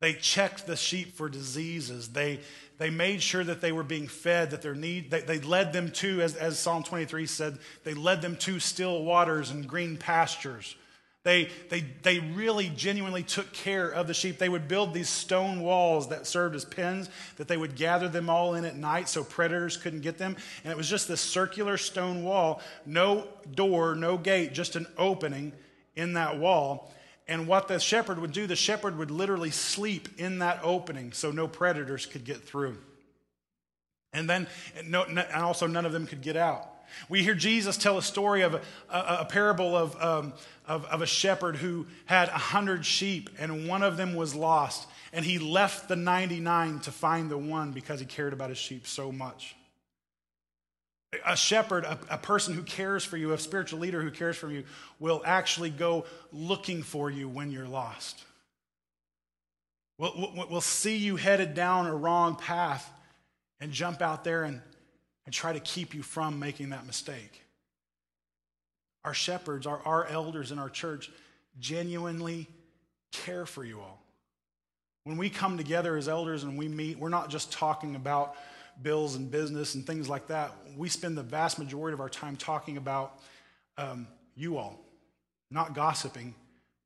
They 0.00 0.14
checked 0.14 0.66
the 0.66 0.76
sheep 0.76 1.14
for 1.14 1.28
diseases. 1.28 2.08
They, 2.08 2.40
they 2.78 2.88
made 2.88 3.22
sure 3.22 3.44
that 3.44 3.60
they 3.60 3.72
were 3.72 3.82
being 3.82 4.08
fed, 4.08 4.50
that 4.50 4.62
their 4.62 4.74
need, 4.74 5.10
they, 5.10 5.20
they 5.20 5.38
led 5.40 5.72
them 5.74 5.90
to, 5.92 6.22
as, 6.22 6.34
as 6.36 6.58
Psalm 6.58 6.82
23 6.82 7.26
said, 7.26 7.58
they 7.84 7.92
led 7.92 8.22
them 8.22 8.36
to 8.36 8.58
still 8.58 9.04
waters 9.04 9.50
and 9.50 9.68
green 9.68 9.98
pastures. 9.98 10.74
They, 11.22 11.50
they, 11.68 11.84
they 12.02 12.18
really 12.18 12.72
genuinely 12.74 13.22
took 13.22 13.52
care 13.52 13.90
of 13.90 14.06
the 14.06 14.14
sheep. 14.14 14.38
They 14.38 14.48
would 14.48 14.68
build 14.68 14.94
these 14.94 15.10
stone 15.10 15.60
walls 15.60 16.08
that 16.08 16.26
served 16.26 16.54
as 16.54 16.64
pens, 16.64 17.10
that 17.36 17.46
they 17.46 17.58
would 17.58 17.76
gather 17.76 18.08
them 18.08 18.30
all 18.30 18.54
in 18.54 18.64
at 18.64 18.76
night 18.76 19.06
so 19.06 19.22
predators 19.22 19.76
couldn't 19.76 20.00
get 20.00 20.16
them. 20.16 20.34
And 20.64 20.70
it 20.70 20.76
was 20.78 20.88
just 20.88 21.08
this 21.08 21.20
circular 21.20 21.76
stone 21.76 22.24
wall, 22.24 22.62
no 22.86 23.28
door, 23.54 23.94
no 23.94 24.16
gate, 24.16 24.54
just 24.54 24.76
an 24.76 24.86
opening 24.96 25.52
in 25.94 26.14
that 26.14 26.38
wall. 26.38 26.90
And 27.30 27.46
what 27.46 27.68
the 27.68 27.78
shepherd 27.78 28.18
would 28.18 28.32
do, 28.32 28.48
the 28.48 28.56
shepherd 28.56 28.98
would 28.98 29.12
literally 29.12 29.52
sleep 29.52 30.08
in 30.18 30.40
that 30.40 30.58
opening 30.64 31.12
so 31.12 31.30
no 31.30 31.46
predators 31.46 32.04
could 32.04 32.24
get 32.24 32.42
through. 32.42 32.76
And 34.12 34.28
then, 34.28 34.48
and 34.76 34.96
also 35.36 35.68
none 35.68 35.86
of 35.86 35.92
them 35.92 36.08
could 36.08 36.22
get 36.22 36.36
out. 36.36 36.68
We 37.08 37.22
hear 37.22 37.34
Jesus 37.34 37.76
tell 37.76 37.96
a 37.98 38.02
story 38.02 38.42
of 38.42 38.54
a, 38.54 38.60
a, 38.90 39.18
a 39.20 39.24
parable 39.26 39.76
of, 39.76 40.02
um, 40.02 40.32
of, 40.66 40.84
of 40.86 41.02
a 41.02 41.06
shepherd 41.06 41.54
who 41.54 41.86
had 42.06 42.28
a 42.30 42.32
hundred 42.32 42.84
sheep 42.84 43.30
and 43.38 43.68
one 43.68 43.84
of 43.84 43.96
them 43.96 44.16
was 44.16 44.34
lost. 44.34 44.88
And 45.12 45.24
he 45.24 45.38
left 45.38 45.86
the 45.86 45.94
99 45.94 46.80
to 46.80 46.90
find 46.90 47.30
the 47.30 47.38
one 47.38 47.70
because 47.70 48.00
he 48.00 48.06
cared 48.06 48.32
about 48.32 48.48
his 48.48 48.58
sheep 48.58 48.88
so 48.88 49.12
much. 49.12 49.54
A 51.26 51.36
shepherd, 51.36 51.84
a, 51.84 51.98
a, 52.08 52.18
person 52.18 52.54
who 52.54 52.62
cares 52.62 53.04
for 53.04 53.16
you, 53.16 53.32
a 53.32 53.38
spiritual 53.38 53.80
leader 53.80 54.00
who 54.00 54.12
cares 54.12 54.36
for 54.36 54.48
you, 54.48 54.62
will 55.00 55.22
actually 55.24 55.70
go 55.70 56.04
looking 56.32 56.84
for 56.84 57.10
you 57.10 57.28
when 57.28 57.50
you're 57.50 57.66
lost. 57.66 58.22
We'll, 59.98 60.46
we'll 60.48 60.60
see 60.60 60.96
you 60.96 61.16
headed 61.16 61.54
down 61.54 61.86
a 61.86 61.94
wrong 61.94 62.36
path 62.36 62.88
and 63.60 63.72
jump 63.72 64.00
out 64.00 64.22
there 64.22 64.44
and, 64.44 64.62
and 65.26 65.34
try 65.34 65.52
to 65.52 65.60
keep 65.60 65.94
you 65.94 66.02
from 66.02 66.38
making 66.38 66.70
that 66.70 66.86
mistake. 66.86 67.42
Our 69.04 69.12
shepherds, 69.12 69.66
our, 69.66 69.80
our 69.84 70.06
elders 70.06 70.52
in 70.52 70.58
our 70.58 70.70
church, 70.70 71.10
genuinely 71.58 72.46
care 73.12 73.46
for 73.46 73.64
you 73.64 73.80
all. 73.80 74.00
When 75.04 75.16
we 75.16 75.28
come 75.28 75.56
together 75.56 75.96
as 75.96 76.08
elders 76.08 76.44
and 76.44 76.56
we 76.56 76.68
meet, 76.68 76.98
we're 76.98 77.08
not 77.08 77.30
just 77.30 77.50
talking 77.52 77.96
about 77.96 78.36
bills 78.82 79.14
and 79.14 79.30
business 79.30 79.74
and 79.74 79.86
things 79.86 80.08
like 80.08 80.28
that. 80.28 80.52
We 80.76 80.88
spend 80.88 81.16
the 81.16 81.22
vast 81.22 81.58
majority 81.58 81.94
of 81.94 82.00
our 82.00 82.08
time 82.08 82.36
talking 82.36 82.76
about 82.76 83.18
um, 83.76 84.06
you 84.36 84.58
all, 84.58 84.78
not 85.50 85.74
gossiping, 85.74 86.34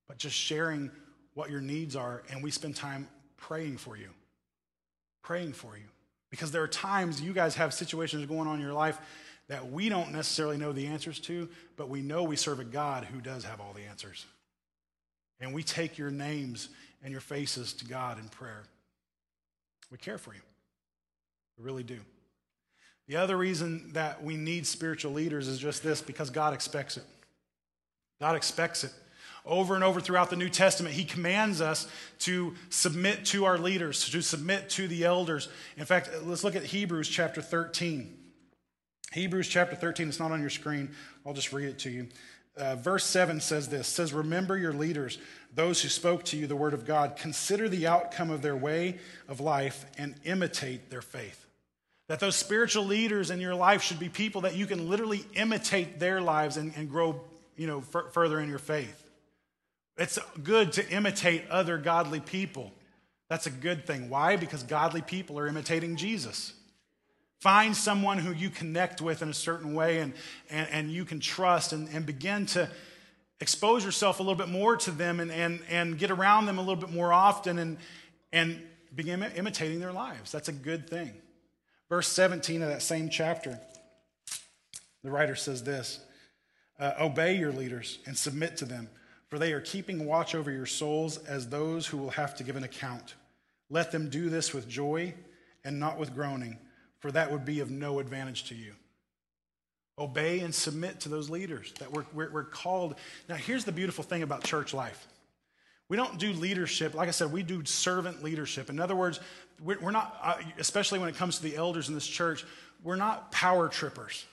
but 0.09 0.18
just 0.18 0.35
sharing 0.35 0.90
what 1.35 1.50
your 1.50 1.61
needs 1.61 1.96
are. 1.96 2.22
And 2.30 2.42
we 2.42 2.50
spend 2.50 2.76
time 2.76 3.09
praying 3.37 3.78
for 3.78 3.96
you, 3.96 4.09
praying 5.22 5.52
for 5.52 5.76
you. 5.76 5.85
Because 6.30 6.50
there 6.50 6.62
are 6.62 6.68
times 6.68 7.20
you 7.20 7.33
guys 7.33 7.54
have 7.57 7.72
situations 7.72 8.26
going 8.26 8.48
on 8.48 8.57
in 8.57 8.61
your 8.61 8.72
life 8.72 8.98
that 9.48 9.70
we 9.70 9.88
don't 9.88 10.11
necessarily 10.11 10.57
know 10.57 10.72
the 10.72 10.87
answers 10.87 11.20
to, 11.20 11.48
but 11.76 11.88
we 11.88 12.00
know 12.00 12.24
we 12.24 12.37
serve 12.37 12.61
a 12.61 12.64
God 12.64 13.04
who 13.04 13.20
does 13.20 13.44
have 13.44 13.61
all 13.61 13.72
the 13.72 13.83
answers. 13.83 14.24
And 15.40 15.52
we 15.52 15.62
take 15.62 15.98
your 15.98 16.11
names 16.11 16.70
and 17.02 17.12
your 17.12 17.20
faces 17.20 17.72
to 17.74 17.85
God 17.85 18.18
in 18.18 18.28
prayer. 18.28 18.64
We 19.90 19.98
care 19.98 20.18
for 20.18 20.35
you. 20.35 20.40
We 21.59 21.64
really 21.64 21.83
do. 21.83 22.01
The 23.07 23.17
other 23.17 23.37
reason 23.37 23.93
that 23.93 24.23
we 24.23 24.37
need 24.37 24.67
spiritual 24.67 25.12
leaders 25.12 25.47
is 25.47 25.59
just 25.59 25.83
this 25.83 26.01
because 26.01 26.31
God 26.31 26.55
expects 26.55 26.97
it. 26.97 27.05
God 28.21 28.37
expects 28.37 28.85
it. 28.85 28.93
Over 29.47 29.75
and 29.75 29.85
over 29.85 30.01
throughout 30.01 30.31
the 30.31 30.37
New 30.37 30.49
Testament, 30.49 30.95
he 30.95 31.05
commands 31.05 31.61
us 31.61 31.87
to 32.21 32.55
submit 32.71 33.27
to 33.27 33.45
our 33.45 33.59
leaders, 33.59 34.09
to 34.09 34.23
submit 34.23 34.71
to 34.71 34.88
the 34.88 35.05
elders. 35.05 35.49
In 35.77 35.85
fact, 35.85 36.09
let's 36.23 36.45
look 36.45 36.57
at 36.57 36.64
Hebrews 36.64 37.09
chapter 37.09 37.43
13. 37.43 38.17
Hebrews 39.12 39.49
chapter 39.49 39.77
13, 39.77 40.09
it's 40.09 40.19
not 40.19 40.33
on 40.33 40.40
your 40.40 40.51
screen. 40.51 40.90
I'll 41.27 41.35
just 41.35 41.53
read 41.53 41.69
it 41.69 41.79
to 41.81 41.90
you. 41.90 42.09
Uh, 42.57 42.77
verse 42.77 43.05
7 43.05 43.40
says 43.40 43.69
this 43.69 43.87
says, 43.87 44.12
Remember 44.12 44.57
your 44.57 44.73
leaders, 44.73 45.19
those 45.55 45.83
who 45.83 45.88
spoke 45.88 46.25
to 46.25 46.37
you 46.37 46.47
the 46.47 46.57
word 46.57 46.75
of 46.75 46.85
God. 46.85 47.17
Consider 47.17 47.69
the 47.69 47.87
outcome 47.87 48.31
of 48.31 48.43
their 48.43 48.57
way 48.57 48.99
of 49.29 49.40
life 49.40 49.87
and 49.97 50.14
imitate 50.25 50.90
their 50.90 51.03
faith. 51.03 51.47
That 52.09 52.21
those 52.21 52.37
spiritual 52.37 52.85
leaders 52.85 53.31
in 53.31 53.40
your 53.40 53.55
life 53.55 53.83
should 53.83 53.99
be 53.99 54.09
people 54.09 54.43
that 54.43 54.57
you 54.57 54.67
can 54.67 54.88
literally 54.88 55.25
imitate 55.35 55.99
their 55.99 56.21
lives 56.21 56.57
and, 56.57 56.73
and 56.77 56.90
grow 56.90 57.21
you 57.57 57.67
know, 57.67 57.79
f- 57.79 58.12
further 58.12 58.40
in 58.40 58.49
your 58.49 58.59
faith. 58.59 59.01
It's 59.97 60.19
good 60.43 60.73
to 60.73 60.88
imitate 60.90 61.49
other 61.51 61.79
godly 61.79 62.21
people. 62.21 62.73
That's 63.29 63.47
a 63.47 63.51
good 63.51 63.87
thing. 63.87 64.11
Why? 64.11 64.37
Because 64.37 64.62
godly 64.62 65.03
people 65.03 65.38
are 65.38 65.47
imitating 65.47 65.97
Jesus. 65.97 66.53
Find 67.40 67.77
someone 67.77 68.19
who 68.19 68.33
you 68.33 68.51
connect 68.51 69.01
with 69.01 69.23
in 69.23 69.29
a 69.29 69.35
certain 69.35 69.75
way 69.75 69.99
and, 69.99 70.14
and, 70.51 70.69
and 70.71 70.90
you 70.90 71.05
can 71.05 71.21
trust 71.21 71.73
and, 71.73 71.88
and 71.90 72.05
begin 72.05 72.47
to 72.47 72.69
expose 73.40 73.85
yourself 73.85 74.20
a 74.20 74.23
little 74.23 74.37
bit 74.37 74.49
more 74.49 74.77
to 74.77 74.90
them 74.90 75.20
and, 75.20 75.31
and, 75.31 75.61
and 75.68 75.99
get 75.99 76.11
around 76.11 76.47
them 76.47 76.59
a 76.59 76.61
little 76.61 76.77
bit 76.77 76.90
more 76.90 77.12
often 77.12 77.59
and, 77.59 77.79
and 78.33 78.62
begin 78.94 79.23
imitating 79.23 79.81
their 79.81 79.92
lives. 79.92 80.33
That's 80.33 80.49
a 80.49 80.53
good 80.53 80.88
thing. 80.88 81.12
Verse 81.88 82.09
17 82.09 82.62
of 82.62 82.68
that 82.68 82.83
same 82.83 83.09
chapter, 83.11 83.59
the 85.03 85.11
writer 85.11 85.37
says 85.37 85.62
this 85.64 86.01
uh, 86.79 86.92
Obey 87.01 87.37
your 87.37 87.53
leaders 87.53 87.99
and 88.07 88.16
submit 88.16 88.57
to 88.59 88.64
them 88.64 88.88
for 89.35 89.40
they 89.40 89.53
are 89.53 89.61
keeping 89.61 90.07
watch 90.07 90.37
over 90.37 90.49
your 90.49 90.64
souls 90.64 91.18
as 91.18 91.49
those 91.49 91.88
who 91.88 91.99
will 91.99 92.11
have 92.11 92.37
to 92.37 92.44
give 92.44 92.55
an 92.55 92.62
account. 92.62 93.16
Let 93.68 93.90
them 93.90 94.09
do 94.09 94.29
this 94.29 94.55
with 94.55 94.68
joy 94.68 95.12
and 95.64 95.81
not 95.81 95.99
with 95.99 96.14
groaning, 96.14 96.57
for 97.01 97.11
that 97.11 97.33
would 97.33 97.44
be 97.44 97.59
of 97.59 97.68
no 97.68 97.99
advantage 97.99 98.44
to 98.44 98.55
you. 98.55 98.75
Obey 99.98 100.40
and 100.40 100.54
submit 100.54 101.00
to 101.00 101.09
those 101.09 101.30
leaders 101.30 101.72
that 101.78 101.92
we're, 101.92 102.04
we're, 102.12 102.30
we're 102.30 102.44
called. 102.44 102.96
Now, 103.28 103.37
here's 103.37 103.64
the 103.64 103.72
beautiful 103.72 104.02
thing 104.02 104.22
about 104.22 104.42
church 104.42 104.74
life. 104.74 105.07
We 105.88 105.96
don't 105.96 106.18
do 106.18 106.33
leadership. 106.33 106.94
Like 106.94 107.09
I 107.09 107.12
said, 107.12 107.30
we 107.30 107.42
do 107.42 107.64
servant 107.64 108.22
leadership. 108.22 108.70
In 108.70 108.80
other 108.80 108.96
words, 108.96 109.20
we're 109.62 109.90
not, 109.90 110.18
uh, 110.22 110.35
especially 110.59 110.98
when 110.98 111.09
it 111.09 111.14
comes 111.14 111.37
to 111.37 111.42
the 111.42 111.57
elders 111.57 111.88
in 111.88 111.94
this 111.94 112.07
church, 112.07 112.44
we're 112.83 112.96
not 112.96 113.30
power 113.30 113.68
trippers. 113.68 114.24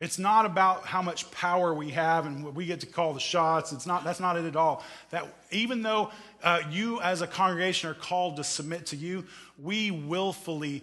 It's 0.00 0.18
not 0.18 0.46
about 0.46 0.86
how 0.86 1.02
much 1.02 1.30
power 1.30 1.74
we 1.74 1.90
have 1.90 2.24
and 2.24 2.42
what 2.42 2.54
we 2.54 2.64
get 2.64 2.80
to 2.80 2.86
call 2.86 3.12
the 3.12 3.20
shots. 3.20 3.72
It's 3.72 3.86
not, 3.86 4.02
that's 4.02 4.20
not 4.20 4.36
it 4.36 4.46
at 4.46 4.56
all. 4.56 4.82
That 5.10 5.26
even 5.50 5.82
though 5.82 6.10
uh, 6.42 6.60
you 6.70 7.00
as 7.02 7.20
a 7.20 7.26
congregation 7.26 7.90
are 7.90 7.94
called 7.94 8.36
to 8.36 8.44
submit 8.44 8.86
to 8.86 8.96
you, 8.96 9.26
we 9.58 9.90
willfully 9.90 10.82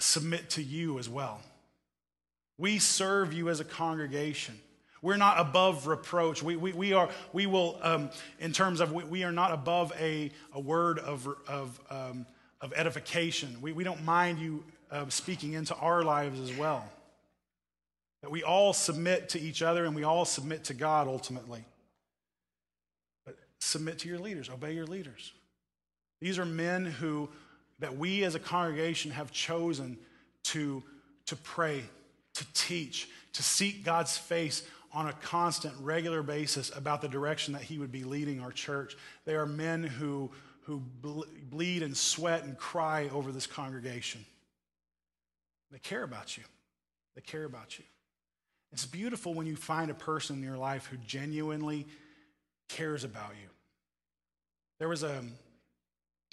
submit 0.00 0.50
to 0.50 0.62
you 0.62 0.98
as 0.98 1.08
well. 1.08 1.40
We 2.58 2.78
serve 2.78 3.32
you 3.32 3.48
as 3.48 3.60
a 3.60 3.64
congregation. 3.64 4.58
We're 5.02 5.16
not 5.16 5.38
above 5.38 5.86
reproach. 5.86 6.42
We, 6.42 6.56
we, 6.56 6.72
we, 6.72 6.92
are, 6.92 7.08
we 7.32 7.46
will, 7.46 7.78
um, 7.82 8.10
in 8.40 8.52
terms 8.52 8.80
of, 8.80 8.92
we, 8.92 9.04
we, 9.04 9.24
are 9.24 9.32
not 9.32 9.52
above 9.52 9.92
a, 9.98 10.30
a 10.52 10.60
word 10.60 10.98
of, 10.98 11.28
of, 11.46 11.80
um, 11.90 12.26
of 12.60 12.72
edification. 12.74 13.58
We, 13.60 13.72
we 13.72 13.84
don't 13.84 14.04
mind 14.04 14.38
you 14.38 14.64
uh, 14.90 15.04
speaking 15.08 15.52
into 15.52 15.74
our 15.74 16.02
lives 16.02 16.40
as 16.40 16.56
well. 16.56 16.84
That 18.22 18.30
we 18.30 18.42
all 18.42 18.72
submit 18.72 19.28
to 19.30 19.40
each 19.40 19.62
other 19.62 19.84
and 19.84 19.94
we 19.94 20.04
all 20.04 20.24
submit 20.24 20.64
to 20.64 20.74
God 20.74 21.06
ultimately. 21.06 21.64
But 23.24 23.36
submit 23.60 23.98
to 24.00 24.08
your 24.08 24.18
leaders, 24.18 24.48
obey 24.48 24.72
your 24.72 24.86
leaders. 24.86 25.32
These 26.20 26.38
are 26.38 26.46
men 26.46 26.86
who, 26.86 27.28
that 27.78 27.96
we 27.96 28.24
as 28.24 28.34
a 28.34 28.40
congregation 28.40 29.10
have 29.10 29.30
chosen 29.30 29.98
to, 30.44 30.82
to 31.26 31.36
pray, 31.36 31.84
to 32.36 32.46
teach, 32.52 33.08
to 33.34 33.42
seek 33.42 33.84
God's 33.84 34.16
face 34.16 34.62
on 34.92 35.08
a 35.08 35.12
constant, 35.12 35.74
regular 35.80 36.22
basis 36.22 36.74
about 36.74 37.02
the 37.02 37.08
direction 37.08 37.52
that 37.52 37.62
He 37.62 37.78
would 37.78 37.92
be 37.92 38.04
leading 38.04 38.40
our 38.40 38.52
church. 38.52 38.96
They 39.24 39.34
are 39.34 39.46
men 39.46 39.82
who, 39.82 40.30
who 40.62 40.82
bleed 41.50 41.82
and 41.82 41.96
sweat 41.96 42.44
and 42.44 42.56
cry 42.56 43.10
over 43.12 43.32
this 43.32 43.46
congregation. 43.46 44.24
They 45.70 45.78
care 45.78 46.02
about 46.02 46.36
you. 46.36 46.44
They 47.14 47.20
care 47.20 47.44
about 47.44 47.78
you. 47.78 47.84
It's 48.72 48.86
beautiful 48.86 49.34
when 49.34 49.46
you 49.46 49.56
find 49.56 49.90
a 49.90 49.94
person 49.94 50.36
in 50.36 50.42
your 50.42 50.56
life 50.56 50.86
who 50.86 50.96
genuinely 50.98 51.86
cares 52.68 53.04
about 53.04 53.30
you. 53.42 53.48
There 54.78 54.88
was 54.88 55.02
a, 55.02 55.22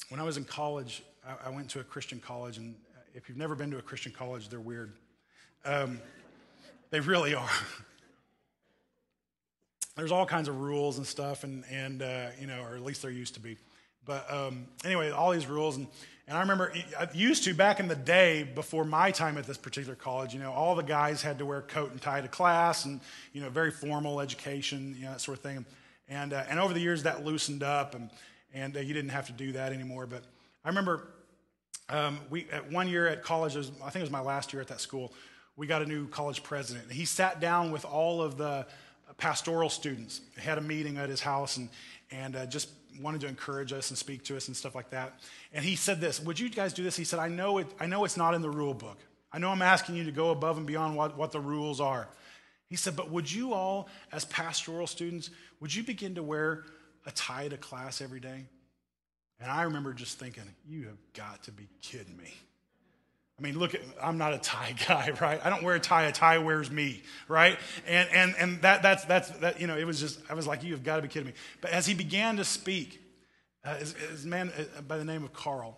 when 0.10 0.20
I 0.20 0.24
was 0.24 0.38
in 0.38 0.44
college, 0.44 1.04
I, 1.26 1.48
I 1.48 1.50
went 1.50 1.70
to 1.72 1.80
a 1.80 1.84
Christian 1.84 2.20
college, 2.20 2.58
and 2.58 2.76
if 3.14 3.30
you've 3.30 3.38
never 3.38 3.56
been 3.56 3.72
to 3.72 3.78
a 3.78 3.82
Christian 3.82 4.12
college, 4.12 4.50
they're 4.50 4.60
weird. 4.60 4.94
Um, 5.66 6.00
they 6.90 7.00
really 7.00 7.36
are. 7.36 7.50
There's 9.96 10.12
all 10.12 10.26
kinds 10.26 10.48
of 10.48 10.60
rules 10.60 10.98
and 10.98 11.06
stuff, 11.06 11.44
and, 11.44 11.64
and 11.72 12.02
uh, 12.02 12.28
you 12.40 12.48
know, 12.48 12.62
or 12.64 12.76
at 12.76 12.84
least 12.84 13.02
there 13.02 13.12
used 13.12 13.36
to 13.36 13.40
be. 13.40 13.58
But 14.06 14.32
um, 14.32 14.66
anyway, 14.84 15.12
all 15.12 15.32
these 15.32 15.48
rules, 15.48 15.78
and 15.78 15.88
and 16.28 16.38
I 16.38 16.42
remember 16.42 16.74
I 16.98 17.10
used 17.14 17.44
to 17.44 17.54
back 17.54 17.82
in 17.82 17.90
the 17.90 17.96
day 17.96 18.44
before 18.44 18.86
my 18.86 19.12
time 19.12 19.38
at 19.38 19.46
this 19.46 19.58
particular 19.58 19.96
college, 19.96 20.34
you 20.34 20.40
know, 20.40 20.54
all 20.54 20.74
the 20.74 20.84
guys 20.84 21.22
had 21.22 21.38
to 21.40 21.46
wear 21.46 21.62
coat 21.62 21.92
and 21.92 22.02
tie 22.02 22.22
to 22.22 22.30
class 22.30 22.86
and, 22.86 23.02
you 23.34 23.42
know, 23.42 23.50
very 23.50 23.72
formal 23.72 24.22
education, 24.22 24.96
you 24.98 25.06
know, 25.06 25.12
that 25.12 25.22
sort 25.22 25.38
of 25.38 25.44
thing. 25.44 25.66
And, 26.08 26.32
uh, 26.32 26.46
and 26.50 26.60
over 26.62 26.74
the 26.74 26.80
years 26.80 27.04
that 27.04 27.26
loosened 27.26 27.62
up 27.62 27.94
and, 27.94 28.10
and 28.54 28.78
uh, 28.78 28.80
you 28.80 28.94
didn't 28.94 29.12
have 29.12 29.28
to 29.28 29.34
do 29.34 29.52
that 29.54 29.74
anymore. 29.74 30.06
But 30.06 30.24
I 30.64 30.70
remember 30.70 31.10
um, 31.90 32.20
we, 32.30 32.48
at 32.54 32.72
one 32.72 32.88
year 32.88 33.06
at 33.08 33.22
college, 33.22 33.56
was, 33.56 33.72
I 33.84 33.90
think 33.90 33.98
it 33.98 34.04
was 34.04 34.12
my 34.12 34.22
last 34.22 34.54
year 34.54 34.62
at 34.62 34.70
that 34.70 34.80
school, 34.80 35.12
we 35.56 35.68
got 35.68 35.82
a 35.82 35.86
new 35.86 36.08
college 36.08 36.44
president. 36.44 36.92
He 36.92 37.06
sat 37.06 37.40
down 37.40 37.72
with 37.72 37.86
all 37.86 38.22
of 38.22 38.38
the 38.38 38.66
pastoral 39.18 39.70
students, 39.70 40.22
had 40.38 40.58
a 40.58 40.62
meeting 40.62 40.98
at 40.98 41.10
his 41.10 41.22
house 41.22 41.58
and, 41.58 41.70
and 42.12 42.36
uh, 42.36 42.46
just 42.46 42.70
wanted 43.00 43.22
to 43.22 43.28
encourage 43.28 43.74
us 43.74 43.90
and 43.90 43.98
speak 43.98 44.24
to 44.24 44.38
us 44.38 44.48
and 44.48 44.58
stuff 44.58 44.76
like 44.76 44.90
that. 44.92 45.20
And 45.52 45.64
he 45.64 45.76
said 45.76 46.02
this, 46.02 46.20
would 46.20 46.40
you 46.40 46.50
guys 46.50 46.74
do 46.74 46.84
this? 46.84 46.96
He 46.96 47.04
said, 47.04 47.20
I 47.20 47.28
know, 47.28 47.60
it, 47.60 47.68
I 47.80 47.86
know 47.86 48.06
it's 48.06 48.18
not 48.18 48.34
in 48.34 48.42
the 48.42 48.50
rule 48.50 48.74
book. 48.74 48.98
I 49.32 49.40
know 49.40 49.50
I'm 49.50 49.62
asking 49.62 49.96
you 49.96 50.04
to 50.06 50.12
go 50.12 50.30
above 50.30 50.58
and 50.58 50.66
beyond 50.68 50.96
what, 50.96 51.18
what 51.18 51.32
the 51.32 51.40
rules 51.40 51.82
are. 51.82 52.08
He 52.70 52.76
said, 52.76 52.96
but 52.96 53.12
would 53.12 53.32
you 53.32 53.54
all, 53.54 53.88
as 54.12 54.26
pastoral 54.26 54.88
students, 54.88 55.30
would 55.60 55.74
you 55.74 55.84
begin 55.84 56.16
to 56.16 56.24
wear 56.24 56.66
a 57.06 57.12
tie 57.12 57.48
to 57.48 57.58
class 57.58 58.02
every 58.02 58.20
day? 58.20 58.46
And 59.40 59.52
I 59.52 59.64
remember 59.64 59.94
just 59.94 60.20
thinking, 60.20 60.44
you 60.68 60.86
have 60.86 60.98
got 61.14 61.44
to 61.44 61.52
be 61.52 61.68
kidding 61.82 62.16
me. 62.18 62.34
I 63.40 63.42
mean, 63.42 63.58
look, 63.58 63.74
at, 63.74 63.82
I'm 64.02 64.18
not 64.18 64.34
a 64.34 64.38
tie 64.38 64.76
guy, 64.88 65.12
right? 65.20 65.40
I 65.44 65.50
don't 65.50 65.64
wear 65.64 65.76
a 65.76 65.80
tie. 65.80 66.04
A 66.04 66.12
tie 66.12 66.38
wears 66.38 66.70
me, 66.70 67.02
right? 67.28 67.58
And 67.88 68.08
and 68.10 68.36
and 68.38 68.62
that 68.62 68.84
that's 68.84 69.06
that's 69.06 69.30
that. 69.30 69.60
You 69.60 69.68
know, 69.68 69.78
it 69.78 69.86
was 69.86 70.00
just 70.00 70.20
I 70.30 70.34
was 70.34 70.48
like, 70.48 70.64
you 70.64 70.74
have 70.74 70.84
got 70.84 70.98
to 70.98 71.02
be 71.02 71.08
kidding 71.08 71.28
me. 71.28 71.34
But 71.62 71.72
as 71.72 71.86
he 71.86 71.94
began 71.94 72.38
to 72.38 72.44
speak, 72.44 73.02
uh, 73.64 73.76
his, 73.76 73.94
his 73.94 74.26
man 74.26 74.52
uh, 74.58 74.82
by 74.82 74.98
the 74.98 75.06
name 75.06 75.24
of 75.24 75.34
Carl, 75.34 75.78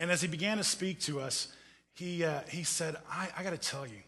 and 0.00 0.10
as 0.10 0.22
he 0.22 0.28
began 0.28 0.56
to 0.56 0.64
speak 0.64 1.00
to 1.00 1.20
us, 1.20 1.48
he 1.92 2.24
uh, 2.24 2.40
he 2.48 2.64
said, 2.64 2.96
I, 3.10 3.28
I 3.36 3.42
got 3.42 3.50
to 3.50 3.58
tell 3.58 3.86
you, 3.86 3.98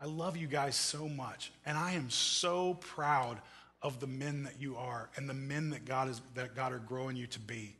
I 0.00 0.06
love 0.06 0.36
you 0.36 0.48
guys 0.48 0.76
so 0.76 1.08
much, 1.08 1.52
and 1.64 1.78
I 1.78 1.92
am 1.92 2.10
so 2.10 2.74
proud 2.74 3.40
of 3.80 4.00
the 4.00 4.06
men 4.08 4.42
that 4.42 4.60
you 4.60 4.76
are 4.76 5.08
and 5.16 5.28
the 5.28 5.34
men 5.34 5.70
that 5.70 5.84
God 5.84 6.08
is 6.08 6.20
that 6.34 6.56
God 6.56 6.72
are 6.72 6.78
growing 6.78 7.16
you 7.16 7.28
to 7.28 7.38
be. 7.38 7.76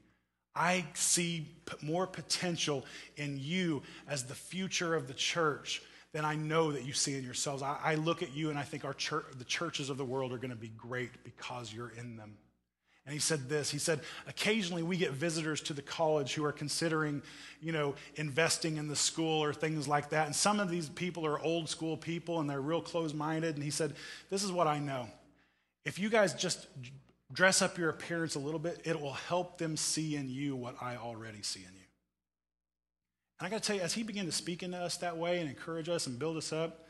I 0.57 0.86
see 0.94 1.46
more 1.82 2.07
potential 2.07 2.84
in 3.16 3.38
you 3.38 3.82
as 4.09 4.24
the 4.24 4.34
future 4.34 4.94
of 4.94 5.07
the 5.07 5.14
church 5.14 5.82
than 6.12 6.24
I 6.24 6.34
know 6.34 6.72
that 6.72 6.84
you 6.84 6.94
see 6.94 7.16
in 7.16 7.24
yourselves. 7.24 7.62
I, 7.62 7.78
I 7.84 7.94
look 7.96 8.22
at 8.22 8.34
you 8.34 8.48
and 8.48 8.59
I 8.59 8.62
think 8.62 8.84
our 8.84 8.94
church, 8.94 9.26
the 9.36 9.44
churches 9.44 9.90
of 9.90 9.98
the 9.98 10.04
world 10.04 10.32
are 10.32 10.38
going 10.38 10.50
to 10.50 10.57
be 10.57 10.72
great 10.76 11.11
because 11.24 11.72
you're 11.72 11.92
in 11.98 12.16
them. 12.16 12.38
And 13.04 13.12
he 13.12 13.20
said 13.20 13.48
this. 13.48 13.70
He 13.70 13.78
said, 13.78 14.00
occasionally 14.26 14.82
we 14.82 14.96
get 14.96 15.12
visitors 15.12 15.61
to 15.62 15.72
the 15.72 15.82
college 15.82 16.34
who 16.34 16.44
are 16.44 16.52
considering, 16.52 17.22
you 17.61 17.70
know, 17.70 17.94
investing 18.16 18.78
in 18.78 18.88
the 18.88 18.96
school 18.96 19.44
or 19.44 19.52
things 19.52 19.86
like 19.86 20.11
that. 20.11 20.26
And 20.26 20.34
some 20.34 20.59
of 20.59 20.68
these 20.70 20.88
people 20.88 21.24
are 21.24 21.38
old 21.38 21.68
school 21.68 21.96
people 21.96 22.40
and 22.40 22.50
they're 22.50 22.61
real 22.61 22.80
closed 22.80 23.14
minded. 23.14 23.54
And 23.54 23.62
he 23.62 23.70
said, 23.70 23.94
this 24.28 24.42
is 24.42 24.50
what 24.50 24.66
I 24.66 24.80
know. 24.80 25.09
If 25.84 26.00
you 26.00 26.09
guys 26.09 26.34
just 26.34 26.66
dress 27.33 27.62
up 27.62 27.79
your 27.79 27.91
appearance 27.91 28.35
a 28.35 28.39
little 28.39 28.61
bit, 28.61 28.81
it 28.85 29.01
will 29.01 29.12
help 29.12 29.59
them 29.59 29.77
see 29.77 30.16
in 30.16 30.29
you 30.29 30.55
what 30.55 30.77
I 30.81 30.97
already 30.97 31.43
see 31.43 31.61
in 31.61 31.74
you. 31.74 31.87
And 33.39 33.47
I 33.47 33.51
got 33.51 33.62
to 33.62 33.66
tell 33.66 33.77
you, 33.77 33.83
as 33.83 33.93
he 33.93 34.03
began 34.03 34.27
to 34.27 34.33
speak 34.33 34.62
into 34.62 34.79
us 34.79 34.97
that 34.99 35.16
way 35.16 35.41
and 35.41 35.49
encourage 35.49 35.89
us 35.89 36.07
and 36.07 36.18
build 36.18 36.37
us 36.37 36.53
up, 36.53 36.89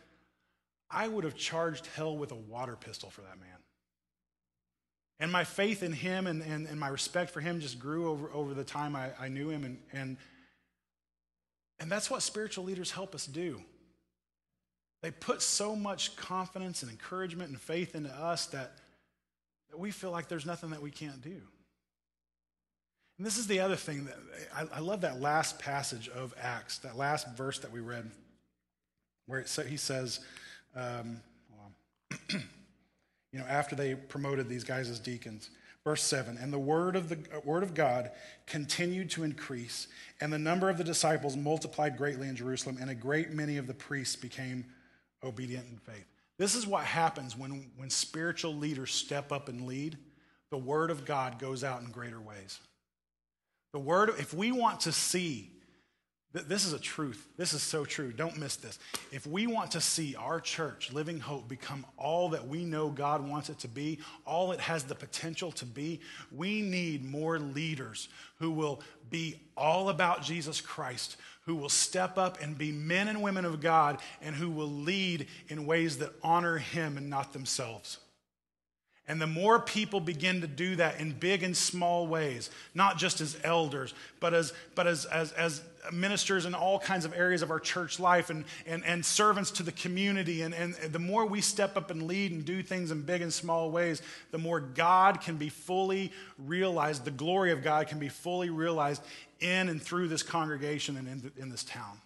I 0.90 1.08
would 1.08 1.24
have 1.24 1.34
charged 1.34 1.86
hell 1.96 2.16
with 2.16 2.30
a 2.30 2.36
water 2.36 2.76
pistol 2.76 3.10
for 3.10 3.22
that 3.22 3.40
man. 3.40 3.48
And 5.18 5.32
my 5.32 5.44
faith 5.44 5.82
in 5.82 5.92
him 5.92 6.26
and, 6.26 6.42
and, 6.42 6.66
and 6.66 6.78
my 6.78 6.88
respect 6.88 7.30
for 7.30 7.40
him 7.40 7.60
just 7.60 7.78
grew 7.78 8.10
over, 8.10 8.30
over 8.32 8.54
the 8.54 8.64
time 8.64 8.94
I, 8.94 9.10
I 9.18 9.28
knew 9.28 9.48
him. 9.48 9.64
And, 9.64 9.78
and, 9.92 10.16
and 11.80 11.90
that's 11.90 12.10
what 12.10 12.22
spiritual 12.22 12.64
leaders 12.64 12.90
help 12.90 13.14
us 13.14 13.26
do. 13.26 13.62
They 15.02 15.10
put 15.10 15.40
so 15.42 15.74
much 15.74 16.16
confidence 16.16 16.82
and 16.82 16.90
encouragement 16.90 17.50
and 17.50 17.60
faith 17.60 17.94
into 17.94 18.10
us 18.10 18.46
that 18.46 18.72
that 19.70 19.78
we 19.78 19.90
feel 19.90 20.10
like 20.10 20.28
there's 20.28 20.46
nothing 20.46 20.70
that 20.70 20.82
we 20.82 20.90
can't 20.90 21.20
do. 21.22 21.40
And 23.18 23.26
this 23.26 23.38
is 23.38 23.46
the 23.46 23.60
other 23.60 23.76
thing 23.76 24.04
that 24.04 24.16
I, 24.54 24.76
I 24.76 24.80
love 24.80 25.00
that 25.00 25.20
last 25.20 25.58
passage 25.58 26.08
of 26.08 26.34
Acts, 26.40 26.78
that 26.78 26.96
last 26.96 27.28
verse 27.36 27.58
that 27.60 27.72
we 27.72 27.80
read, 27.80 28.10
where 29.26 29.40
it, 29.40 29.50
he 29.68 29.76
says, 29.76 30.20
um, 30.74 31.20
you 32.30 33.38
know, 33.38 33.44
after 33.46 33.74
they 33.74 33.94
promoted 33.94 34.48
these 34.48 34.64
guys 34.64 34.88
as 34.88 34.98
deacons. 34.98 35.50
Verse 35.84 36.02
7 36.02 36.36
And 36.38 36.52
the 36.52 36.58
word 36.58 36.96
of, 36.96 37.08
the 37.08 37.18
word 37.44 37.62
of 37.62 37.72
God 37.72 38.10
continued 38.46 39.08
to 39.10 39.22
increase, 39.22 39.86
and 40.20 40.32
the 40.32 40.38
number 40.38 40.68
of 40.68 40.78
the 40.78 40.84
disciples 40.84 41.36
multiplied 41.36 41.96
greatly 41.96 42.28
in 42.28 42.36
Jerusalem, 42.36 42.76
and 42.80 42.90
a 42.90 42.94
great 42.94 43.30
many 43.30 43.56
of 43.56 43.66
the 43.66 43.74
priests 43.74 44.16
became 44.16 44.64
obedient 45.22 45.66
in 45.70 45.78
faith. 45.78 46.06
This 46.38 46.54
is 46.54 46.66
what 46.66 46.84
happens 46.84 47.36
when, 47.36 47.70
when 47.76 47.90
spiritual 47.90 48.54
leaders 48.54 48.92
step 48.92 49.32
up 49.32 49.48
and 49.48 49.66
lead. 49.66 49.96
The 50.50 50.58
word 50.58 50.90
of 50.90 51.04
God 51.04 51.38
goes 51.38 51.64
out 51.64 51.80
in 51.80 51.90
greater 51.90 52.20
ways. 52.20 52.60
The 53.72 53.80
word, 53.80 54.10
if 54.18 54.32
we 54.34 54.52
want 54.52 54.80
to 54.80 54.92
see, 54.92 55.50
this 56.32 56.66
is 56.66 56.72
a 56.72 56.78
truth. 56.78 57.26
This 57.36 57.54
is 57.54 57.62
so 57.62 57.84
true. 57.84 58.12
Don't 58.12 58.36
miss 58.36 58.56
this. 58.56 58.78
If 59.10 59.26
we 59.26 59.46
want 59.46 59.70
to 59.70 59.80
see 59.80 60.14
our 60.16 60.40
church, 60.40 60.92
Living 60.92 61.18
Hope, 61.18 61.48
become 61.48 61.86
all 61.96 62.28
that 62.30 62.46
we 62.46 62.64
know 62.64 62.90
God 62.90 63.26
wants 63.26 63.48
it 63.48 63.58
to 63.60 63.68
be, 63.68 64.00
all 64.26 64.52
it 64.52 64.60
has 64.60 64.84
the 64.84 64.94
potential 64.94 65.50
to 65.52 65.64
be, 65.64 66.00
we 66.30 66.60
need 66.60 67.04
more 67.04 67.38
leaders 67.38 68.08
who 68.38 68.50
will 68.50 68.82
be 69.08 69.40
all 69.56 69.88
about 69.88 70.22
Jesus 70.22 70.60
Christ, 70.60 71.16
who 71.46 71.54
will 71.54 71.70
step 71.70 72.18
up 72.18 72.42
and 72.42 72.58
be 72.58 72.70
men 72.70 73.08
and 73.08 73.22
women 73.22 73.44
of 73.44 73.60
God 73.60 74.00
and 74.20 74.34
who 74.34 74.50
will 74.50 74.70
lead 74.70 75.28
in 75.48 75.64
ways 75.64 75.98
that 75.98 76.12
honor 76.22 76.58
Him 76.58 76.98
and 76.98 77.08
not 77.08 77.32
themselves. 77.32 77.98
And 79.08 79.20
the 79.20 79.26
more 79.26 79.60
people 79.60 80.00
begin 80.00 80.40
to 80.40 80.48
do 80.48 80.74
that 80.76 80.98
in 80.98 81.12
big 81.12 81.44
and 81.44 81.56
small 81.56 82.08
ways, 82.08 82.50
not 82.74 82.98
just 82.98 83.20
as 83.20 83.38
elders, 83.44 83.94
but 84.18 84.34
as, 84.34 84.52
but 84.74 84.88
as, 84.88 85.04
as, 85.04 85.30
as 85.32 85.62
ministers 85.92 86.44
in 86.44 86.56
all 86.56 86.80
kinds 86.80 87.04
of 87.04 87.14
areas 87.14 87.40
of 87.40 87.52
our 87.52 87.60
church 87.60 88.00
life 88.00 88.30
and, 88.30 88.44
and, 88.66 88.84
and 88.84 89.06
servants 89.06 89.52
to 89.52 89.62
the 89.62 89.70
community, 89.70 90.42
and, 90.42 90.52
and 90.54 90.74
the 90.74 90.98
more 90.98 91.24
we 91.24 91.40
step 91.40 91.76
up 91.76 91.92
and 91.92 92.08
lead 92.08 92.32
and 92.32 92.44
do 92.44 92.64
things 92.64 92.90
in 92.90 93.02
big 93.02 93.22
and 93.22 93.32
small 93.32 93.70
ways, 93.70 94.02
the 94.32 94.38
more 94.38 94.58
God 94.58 95.20
can 95.20 95.36
be 95.36 95.50
fully 95.50 96.10
realized, 96.36 97.04
the 97.04 97.12
glory 97.12 97.52
of 97.52 97.62
God 97.62 97.86
can 97.86 98.00
be 98.00 98.08
fully 98.08 98.50
realized 98.50 99.02
in 99.38 99.68
and 99.68 99.80
through 99.80 100.08
this 100.08 100.24
congregation 100.24 100.96
and 100.96 101.06
in, 101.06 101.32
in 101.40 101.48
this 101.48 101.62
town. 101.62 102.00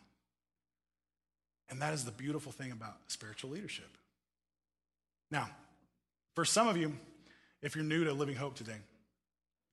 And 1.71 1.81
that 1.81 1.95
is 1.95 2.05
the 2.05 2.13
beautiful 2.13 2.53
thing 2.53 2.73
about 2.73 2.97
spiritual 3.07 3.51
leadership. 3.51 3.89
Now, 5.31 5.49
for 6.35 6.45
some 6.45 6.69
of 6.69 6.77
you, 6.77 6.93
if 7.63 7.75
you're 7.75 7.85
new 7.85 8.05
to 8.05 8.13
Living 8.13 8.37
Hope 8.37 8.55
today, 8.55 8.77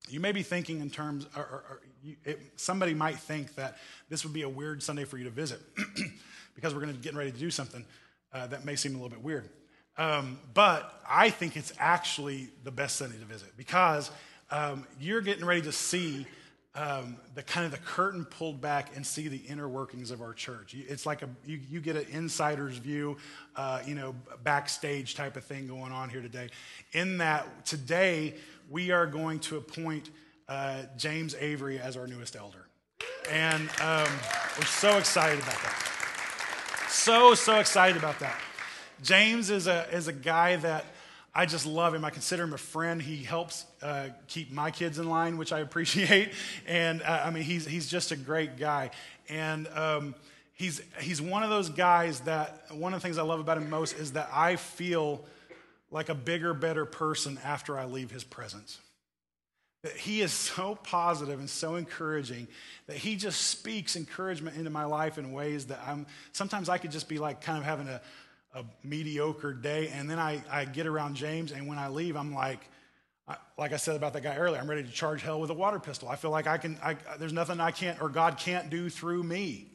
you 0.10 0.20
may 0.20 0.32
be 0.32 0.44
thinking 0.44 0.82
in 0.82 0.90
terms, 0.90 1.28
or, 1.36 1.42
or, 1.42 1.66
or 1.70 1.82
you, 2.02 2.16
it, 2.24 2.40
somebody 2.56 2.94
might 2.94 3.18
think 3.18 3.56
that 3.56 3.78
this 4.10 4.24
would 4.24 4.34
be 4.34 4.44
a 4.44 4.50
weird 4.50 4.82
Sunday 4.82 5.04
for 5.04 5.18
you 5.18 5.26
to 5.26 5.30
visit 5.30 5.60
because 6.56 6.74
we're 6.74 6.82
going 6.82 6.94
to 6.94 6.98
be 6.98 7.04
getting 7.04 7.18
ready 7.18 7.32
to 7.32 7.40
do 7.40 7.52
something 7.52 7.86
uh, 8.34 8.48
that 8.48 8.66
may 8.66 8.76
seem 8.76 8.94
a 8.94 8.96
little 8.96 9.10
bit 9.10 9.22
weird. 9.22 9.50
Um, 9.98 10.40
but 10.54 11.02
I 11.10 11.30
think 11.30 11.58
it's 11.58 11.74
actually 11.80 12.50
the 12.64 12.72
best 12.72 12.98
Sunday 12.98 13.18
to 13.18 13.26
visit 13.26 13.58
because 13.58 14.12
um, 14.52 14.86
you're 15.00 15.22
getting 15.22 15.46
ready 15.46 15.64
to 15.64 15.72
see 15.72 16.26
um, 16.78 17.18
the 17.34 17.42
kind 17.42 17.66
of 17.66 17.72
the 17.72 17.80
curtain 17.80 18.24
pulled 18.24 18.62
back 18.62 18.96
and 18.96 19.06
see 19.06 19.28
the 19.28 19.38
inner 19.38 19.68
workings 19.68 20.12
of 20.12 20.22
our 20.22 20.34
church. 20.34 20.76
It's 20.76 21.08
like 21.08 21.24
a 21.24 21.30
you, 21.44 21.60
you 21.70 21.82
get 21.82 21.96
an 21.96 22.06
insider's 22.12 22.78
view, 22.78 23.18
uh, 23.56 23.82
you 23.86 23.96
know, 23.96 24.14
backstage 24.44 25.16
type 25.16 25.36
of 25.36 25.44
thing 25.44 25.68
going 25.68 25.92
on 25.92 26.10
here 26.10 26.22
today. 26.22 26.50
In 26.92 27.18
that 27.18 27.66
today 27.66 28.36
we 28.70 28.92
are 28.92 29.08
going 29.08 29.40
to 29.40 29.58
appoint 29.58 30.12
uh, 30.48 30.84
James 30.98 31.36
Avery 31.40 31.80
as 31.80 31.98
our 31.98 32.06
newest 32.06 32.36
elder, 32.36 32.68
and 33.32 33.68
um, 33.82 34.08
we're 34.58 34.66
so 34.66 34.98
excited 34.98 35.40
about 35.40 35.60
that. 35.64 36.86
So 36.90 37.34
so 37.34 37.60
excited 37.60 37.98
about 37.98 38.20
that. 38.20 38.40
James 39.02 39.50
is 39.50 39.66
a 39.66 39.88
is 39.92 40.08
a 40.08 40.14
guy 40.14 40.58
that 40.58 40.86
I 41.38 41.46
just 41.46 41.68
love 41.68 41.94
him. 41.94 42.04
I 42.04 42.10
consider 42.10 42.46
him 42.46 42.54
a 42.54 42.58
friend. 42.58 43.00
He 43.00 43.24
helps 43.24 43.66
uh, 43.84 44.08
keep 44.28 44.52
my 44.52 44.72
kids 44.72 44.98
in 44.98 45.08
line, 45.08 45.38
which 45.38 45.54
I 45.54 45.60
appreciate. 45.60 46.34
And 46.68 47.04
uh, 47.04 47.22
I 47.26 47.30
mean, 47.30 47.44
he's, 47.44 47.68
he's 47.68 47.88
just 47.88 48.12
a 48.12 48.16
great 48.16 48.58
guy. 48.58 48.90
And 49.30 49.68
um, 49.68 50.16
he's, 50.56 50.82
he's 51.00 51.22
one 51.22 51.44
of 51.44 51.52
those 51.52 51.70
guys 51.70 52.22
that, 52.22 52.66
one 52.72 52.96
of 52.96 53.00
the 53.00 53.06
things 53.06 53.20
I 53.20 53.22
love 53.22 53.40
about 53.40 53.58
him 53.58 53.70
most 53.70 54.00
is 54.00 54.14
that 54.14 54.30
I 54.34 54.56
feel 54.56 55.24
like 55.92 56.10
a 56.10 56.16
bigger, 56.16 56.56
better 56.56 56.86
person 56.86 57.40
after 57.44 57.78
I 57.78 57.86
leave 57.86 58.10
his 58.10 58.24
presence. 58.24 58.80
That 59.84 59.96
he 59.96 60.22
is 60.22 60.34
so 60.56 60.74
positive 60.74 61.38
and 61.38 61.48
so 61.48 61.76
encouraging 61.76 62.48
that 62.88 62.98
he 62.98 63.16
just 63.16 63.42
speaks 63.42 63.96
encouragement 63.96 64.58
into 64.58 64.72
my 64.72 64.86
life 64.86 65.20
in 65.20 65.34
ways 65.34 65.68
that 65.68 65.82
I'm 65.86 66.08
sometimes 66.32 66.68
I 66.68 66.80
could 66.80 66.92
just 66.92 67.08
be 67.08 67.20
like 67.20 67.42
kind 67.42 67.60
of 67.60 67.64
having 67.64 67.88
a, 67.88 68.02
a 68.54 68.64
mediocre 68.84 69.54
day. 69.54 69.90
And 69.90 70.10
then 70.10 70.20
I, 70.20 70.44
I 70.50 70.66
get 70.66 70.88
around 70.88 71.16
James, 71.16 71.52
and 71.52 71.68
when 71.68 71.78
I 71.78 71.88
leave, 71.88 72.16
I'm 72.16 72.34
like, 72.34 72.60
I, 73.28 73.36
like 73.58 73.74
I 73.74 73.78
said 73.78 73.96
about 73.96 74.14
that 74.14 74.24
guy 74.24 74.38
earlier, 74.38 74.60
I'm 74.60 74.70
ready 74.70 74.84
to 74.84 74.92
charge 74.92 75.22
hell 75.22 75.40
with 75.40 75.50
a 75.50 75.54
water 75.54 75.80
pistol. 75.80 76.08
I 76.08 76.16
feel 76.16 76.32
like 76.32 76.48
I 76.48 76.58
can, 76.58 76.78
I, 76.82 76.96
there's 77.20 77.34
nothing 77.34 77.60
I 77.60 77.72
can't 77.72 78.02
or 78.02 78.10
God 78.10 78.38
can't 78.38 78.70
do 78.70 78.90
through 78.90 79.24
me. 79.24 79.68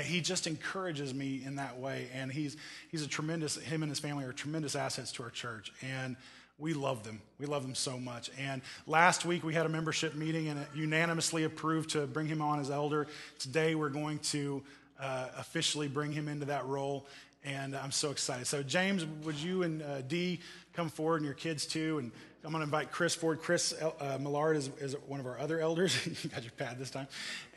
He 0.00 0.22
just 0.22 0.46
encourages 0.46 1.12
me 1.12 1.42
in 1.44 1.56
that 1.56 1.78
way. 1.78 2.08
And 2.14 2.32
he's, 2.32 2.56
he's 2.90 3.02
a 3.02 3.08
tremendous, 3.08 3.56
him 3.56 3.82
and 3.82 3.90
his 3.90 3.98
family 3.98 4.24
are 4.24 4.32
tremendous 4.32 4.74
assets 4.74 5.12
to 5.12 5.22
our 5.22 5.30
church. 5.30 5.70
And 5.82 6.16
we 6.58 6.72
love 6.72 7.04
them. 7.04 7.20
We 7.38 7.46
love 7.46 7.62
them 7.62 7.74
so 7.74 7.98
much. 7.98 8.30
And 8.38 8.62
last 8.86 9.26
week 9.26 9.44
we 9.44 9.52
had 9.52 9.66
a 9.66 9.68
membership 9.68 10.14
meeting 10.14 10.48
and 10.48 10.64
unanimously 10.74 11.44
approved 11.44 11.90
to 11.90 12.06
bring 12.06 12.26
him 12.26 12.40
on 12.40 12.58
as 12.58 12.70
elder. 12.70 13.06
Today 13.38 13.74
we're 13.74 13.90
going 13.90 14.20
to 14.20 14.62
uh, 14.98 15.28
officially 15.36 15.88
bring 15.88 16.12
him 16.12 16.28
into 16.28 16.46
that 16.46 16.64
role 16.66 17.06
and 17.44 17.76
I'm 17.76 17.90
so 17.90 18.10
excited. 18.10 18.46
So, 18.46 18.62
James, 18.62 19.04
would 19.24 19.36
you 19.36 19.62
and 19.62 19.82
uh, 19.82 20.02
Dee 20.02 20.40
come 20.72 20.88
forward 20.88 21.16
and 21.16 21.24
your 21.24 21.34
kids 21.34 21.66
too? 21.66 21.98
And 21.98 22.12
I'm 22.44 22.50
going 22.50 22.60
to 22.60 22.64
invite 22.64 22.90
Chris 22.90 23.14
forward. 23.14 23.40
Chris 23.40 23.72
uh, 23.72 24.18
Millard 24.20 24.56
is, 24.56 24.70
is, 24.80 24.96
one 25.06 25.20
of 25.20 25.26
our 25.26 25.38
other 25.38 25.60
elders. 25.60 26.06
you 26.24 26.30
got 26.30 26.42
your 26.42 26.52
pad 26.52 26.78
this 26.78 26.90
time. 26.90 27.06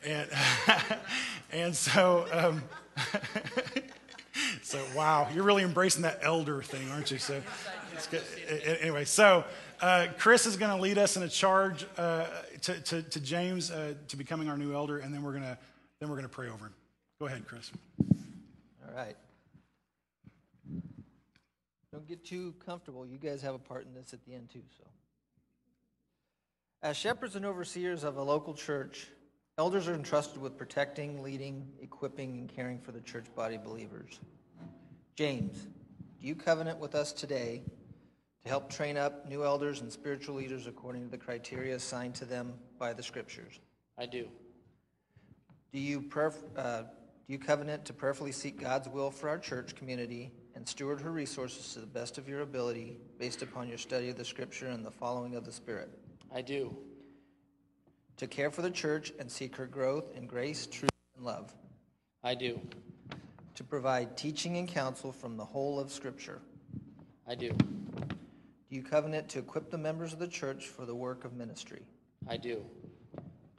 And, 0.06 0.30
and 1.52 1.76
so, 1.76 2.28
um, 2.32 2.64
So, 4.62 4.84
wow, 4.96 5.28
you're 5.34 5.44
really 5.44 5.64
embracing 5.64 6.02
that 6.02 6.20
elder 6.22 6.62
thing, 6.62 6.90
aren't 6.92 7.12
you? 7.12 7.18
So, 7.18 7.42
it's 7.94 8.08
good. 8.08 8.24
Anyway, 8.82 9.06
so 9.06 9.46
uh, 9.82 10.08
Chris 10.18 10.46
is 10.46 10.58
going 10.58 10.76
to 10.76 10.82
lead 10.82 10.98
us 10.98 11.16
in 11.18 11.24
a 11.24 11.30
charge 11.30 11.86
uh, 11.98 12.26
to, 12.62 12.82
to, 12.82 13.02
to, 13.04 13.20
James 13.20 13.72
uh, 13.72 13.94
to 14.08 14.18
becoming 14.18 14.50
our 14.50 14.58
new 14.58 14.74
elder, 14.74 14.98
and 14.98 15.14
then 15.14 15.24
we're 15.24 15.32
going 15.32 15.44
to 15.44 15.58
then 16.00 16.10
we're 16.10 16.16
going 16.16 16.28
to 16.28 16.34
pray 16.34 16.50
over 16.50 16.66
him. 16.66 16.74
Go 17.20 17.28
ahead, 17.28 17.46
Chris. 17.48 17.72
All 18.02 18.96
right. 18.96 19.16
Don't 21.96 22.10
get 22.10 22.26
too 22.26 22.54
comfortable. 22.66 23.08
You 23.08 23.18
guys 23.18 23.42
have 23.42 23.56
a 23.56 23.60
part 23.60 23.86
in 23.86 23.94
this 23.94 24.12
at 24.12 24.22
the 24.26 24.34
end, 24.34 24.50
too. 24.50 24.64
So, 24.78 24.84
as 26.84 26.98
shepherds 26.98 27.38
and 27.38 27.46
overseers 27.46 28.04
of 28.04 28.18
a 28.18 28.22
local 28.22 28.54
church, 28.54 29.08
elders 29.58 29.88
are 29.88 29.94
entrusted 29.94 30.42
with 30.42 30.58
protecting, 30.58 31.24
leading, 31.24 31.66
equipping, 31.82 32.38
and 32.38 32.54
caring 32.54 32.82
for 32.82 32.92
the 32.92 33.00
church 33.00 33.28
body 33.34 33.58
believers. 33.58 34.20
James, 35.16 35.70
do 36.20 36.28
you 36.28 36.36
covenant 36.36 36.80
with 36.80 36.96
us 36.96 37.14
today 37.14 37.64
to 38.44 38.50
help 38.50 38.70
train 38.70 38.98
up 38.98 39.30
new 39.30 39.46
elders 39.46 39.80
and 39.80 39.90
spiritual 39.90 40.36
leaders 40.36 40.68
according 40.68 41.06
to 41.06 41.10
the 41.10 41.18
criteria 41.18 41.76
assigned 41.76 42.16
to 42.16 42.26
them 42.26 42.56
by 42.78 42.92
the 42.92 43.04
scriptures? 43.04 43.62
I 43.98 44.06
do. 44.06 44.28
Do 45.72 45.80
you, 45.80 46.02
perf- 46.02 46.44
uh, 46.58 46.82
do 46.82 46.88
you 47.30 47.40
covenant 47.40 47.86
to 47.86 47.94
prayerfully 47.94 48.34
seek 48.34 48.60
God's 48.60 48.90
will 48.90 49.12
for 49.12 49.30
our 49.30 49.40
church 49.40 49.76
community 49.76 50.34
and 50.66 50.70
steward 50.72 51.00
her 51.00 51.12
resources 51.12 51.74
to 51.74 51.80
the 51.80 51.86
best 51.86 52.18
of 52.18 52.28
your 52.28 52.42
ability 52.42 52.98
based 53.20 53.44
upon 53.44 53.68
your 53.68 53.78
study 53.78 54.10
of 54.10 54.18
the 54.18 54.26
scripture 54.26 54.66
and 54.66 54.84
the 54.84 54.90
following 54.90 55.36
of 55.36 55.46
the 55.46 55.52
Spirit? 55.52 55.92
I 56.34 56.42
do. 56.42 56.76
To 58.18 58.26
care 58.26 58.50
for 58.50 58.64
the 58.64 58.72
church 58.72 59.14
and 59.20 59.30
seek 59.30 59.56
her 59.58 59.68
growth 59.68 60.06
in 60.16 60.26
grace, 60.26 60.66
truth, 60.66 60.90
and 61.16 61.24
love? 61.24 61.54
I 62.24 62.34
do. 62.34 62.60
To 63.54 63.64
provide 63.64 64.18
teaching 64.18 64.58
and 64.58 64.68
counsel 64.68 65.12
from 65.12 65.38
the 65.38 65.46
whole 65.46 65.80
of 65.80 65.92
Scripture? 65.92 66.42
I 67.28 67.36
do. 67.36 67.52
Do 67.52 68.76
you 68.76 68.82
covenant 68.82 69.30
to 69.30 69.40
equip 69.40 69.70
the 69.70 69.78
members 69.78 70.14
of 70.14 70.18
the 70.18 70.28
church 70.28 70.66
for 70.66 70.88
the 70.88 70.96
work 70.96 71.26
of 71.26 71.34
ministry? 71.34 71.84
I 72.28 72.38
do. 72.38 72.66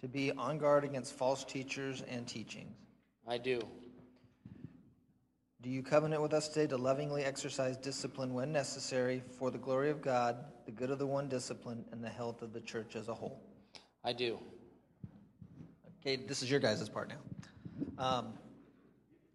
To 0.00 0.08
be 0.08 0.32
on 0.32 0.58
guard 0.58 0.82
against 0.82 1.14
false 1.14 1.44
teachers 1.44 2.02
and 2.08 2.26
teachings? 2.26 2.74
I 3.28 3.38
do. 3.38 3.60
Do 5.66 5.72
you 5.72 5.82
covenant 5.82 6.22
with 6.22 6.32
us 6.32 6.46
today 6.46 6.68
to 6.68 6.76
lovingly 6.76 7.24
exercise 7.24 7.76
discipline 7.76 8.32
when 8.32 8.52
necessary 8.52 9.20
for 9.36 9.50
the 9.50 9.58
glory 9.58 9.90
of 9.90 10.00
God, 10.00 10.36
the 10.64 10.70
good 10.70 10.92
of 10.92 11.00
the 11.00 11.06
one 11.08 11.28
discipline, 11.28 11.84
and 11.90 12.04
the 12.04 12.08
health 12.08 12.40
of 12.40 12.52
the 12.52 12.60
church 12.60 12.94
as 12.94 13.08
a 13.08 13.14
whole? 13.14 13.42
I 14.04 14.12
do. 14.12 14.38
Okay, 16.00 16.14
this 16.24 16.40
is 16.40 16.48
your 16.48 16.60
guys' 16.60 16.88
part 16.88 17.08
now. 17.08 17.98
Um, 17.98 18.34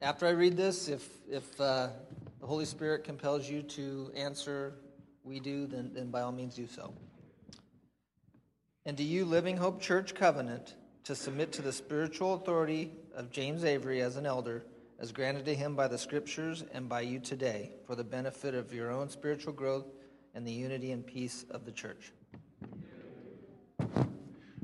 after 0.02 0.26
I 0.26 0.30
read 0.30 0.56
this, 0.56 0.88
if, 0.88 1.06
if 1.30 1.60
uh, 1.60 1.90
the 2.40 2.48
Holy 2.48 2.64
Spirit 2.64 3.04
compels 3.04 3.50
you 3.50 3.62
to 3.64 4.10
answer, 4.16 4.76
we 5.26 5.42
do, 5.42 5.68
then, 5.68 5.92
then 5.94 6.12
by 6.12 6.22
all 6.22 6.32
means 6.32 6.56
do 6.56 6.66
so. 6.66 6.94
And 8.86 8.96
do 8.96 9.04
you, 9.04 9.26
Living 9.26 9.58
Hope 9.58 9.82
Church 9.82 10.16
Covenant, 10.16 10.76
to 11.04 11.14
submit 11.14 11.52
to 11.52 11.62
the 11.62 11.74
spiritual 11.74 12.36
authority 12.36 12.94
of 13.14 13.32
James 13.32 13.66
Avery 13.66 14.02
as 14.02 14.16
an 14.16 14.26
elder, 14.26 14.64
as 15.02 15.12
granted 15.12 15.43
to 15.45 15.56
him 15.56 15.76
by 15.76 15.88
the 15.88 15.97
Scriptures 15.97 16.64
and 16.74 16.88
by 16.88 17.02
you 17.02 17.20
today, 17.20 17.72
for 17.88 17.95
the 17.95 18.04
benefit 18.04 18.54
of 18.54 18.72
your 18.72 18.91
own 18.91 19.10
spiritual 19.10 19.52
growth 19.52 19.88
and 20.36 20.45
the 20.45 20.52
unity 20.52 20.91
and 20.91 21.06
peace 21.06 21.43
of 21.49 21.66
the 21.66 21.72
church? 21.72 22.12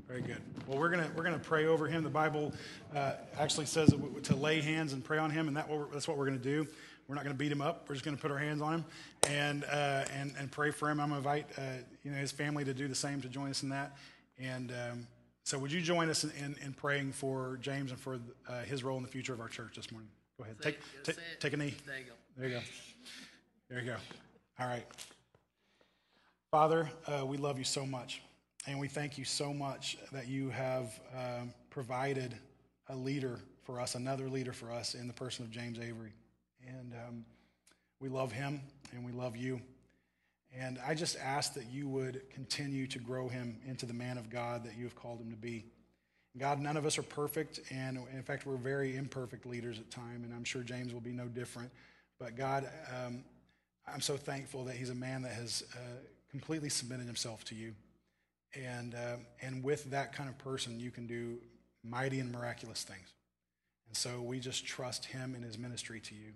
Very 0.08 0.22
good. 0.22 0.42
Well, 0.68 0.78
we're 0.78 0.90
gonna 0.90 1.10
we're 1.16 1.24
gonna 1.24 1.40
pray 1.40 1.66
over 1.66 1.88
him. 1.88 2.04
The 2.04 2.10
Bible 2.10 2.54
uh, 2.96 3.14
actually 3.38 3.66
says 3.66 3.94
to 4.24 4.36
lay 4.36 4.62
hands 4.62 4.94
and 4.94 5.04
pray 5.04 5.18
on 5.18 5.32
him, 5.32 5.48
and 5.48 5.58
that 5.58 5.68
that's 5.92 6.08
what 6.08 6.18
we're 6.18 6.28
gonna 6.28 6.38
do. 6.38 6.68
We're 7.08 7.16
not 7.16 7.24
gonna 7.24 7.36
beat 7.36 7.52
him 7.52 7.62
up. 7.62 7.86
We're 7.90 7.96
just 7.96 8.06
gonna 8.06 8.16
put 8.16 8.32
our 8.32 8.38
hands 8.38 8.62
on 8.62 8.76
him 8.76 8.86
and 9.28 9.66
uh, 9.66 10.06
and 10.14 10.34
and 10.38 10.52
pray 10.52 10.70
for 10.70 10.90
him. 10.90 11.00
I'm 11.00 11.10
gonna 11.10 11.18
invite 11.18 11.48
uh, 11.58 11.62
you 12.04 12.12
know 12.12 12.18
his 12.18 12.32
family 12.32 12.64
to 12.64 12.76
do 12.76 12.88
the 12.88 12.96
same 12.96 13.22
to 13.22 13.28
join 13.28 13.50
us 13.50 13.64
in 13.64 13.70
that. 13.70 13.98
And 14.40 14.72
um, 14.72 15.08
so, 15.44 15.58
would 15.58 15.72
you 15.72 15.82
join 15.82 16.10
us 16.10 16.24
in, 16.24 16.32
in, 16.32 16.56
in, 16.64 16.74
praying 16.74 17.14
for 17.14 17.58
James 17.62 17.92
and 17.92 18.00
for 18.00 18.20
uh, 18.48 18.62
his 18.62 18.84
role 18.84 18.98
in 18.98 19.04
the 19.04 19.10
future 19.10 19.34
of 19.34 19.40
our 19.40 19.48
church 19.48 19.76
this 19.76 19.92
morning? 19.92 20.10
Go 20.38 20.44
ahead. 20.44 20.62
Take, 20.62 20.80
take, 21.04 21.18
take 21.40 21.54
a 21.54 21.58
knee. 21.58 21.74
There 21.86 21.98
you 21.98 22.06
go. 22.06 22.12
There 22.38 22.48
you 22.48 22.56
go. 22.56 22.62
There 23.70 23.80
you 23.80 23.86
go. 23.86 23.96
All 24.60 24.68
right. 24.68 24.86
Father, 26.52 26.90
uh, 27.08 27.26
we 27.26 27.38
love 27.38 27.58
you 27.58 27.64
so 27.64 27.86
much. 27.86 28.22
And 28.68 28.80
we 28.80 28.88
thank 28.88 29.18
you 29.18 29.26
so 29.26 29.54
much 29.54 29.98
that 30.12 30.28
you 30.28 30.50
have 30.50 31.00
um, 31.16 31.54
provided 31.70 32.36
a 32.90 32.96
leader 32.96 33.40
for 33.64 33.80
us, 33.80 33.96
another 33.96 34.30
leader 34.30 34.54
for 34.54 34.72
us 34.72 34.94
in 34.94 35.08
the 35.08 35.14
person 35.14 35.44
of 35.44 35.52
James 35.52 35.80
Avery. 35.80 36.14
And 36.68 36.94
um, 36.94 37.26
we 38.00 38.10
love 38.10 38.32
him 38.32 38.62
and 38.94 39.06
we 39.06 39.12
love 39.12 39.36
you. 39.36 39.60
And 40.56 40.80
I 40.86 40.94
just 40.94 41.18
ask 41.18 41.54
that 41.56 41.66
you 41.72 41.88
would 41.90 42.22
continue 42.30 42.88
to 42.88 43.00
grow 43.00 43.28
him 43.28 43.58
into 43.66 43.86
the 43.86 43.94
man 43.94 44.18
of 44.18 44.30
God 44.30 44.64
that 44.66 44.78
you 44.78 44.84
have 44.84 44.96
called 44.96 45.20
him 45.20 45.32
to 45.32 45.38
be. 45.38 45.66
God, 46.38 46.60
none 46.60 46.78
of 46.78 46.86
us 46.86 46.98
are 46.98 47.04
perfect, 47.04 47.60
and 47.72 48.00
in 48.14 48.24
fact, 48.24 48.46
we're 48.46 48.58
very 48.58 48.96
imperfect 48.96 49.46
leaders 49.46 49.80
at 49.80 49.90
time, 49.90 50.24
and 50.24 50.34
I'm 50.34 50.44
sure 50.44 50.62
James 50.62 50.94
will 50.94 51.02
be 51.02 51.14
no 51.14 51.26
different. 51.26 51.72
But 52.20 52.36
God, 52.36 52.70
um, 53.06 53.24
I'm 53.92 54.02
so 54.02 54.18
thankful 54.18 54.66
that 54.66 54.76
he's 54.76 54.90
a 54.90 54.96
man 54.96 55.22
that 55.24 55.34
has 55.34 55.64
uh, 55.74 55.78
completely 56.30 56.70
submitted 56.70 57.06
himself 57.06 57.44
to 57.46 57.56
you. 57.56 57.74
And, 58.56 58.96
uh, 58.96 59.18
and 59.42 59.64
with 59.64 59.92
that 59.92 60.14
kind 60.14 60.30
of 60.30 60.38
person, 60.38 60.80
you 60.80 60.92
can 60.92 61.08
do 61.08 61.38
mighty 61.84 62.20
and 62.20 62.32
miraculous 62.32 62.84
things. 62.84 63.14
And 63.88 63.96
so 63.96 64.22
we 64.22 64.40
just 64.40 64.66
trust 64.66 65.06
him 65.06 65.36
and 65.36 65.44
his 65.44 65.58
ministry 65.58 66.00
to 66.02 66.16
you. 66.16 66.34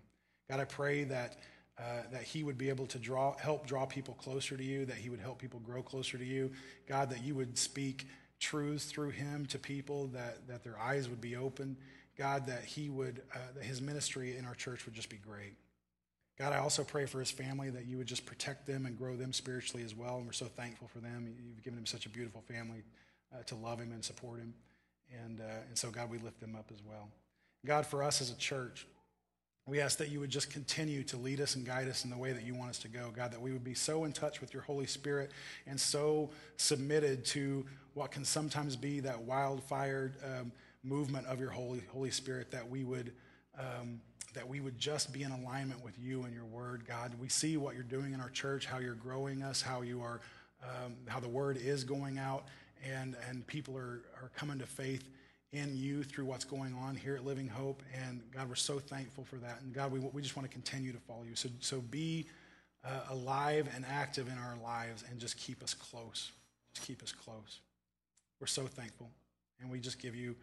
God, 0.49 0.59
I 0.59 0.65
pray 0.65 1.03
that, 1.05 1.37
uh, 1.77 2.03
that 2.11 2.23
he 2.23 2.43
would 2.43 2.57
be 2.57 2.69
able 2.69 2.85
to 2.87 2.99
draw, 2.99 3.35
help 3.37 3.65
draw 3.65 3.85
people 3.85 4.13
closer 4.15 4.55
to 4.55 4.63
you, 4.63 4.85
that 4.85 4.97
he 4.97 5.09
would 5.09 5.19
help 5.19 5.39
people 5.39 5.59
grow 5.59 5.81
closer 5.81 6.17
to 6.17 6.25
you. 6.25 6.51
God, 6.87 7.09
that 7.09 7.23
you 7.23 7.35
would 7.35 7.57
speak 7.57 8.07
truths 8.41 8.85
through 8.85 9.11
him 9.11 9.45
to 9.45 9.59
people, 9.59 10.07
that, 10.07 10.47
that 10.49 10.63
their 10.63 10.77
eyes 10.77 11.07
would 11.07 11.21
be 11.21 11.37
open. 11.37 11.77
God, 12.17 12.47
that 12.47 12.65
he 12.65 12.89
would, 12.89 13.21
uh, 13.33 13.37
that 13.55 13.63
his 13.63 13.81
ministry 13.81 14.35
in 14.35 14.45
our 14.45 14.55
church 14.55 14.85
would 14.85 14.93
just 14.93 15.09
be 15.09 15.17
great. 15.17 15.53
God, 16.37 16.53
I 16.53 16.57
also 16.57 16.83
pray 16.83 17.05
for 17.05 17.19
his 17.19 17.31
family 17.31 17.69
that 17.69 17.85
you 17.85 17.97
would 17.97 18.07
just 18.07 18.25
protect 18.25 18.65
them 18.65 18.85
and 18.85 18.97
grow 18.97 19.15
them 19.15 19.31
spiritually 19.31 19.83
as 19.83 19.95
well. 19.95 20.17
And 20.17 20.25
we're 20.25 20.33
so 20.33 20.47
thankful 20.47 20.87
for 20.87 20.99
them. 20.99 21.33
You've 21.41 21.63
given 21.63 21.79
him 21.79 21.85
such 21.85 22.05
a 22.05 22.09
beautiful 22.09 22.41
family 22.41 22.83
uh, 23.33 23.43
to 23.43 23.55
love 23.55 23.79
him 23.79 23.91
and 23.91 24.03
support 24.03 24.39
him. 24.39 24.53
And, 25.23 25.39
uh, 25.39 25.67
and 25.67 25.77
so, 25.77 25.91
God, 25.91 26.09
we 26.09 26.17
lift 26.17 26.39
them 26.39 26.55
up 26.55 26.71
as 26.73 26.81
well. 26.83 27.09
God, 27.65 27.85
for 27.85 28.01
us 28.01 28.21
as 28.21 28.31
a 28.31 28.37
church, 28.37 28.87
we 29.67 29.79
ask 29.79 29.99
that 29.99 30.09
you 30.09 30.19
would 30.19 30.29
just 30.29 30.49
continue 30.49 31.03
to 31.03 31.17
lead 31.17 31.39
us 31.39 31.55
and 31.55 31.65
guide 31.65 31.87
us 31.87 32.03
in 32.03 32.09
the 32.09 32.17
way 32.17 32.33
that 32.33 32.43
you 32.43 32.55
want 32.55 32.71
us 32.71 32.79
to 32.79 32.87
go. 32.87 33.11
God, 33.15 33.31
that 33.31 33.41
we 33.41 33.51
would 33.51 33.63
be 33.63 33.75
so 33.75 34.05
in 34.05 34.11
touch 34.11 34.41
with 34.41 34.53
your 34.53 34.63
Holy 34.63 34.87
Spirit 34.87 35.31
and 35.67 35.79
so 35.79 36.31
submitted 36.57 37.23
to 37.25 37.65
what 37.93 38.11
can 38.11 38.25
sometimes 38.25 38.75
be 38.75 38.99
that 39.01 39.21
wildfire 39.21 40.13
um, 40.25 40.51
movement 40.83 41.27
of 41.27 41.39
your 41.39 41.51
Holy, 41.51 41.83
Holy 41.91 42.11
Spirit 42.11 42.51
that 42.51 42.67
we 42.67 42.83
would. 42.83 43.13
Um, 43.57 44.01
that 44.33 44.47
we 44.47 44.61
would 44.61 44.79
just 44.79 45.11
be 45.11 45.23
in 45.23 45.31
alignment 45.31 45.83
with 45.83 45.99
you 45.99 46.23
and 46.23 46.33
your 46.33 46.45
word, 46.45 46.85
God. 46.87 47.13
We 47.19 47.27
see 47.27 47.57
what 47.57 47.75
you're 47.75 47.83
doing 47.83 48.13
in 48.13 48.21
our 48.21 48.29
church, 48.29 48.65
how 48.65 48.77
you're 48.77 48.93
growing 48.95 49.43
us, 49.43 49.61
how 49.61 49.81
you 49.81 50.01
are, 50.01 50.21
um, 50.63 50.95
how 51.05 51.19
the 51.19 51.27
word 51.27 51.57
is 51.57 51.83
going 51.83 52.17
out, 52.17 52.45
and 52.81 53.17
and 53.29 53.45
people 53.45 53.77
are 53.77 54.03
are 54.21 54.31
coming 54.33 54.57
to 54.59 54.65
faith 54.65 55.09
in 55.53 55.75
you 55.75 56.03
through 56.03 56.25
what's 56.25 56.45
going 56.45 56.73
on 56.73 56.95
here 56.95 57.15
at 57.15 57.25
Living 57.25 57.47
Hope. 57.47 57.83
And 58.05 58.21
God, 58.31 58.47
we're 58.47 58.55
so 58.55 58.79
thankful 58.79 59.25
for 59.25 59.35
that. 59.37 59.61
And 59.61 59.73
God, 59.73 59.91
we 59.91 59.99
we 59.99 60.21
just 60.21 60.35
want 60.35 60.49
to 60.49 60.53
continue 60.53 60.91
to 60.91 60.99
follow 60.99 61.23
you. 61.23 61.35
So 61.35 61.49
so 61.59 61.81
be 61.81 62.25
uh, 62.83 63.01
alive 63.09 63.69
and 63.75 63.85
active 63.85 64.27
in 64.27 64.37
our 64.37 64.57
lives, 64.63 65.03
and 65.09 65.19
just 65.19 65.37
keep 65.37 65.61
us 65.61 65.73
close. 65.73 66.31
Just 66.73 66.87
keep 66.87 67.03
us 67.03 67.11
close. 67.11 67.59
We're 68.39 68.47
so 68.47 68.63
thankful, 68.63 69.09
and 69.59 69.69
we 69.69 69.79
just 69.79 69.99
give 69.99 70.15
you 70.15 70.35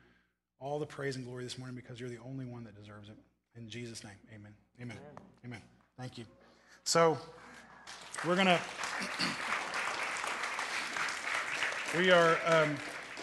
all 0.61 0.79
the 0.79 0.87
praise 0.87 1.17
and 1.17 1.25
glory 1.25 1.45
this 1.45 1.59
morning 1.59 1.75
because 1.75 1.99
you're 1.99 2.09
the 2.09 2.19
only 2.25 2.45
one 2.45 2.65
that 2.65 2.77
deserves 2.77 3.09
it. 3.09 3.17
In 3.57 3.69
Jesus' 3.69 4.05
name, 4.05 4.13
amen. 4.33 4.53
Amen. 4.81 4.97
Amen. 5.45 5.61
Thank 5.99 6.19
you. 6.19 6.25
So, 6.85 7.19
we're 8.27 8.37
going 8.37 8.47
to. 8.47 8.61
We 11.97 12.11
are. 12.11 12.37
Um, 12.45 12.77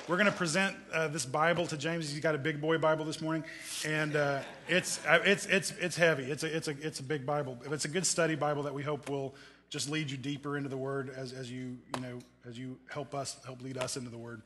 we're 0.08 0.18
going 0.18 0.28
to 0.28 0.32
present 0.32 0.76
uh, 0.94 1.08
this 1.08 1.26
Bible 1.26 1.66
to 1.68 1.78
James. 1.78 2.12
He's 2.12 2.20
got 2.20 2.36
a 2.36 2.38
big 2.38 2.62
boy 2.62 2.78
Bible 2.78 3.06
this 3.06 3.22
morning, 3.22 3.44
and 3.86 4.16
uh, 4.16 4.40
it's 4.68 5.04
uh, 5.06 5.20
it's 5.24 5.46
it's 5.48 5.72
it's 5.80 5.96
heavy. 5.96 6.26
It's 6.26 6.44
a 6.44 6.56
it's 6.56 6.68
a 6.68 6.76
it's 6.80 7.00
a 7.00 7.04
big 7.04 7.26
Bible. 7.26 7.58
It's 7.72 7.86
a 7.86 7.90
good 7.90 8.06
study 8.06 8.36
Bible 8.36 8.64
that 8.64 8.74
we 8.74 8.84
hope 8.84 9.10
will 9.10 9.34
just 9.70 9.90
lead 9.90 10.12
you 10.12 10.18
deeper 10.18 10.58
into 10.58 10.70
the 10.70 10.78
Word 10.78 11.12
as 11.16 11.34
as 11.34 11.52
you 11.52 11.78
you 11.96 12.02
know 12.02 12.20
as 12.48 12.58
you 12.58 12.78
help 12.90 13.16
us 13.16 13.38
help 13.46 13.62
lead 13.62 13.78
us 13.78 13.98
into 13.98 14.10
the 14.10 14.18
Word. 14.18 14.42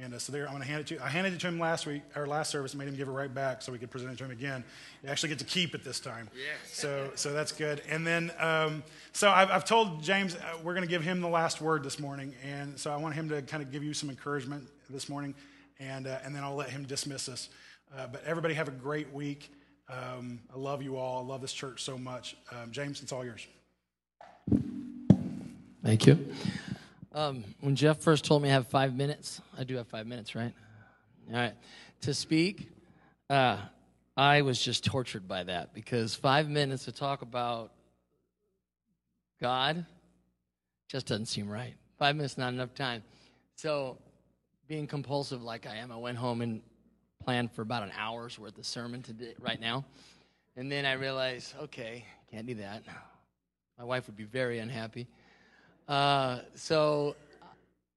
And 0.00 0.14
uh, 0.14 0.18
so 0.18 0.32
there, 0.32 0.44
I'm 0.44 0.52
going 0.52 0.62
to 0.62 0.68
hand 0.68 0.80
it 0.80 0.86
to 0.88 0.94
you. 0.94 1.00
I 1.02 1.08
handed 1.08 1.32
it 1.32 1.40
to 1.40 1.48
him 1.48 1.58
last 1.58 1.86
week, 1.86 2.02
our 2.14 2.26
last 2.26 2.50
service, 2.50 2.74
made 2.74 2.88
him 2.88 2.94
give 2.94 3.08
it 3.08 3.12
right 3.12 3.32
back 3.32 3.62
so 3.62 3.72
we 3.72 3.78
could 3.78 3.90
present 3.90 4.12
it 4.12 4.18
to 4.18 4.24
him 4.24 4.30
again. 4.30 4.62
You 5.02 5.08
actually 5.08 5.30
get 5.30 5.40
to 5.40 5.44
keep 5.44 5.74
it 5.74 5.82
this 5.82 5.98
time. 5.98 6.28
Yes. 6.34 6.72
So, 6.72 7.10
so 7.14 7.32
that's 7.32 7.52
good. 7.52 7.82
And 7.88 8.06
then, 8.06 8.30
um, 8.38 8.84
so 9.12 9.30
I've, 9.30 9.50
I've, 9.50 9.64
told 9.64 10.02
James 10.02 10.36
uh, 10.36 10.38
we're 10.62 10.74
going 10.74 10.86
to 10.86 10.88
give 10.88 11.02
him 11.02 11.20
the 11.20 11.28
last 11.28 11.60
word 11.60 11.82
this 11.82 11.98
morning. 11.98 12.34
And 12.44 12.78
so 12.78 12.92
I 12.92 12.96
want 12.96 13.14
him 13.14 13.28
to 13.30 13.42
kind 13.42 13.62
of 13.62 13.72
give 13.72 13.82
you 13.82 13.92
some 13.92 14.08
encouragement 14.08 14.68
this 14.88 15.08
morning. 15.08 15.34
And, 15.80 16.06
uh, 16.06 16.18
and 16.24 16.34
then 16.34 16.44
I'll 16.44 16.54
let 16.54 16.70
him 16.70 16.84
dismiss 16.84 17.28
us. 17.28 17.48
Uh, 17.96 18.06
but 18.06 18.22
everybody 18.24 18.54
have 18.54 18.68
a 18.68 18.72
great 18.72 19.12
week. 19.12 19.50
Um, 19.88 20.38
I 20.54 20.58
love 20.58 20.82
you 20.82 20.96
all. 20.96 21.24
I 21.24 21.26
love 21.26 21.40
this 21.40 21.52
church 21.52 21.82
so 21.82 21.98
much. 21.98 22.36
Um, 22.52 22.70
James, 22.70 23.02
it's 23.02 23.12
all 23.12 23.24
yours. 23.24 23.46
Thank 25.82 26.06
you. 26.06 26.34
Um, 27.12 27.42
when 27.60 27.74
Jeff 27.74 28.00
first 28.00 28.24
told 28.24 28.42
me 28.42 28.50
I 28.50 28.52
have 28.52 28.68
five 28.68 28.94
minutes, 28.94 29.40
I 29.56 29.64
do 29.64 29.76
have 29.76 29.86
five 29.88 30.06
minutes, 30.06 30.34
right? 30.34 30.52
All 31.30 31.36
right. 31.36 31.54
To 32.02 32.12
speak, 32.12 32.68
uh, 33.30 33.56
I 34.16 34.42
was 34.42 34.60
just 34.60 34.84
tortured 34.84 35.26
by 35.26 35.44
that 35.44 35.72
because 35.72 36.14
five 36.14 36.48
minutes 36.50 36.84
to 36.84 36.92
talk 36.92 37.22
about 37.22 37.72
God 39.40 39.86
just 40.88 41.06
doesn't 41.06 41.26
seem 41.26 41.48
right. 41.48 41.74
Five 41.98 42.16
minutes 42.16 42.36
not 42.36 42.52
enough 42.52 42.74
time. 42.74 43.02
So, 43.54 43.98
being 44.66 44.86
compulsive 44.86 45.42
like 45.42 45.66
I 45.66 45.76
am, 45.76 45.90
I 45.90 45.96
went 45.96 46.18
home 46.18 46.42
and 46.42 46.60
planned 47.24 47.52
for 47.52 47.62
about 47.62 47.82
an 47.82 47.92
hour's 47.96 48.38
worth 48.38 48.58
of 48.58 48.66
sermon 48.66 49.02
today, 49.02 49.34
right 49.40 49.60
now. 49.60 49.86
And 50.56 50.70
then 50.70 50.84
I 50.84 50.92
realized, 50.92 51.54
okay, 51.62 52.04
can't 52.30 52.46
do 52.46 52.56
that. 52.56 52.82
My 53.78 53.84
wife 53.84 54.06
would 54.08 54.16
be 54.16 54.24
very 54.24 54.58
unhappy. 54.58 55.06
Uh, 55.88 56.40
so 56.54 57.16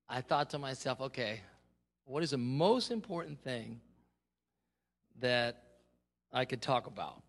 I 0.08 0.22
thought 0.22 0.50
to 0.52 0.58
myself, 0.58 1.02
okay, 1.02 1.42
what 2.06 2.24
is 2.24 2.32
the 2.32 2.38
most 2.38 2.90
important 2.90 3.44
thing 3.44 3.82
that 5.20 5.62
I 6.32 6.46
could 6.46 6.62
talk 6.62 6.88
about? 6.88 7.22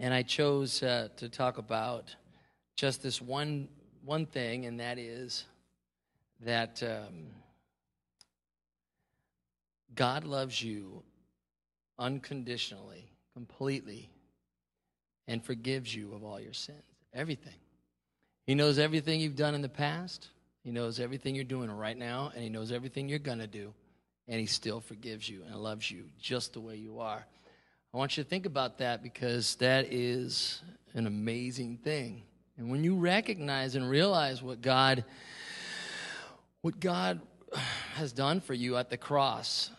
And 0.00 0.12
I 0.12 0.22
chose 0.22 0.82
uh, 0.82 1.08
to 1.16 1.28
talk 1.28 1.58
about 1.58 2.14
just 2.74 3.02
this 3.02 3.22
one 3.22 3.68
one 4.04 4.26
thing, 4.26 4.66
and 4.66 4.80
that 4.80 4.98
is 4.98 5.44
that 6.40 6.82
um, 6.82 7.26
God 9.94 10.24
loves 10.24 10.60
you 10.60 11.04
unconditionally, 12.00 13.12
completely, 13.32 14.10
and 15.28 15.44
forgives 15.44 15.94
you 15.94 16.12
of 16.14 16.24
all 16.24 16.40
your 16.40 16.52
sins, 16.52 16.82
everything. 17.14 17.54
He 18.46 18.54
knows 18.54 18.78
everything 18.78 19.20
you've 19.20 19.36
done 19.36 19.54
in 19.54 19.62
the 19.62 19.68
past. 19.68 20.28
He 20.64 20.70
knows 20.70 21.00
everything 21.00 21.34
you're 21.34 21.44
doing 21.44 21.70
right 21.70 21.96
now, 21.96 22.32
and 22.34 22.42
He 22.42 22.50
knows 22.50 22.72
everything 22.72 23.08
you're 23.08 23.18
going 23.18 23.38
to 23.38 23.46
do. 23.46 23.72
And 24.28 24.40
He 24.40 24.46
still 24.46 24.80
forgives 24.80 25.28
you 25.28 25.42
and 25.46 25.56
loves 25.56 25.90
you 25.90 26.04
just 26.20 26.52
the 26.52 26.60
way 26.60 26.76
you 26.76 27.00
are. 27.00 27.26
I 27.92 27.98
want 27.98 28.16
you 28.16 28.24
to 28.24 28.28
think 28.28 28.46
about 28.46 28.78
that 28.78 29.02
because 29.02 29.56
that 29.56 29.92
is 29.92 30.62
an 30.94 31.06
amazing 31.06 31.78
thing. 31.78 32.22
And 32.56 32.70
when 32.70 32.84
you 32.84 32.96
recognize 32.96 33.74
and 33.74 33.88
realize 33.88 34.42
what 34.42 34.60
God 34.60 35.04
what 36.62 36.78
God 36.78 37.20
has 37.94 38.12
done 38.12 38.40
for 38.40 38.54
you 38.54 38.76
at 38.76 38.88
the 38.88 38.96
cross 38.96 39.70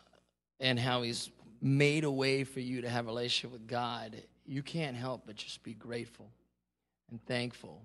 and 0.60 0.78
how 0.78 1.02
he's 1.02 1.32
made 1.62 2.04
a 2.04 2.12
way 2.12 2.44
for 2.44 2.60
you 2.60 2.82
to 2.82 2.90
have 2.90 3.06
a 3.06 3.08
relationship 3.08 3.52
with 3.52 3.68
God, 3.68 4.22
you 4.46 4.62
can't 4.62 4.96
help 4.96 5.24
but 5.26 5.38
just 5.38 5.64
be 5.64 5.74
grateful 5.74 6.30
and 7.10 7.26
thankful. 7.26 7.82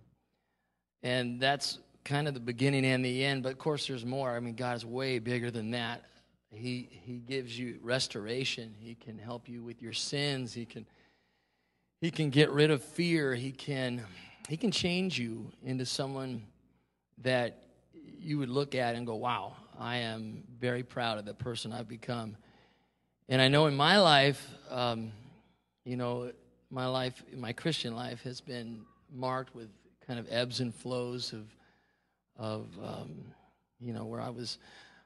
And 1.03 1.41
that's 1.41 1.79
kind 2.05 2.27
of 2.27 2.35
the 2.35 2.41
beginning 2.41 2.85
and 2.87 3.05
the 3.05 3.25
end, 3.25 3.43
but 3.43 3.53
of 3.53 3.59
course 3.59 3.87
there's 3.87 4.05
more. 4.05 4.35
I 4.35 4.41
mean, 4.41 4.55
God 4.55 4.77
is 4.77 4.85
way 4.85 5.19
bigger 5.19 5.51
than 5.51 5.73
that. 5.73 6.05
He 6.51 6.89
he 6.91 7.19
gives 7.19 7.59
you 7.59 7.79
restoration. 7.83 8.75
He 8.79 8.95
can 8.95 9.19
help 9.19 9.49
you 9.49 9.63
with 9.63 9.83
your 9.83 9.93
sins. 9.93 10.55
He 10.55 10.65
can 10.65 10.87
he 12.01 12.11
can 12.11 12.31
get 12.31 12.51
rid 12.51 12.71
of 12.71 12.83
fear. 12.83 13.35
He 13.35 13.53
can 13.53 14.03
he 14.49 14.57
can 14.57 14.71
change 14.71 15.19
you 15.19 15.53
into 15.63 15.85
someone 15.85 16.45
that 17.19 17.65
you 18.19 18.39
would 18.39 18.49
look 18.49 18.75
at 18.75 18.95
and 18.95 19.07
go, 19.07 19.17
"Wow, 19.17 19.57
I 19.79 19.99
am 19.99 20.43
very 20.59 20.83
proud 20.83 21.19
of 21.19 21.27
the 21.27 21.35
person 21.35 21.73
I've 21.73 21.89
become." 21.89 22.37
And 23.29 23.43
I 23.43 23.49
know 23.49 23.67
in 23.67 23.77
my 23.77 23.99
life, 23.99 24.51
um, 24.71 25.13
you 25.85 25.97
know, 25.97 26.33
my 26.71 26.87
life, 26.87 27.23
my 27.37 27.53
Christian 27.53 27.95
life, 27.95 28.23
has 28.23 28.41
been 28.41 28.87
marked 29.13 29.55
with 29.55 29.69
kind 30.09 30.19
of 30.19 30.27
ebbs 30.31 30.61
and 30.61 30.75
flows 30.75 31.35
of, 31.35 31.47
of, 32.39 32.67
um, 32.83 33.11
you 33.79 33.93
know, 33.93 34.07
where 34.07 34.23
I 34.23 34.31
was 34.31 34.59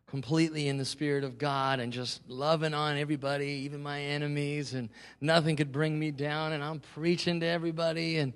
completely 0.06 0.68
in 0.68 0.76
the 0.76 0.84
spirit 0.84 1.24
of 1.24 1.38
God 1.38 1.80
and 1.80 1.92
just 1.92 2.20
loving 2.28 2.72
on 2.72 2.96
everybody, 2.96 3.46
even 3.64 3.82
my 3.82 4.00
enemies, 4.00 4.74
and 4.74 4.90
nothing 5.20 5.56
could 5.56 5.72
bring 5.72 5.98
me 5.98 6.12
down. 6.12 6.52
And 6.52 6.62
I'm 6.62 6.80
preaching 6.94 7.40
to 7.40 7.46
everybody, 7.46 8.18
and 8.18 8.32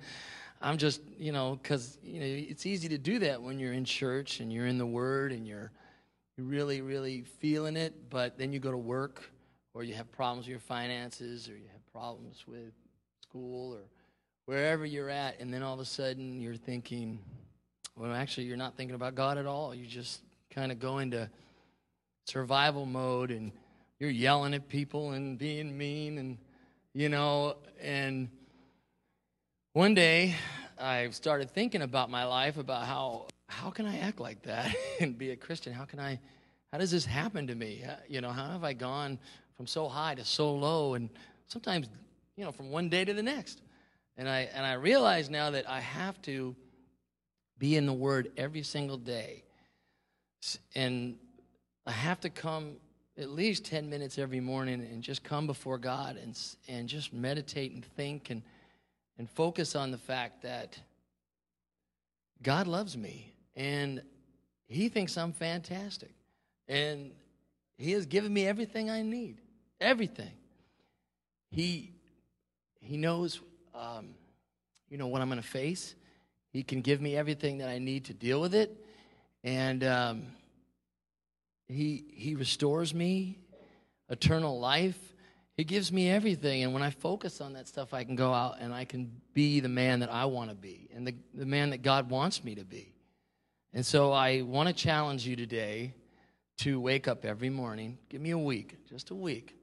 I'm 0.60 0.76
just, 0.76 1.02
you 1.18 1.30
know, 1.32 1.58
because 1.62 1.98
you 2.02 2.18
know 2.18 2.26
it's 2.26 2.66
easy 2.66 2.88
to 2.88 2.98
do 2.98 3.20
that 3.20 3.40
when 3.40 3.60
you're 3.60 3.74
in 3.74 3.84
church 3.84 4.40
and 4.40 4.52
you're 4.52 4.66
in 4.66 4.78
the 4.78 4.86
Word 4.86 5.30
and 5.32 5.46
you're, 5.46 5.70
you're 6.36 6.46
really, 6.46 6.80
really 6.80 7.22
feeling 7.38 7.76
it. 7.76 8.10
But 8.10 8.38
then 8.38 8.52
you 8.52 8.58
go 8.58 8.72
to 8.72 8.76
work, 8.76 9.30
or 9.72 9.84
you 9.84 9.94
have 9.94 10.10
problems 10.10 10.46
with 10.46 10.50
your 10.50 10.58
finances, 10.58 11.48
or 11.48 11.52
you 11.52 11.68
have 11.72 11.92
problems 11.92 12.44
with 12.48 12.72
school, 13.22 13.74
or 13.74 13.82
wherever 14.46 14.86
you're 14.86 15.10
at, 15.10 15.40
and 15.40 15.52
then 15.52 15.62
all 15.62 15.74
of 15.74 15.80
a 15.80 15.84
sudden 15.84 16.40
you're 16.40 16.56
thinking, 16.56 17.18
well, 17.96 18.12
actually, 18.12 18.46
you're 18.46 18.56
not 18.56 18.76
thinking 18.76 18.94
about 18.94 19.14
God 19.14 19.38
at 19.38 19.46
all. 19.46 19.74
You 19.74 19.86
just 19.86 20.20
kind 20.50 20.72
of 20.72 20.78
go 20.78 20.98
into 20.98 21.28
survival 22.24 22.86
mode 22.86 23.30
and 23.30 23.52
you're 23.98 24.10
yelling 24.10 24.54
at 24.54 24.68
people 24.68 25.12
and 25.12 25.38
being 25.38 25.76
mean 25.76 26.18
and 26.18 26.38
you 26.92 27.08
know 27.08 27.54
and 27.80 28.28
one 29.74 29.94
day 29.94 30.34
i 30.78 31.08
started 31.10 31.48
thinking 31.50 31.82
about 31.82 32.10
my 32.10 32.24
life 32.24 32.56
about 32.56 32.84
how 32.84 33.26
how 33.48 33.70
can 33.70 33.86
i 33.86 33.98
act 33.98 34.18
like 34.18 34.42
that 34.42 34.74
and 35.00 35.16
be 35.16 35.30
a 35.30 35.36
christian? 35.36 35.72
How 35.72 35.84
can 35.84 36.00
i 36.00 36.18
how 36.72 36.78
does 36.78 36.90
this 36.90 37.06
happen 37.06 37.46
to 37.46 37.54
me? 37.54 37.84
You 38.08 38.20
know 38.20 38.30
how 38.30 38.50
have 38.50 38.64
i 38.64 38.72
gone 38.72 39.18
from 39.56 39.66
so 39.66 39.88
high 39.88 40.14
to 40.16 40.24
so 40.24 40.52
low? 40.52 40.94
And 40.94 41.08
sometimes 41.46 41.88
you 42.36 42.44
know 42.44 42.50
from 42.50 42.70
one 42.70 42.88
day 42.88 43.04
to 43.04 43.14
the 43.14 43.22
next 43.22 43.60
and 44.16 44.28
i 44.28 44.48
and 44.54 44.64
i 44.66 44.74
realize 44.74 45.30
now 45.30 45.50
that 45.50 45.68
i 45.68 45.80
have 45.80 46.20
to 46.22 46.54
be 47.58 47.76
in 47.76 47.86
the 47.86 47.92
word 47.92 48.30
every 48.36 48.62
single 48.62 48.96
day 48.96 49.42
and 50.74 51.16
I 51.86 51.92
have 51.92 52.20
to 52.20 52.30
come 52.30 52.76
at 53.18 53.30
least 53.30 53.64
10 53.64 53.88
minutes 53.88 54.18
every 54.18 54.40
morning 54.40 54.80
and 54.80 55.02
just 55.02 55.22
come 55.22 55.46
before 55.46 55.78
God 55.78 56.16
and, 56.16 56.38
and 56.68 56.88
just 56.88 57.12
meditate 57.12 57.72
and 57.72 57.84
think 57.84 58.30
and, 58.30 58.42
and 59.18 59.30
focus 59.30 59.74
on 59.74 59.90
the 59.90 59.98
fact 59.98 60.42
that 60.42 60.78
God 62.42 62.66
loves 62.66 62.96
me 62.96 63.32
and 63.54 64.02
He 64.66 64.88
thinks 64.88 65.16
I'm 65.16 65.32
fantastic. 65.32 66.12
And 66.68 67.12
He 67.78 67.92
has 67.92 68.06
given 68.06 68.32
me 68.32 68.46
everything 68.46 68.90
I 68.90 69.02
need. 69.02 69.38
Everything. 69.80 70.32
He, 71.50 71.92
he 72.80 72.96
knows, 72.96 73.40
um, 73.76 74.08
you 74.88 74.98
know, 74.98 75.06
what 75.06 75.20
I'm 75.20 75.28
going 75.28 75.40
to 75.40 75.46
face. 75.46 75.94
He 76.52 76.62
can 76.62 76.80
give 76.80 77.00
me 77.00 77.16
everything 77.16 77.58
that 77.58 77.68
I 77.68 77.78
need 77.78 78.06
to 78.06 78.14
deal 78.14 78.40
with 78.40 78.54
it. 78.54 78.76
And, 79.44 79.84
um, 79.84 80.22
he, 81.68 82.04
he 82.12 82.34
restores 82.34 82.94
me, 82.94 83.38
eternal 84.08 84.58
life. 84.58 84.98
He 85.56 85.64
gives 85.64 85.90
me 85.90 86.10
everything. 86.10 86.62
And 86.62 86.72
when 86.72 86.82
I 86.82 86.90
focus 86.90 87.40
on 87.40 87.54
that 87.54 87.66
stuff, 87.66 87.92
I 87.92 88.04
can 88.04 88.14
go 88.14 88.32
out 88.32 88.56
and 88.60 88.72
I 88.72 88.84
can 88.84 89.10
be 89.34 89.60
the 89.60 89.68
man 89.68 90.00
that 90.00 90.12
I 90.12 90.26
want 90.26 90.50
to 90.50 90.56
be 90.56 90.88
and 90.94 91.06
the, 91.06 91.14
the 91.34 91.46
man 91.46 91.70
that 91.70 91.82
God 91.82 92.10
wants 92.10 92.44
me 92.44 92.54
to 92.54 92.64
be. 92.64 92.92
And 93.72 93.84
so 93.84 94.12
I 94.12 94.42
want 94.42 94.68
to 94.68 94.74
challenge 94.74 95.26
you 95.26 95.36
today 95.36 95.94
to 96.58 96.80
wake 96.80 97.08
up 97.08 97.24
every 97.24 97.50
morning. 97.50 97.98
Give 98.08 98.20
me 98.20 98.30
a 98.30 98.38
week, 98.38 98.76
just 98.88 99.10
a 99.10 99.14
week, 99.14 99.54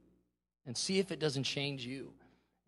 and 0.66 0.76
see 0.76 0.98
if 0.98 1.10
it 1.10 1.18
doesn't 1.18 1.44
change 1.44 1.84
you 1.86 2.12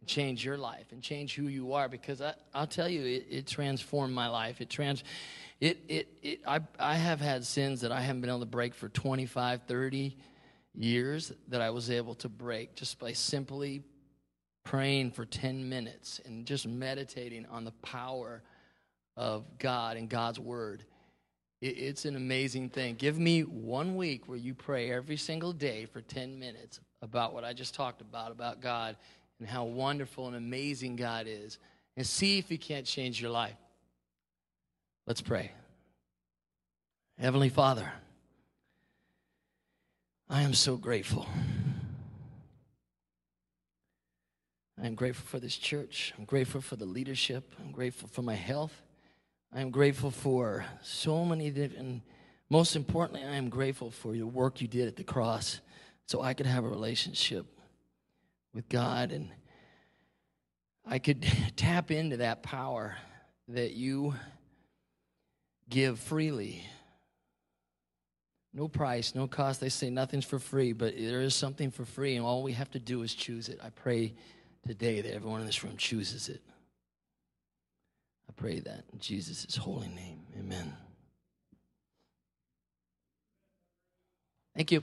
and 0.01 0.09
change 0.09 0.45
your 0.45 0.57
life 0.57 0.87
and 0.93 1.03
change 1.03 1.35
who 1.35 1.49
you 1.49 1.73
are 1.73 1.89
because 1.89 2.21
I, 2.21 2.35
I'll 2.55 2.67
tell 2.67 2.89
you, 2.89 3.03
it, 3.03 3.27
it 3.31 3.47
transformed 3.47 4.15
my 4.15 4.29
life. 4.29 4.61
It 4.61 4.71
trans 4.71 5.05
it, 5.61 5.79
it, 5.89 6.09
it, 6.23 6.41
I, 6.47 6.61
I 6.79 6.97
have 6.97 7.21
had 7.21 7.45
sins 7.45 7.81
that 7.81 7.91
I 7.91 8.01
haven't 8.01 8.21
been 8.21 8.31
able 8.31 8.41
to 8.41 8.47
break 8.47 8.75
for 8.75 8.89
25, 8.89 9.63
30 9.67 10.17
years 10.75 11.33
that 11.49 11.63
I 11.63 11.71
was 11.71 11.91
able 11.91 12.15
to 12.17 12.29
break 12.29 12.75
just 12.75 12.99
by 12.99 13.13
simply 13.13 13.83
praying 14.65 15.13
for 15.13 15.25
10 15.25 15.69
minutes 15.69 16.21
and 16.27 16.45
just 16.45 16.67
meditating 16.67 17.47
on 17.47 17.65
the 17.65 17.71
power 17.83 18.43
of 19.17 19.45
God 19.59 19.97
and 19.97 20.11
God's 20.11 20.39
Word. 20.39 20.85
It's 21.63 22.05
an 22.05 22.17
amazing 22.17 22.69
thing. 22.69 22.97
Give 22.97 23.19
me 23.19 23.41
one 23.41 23.97
week 23.97 24.29
where 24.29 24.37
you 24.37 24.53
pray 24.55 24.93
every 24.93 25.17
single 25.17 25.55
day 25.55 25.87
for 25.87 26.03
10 26.03 26.39
minutes 26.39 26.81
about 27.01 27.33
what 27.33 27.45
I 27.45 27.55
just 27.55 27.75
talked 27.75 28.03
about, 28.03 28.31
about 28.31 28.61
God 28.61 28.97
and 29.39 29.49
how 29.49 29.65
wonderful 29.65 30.27
and 30.27 30.37
amazing 30.37 30.97
God 30.97 31.27
is, 31.29 31.59
and 31.97 32.07
see 32.07 32.39
if 32.39 32.49
He 32.49 32.59
can't 32.59 32.87
change 32.87 33.21
your 33.21 33.31
life. 33.31 33.57
Let's 35.07 35.21
pray. 35.21 35.53
Heavenly 37.19 37.49
Father, 37.49 37.91
I 40.29 40.43
am 40.43 40.55
so 40.55 40.77
grateful. 40.77 41.27
I 44.83 44.87
am 44.87 44.95
grateful 44.95 45.27
for 45.27 45.39
this 45.39 45.57
church. 45.57 46.13
I'm 46.19 46.25
grateful 46.27 46.61
for 46.61 46.77
the 46.77 46.85
leadership. 46.85 47.55
I'm 47.59 47.73
grateful 47.73 48.09
for 48.09 48.23
my 48.23 48.35
health. 48.35 48.75
I 49.53 49.61
am 49.61 49.71
grateful 49.71 50.11
for 50.11 50.67
so 50.83 51.25
many 51.25 51.51
different, 51.51 51.79
and 51.79 52.01
most 52.51 52.77
importantly, 52.77 53.25
I 53.25 53.37
am 53.37 53.49
grateful 53.49 53.91
for 53.91 54.13
the 54.13 54.23
work 54.23 54.61
you 54.61 54.69
did 54.69 54.87
at 54.87 54.97
the 54.97 55.05
cross 55.05 55.61
so 56.05 56.21
I 56.21 56.35
could 56.35 56.47
have 56.47 56.65
a 56.65 56.69
relationship 56.69 57.47
with 58.57 58.69
God 58.71 59.13
and 59.13 59.29
I 60.87 60.99
could 60.99 61.27
tap 61.57 61.91
into 61.91 62.17
that 62.19 62.43
power 62.43 62.97
that 63.49 63.73
you 63.73 64.15
give 65.69 66.01
freely. 66.01 66.65
No 68.55 68.67
price, 68.67 69.15
no 69.15 69.27
cost. 69.27 69.61
They 69.61 69.69
say 69.69 69.91
nothing's 69.91 70.25
for 70.25 70.39
free, 70.39 70.73
but 70.73 70.97
there 70.97 71.21
is 71.21 71.35
something 71.35 71.71
for 71.71 71.85
free, 71.85 72.17
and 72.17 72.25
all 72.25 72.43
we 72.43 72.53
have 72.53 72.71
to 72.71 72.79
do 72.79 73.03
is 73.03 73.15
choose 73.15 73.51
it. 73.51 73.61
I 73.63 73.69
pray 73.69 74.15
today 74.67 75.03
that 75.03 75.15
everyone 75.15 75.41
in 75.41 75.47
this 75.47 75.63
room 75.63 75.77
chooses 75.77 76.31
it. 76.31 76.41
I 78.31 78.33
pray 78.33 78.61
that 78.61 78.85
in 78.93 78.99
Jesus' 78.99 79.55
holy 79.57 79.89
name. 79.89 80.21
Amen. 80.39 80.73
Thank 84.55 84.73
you. 84.73 84.83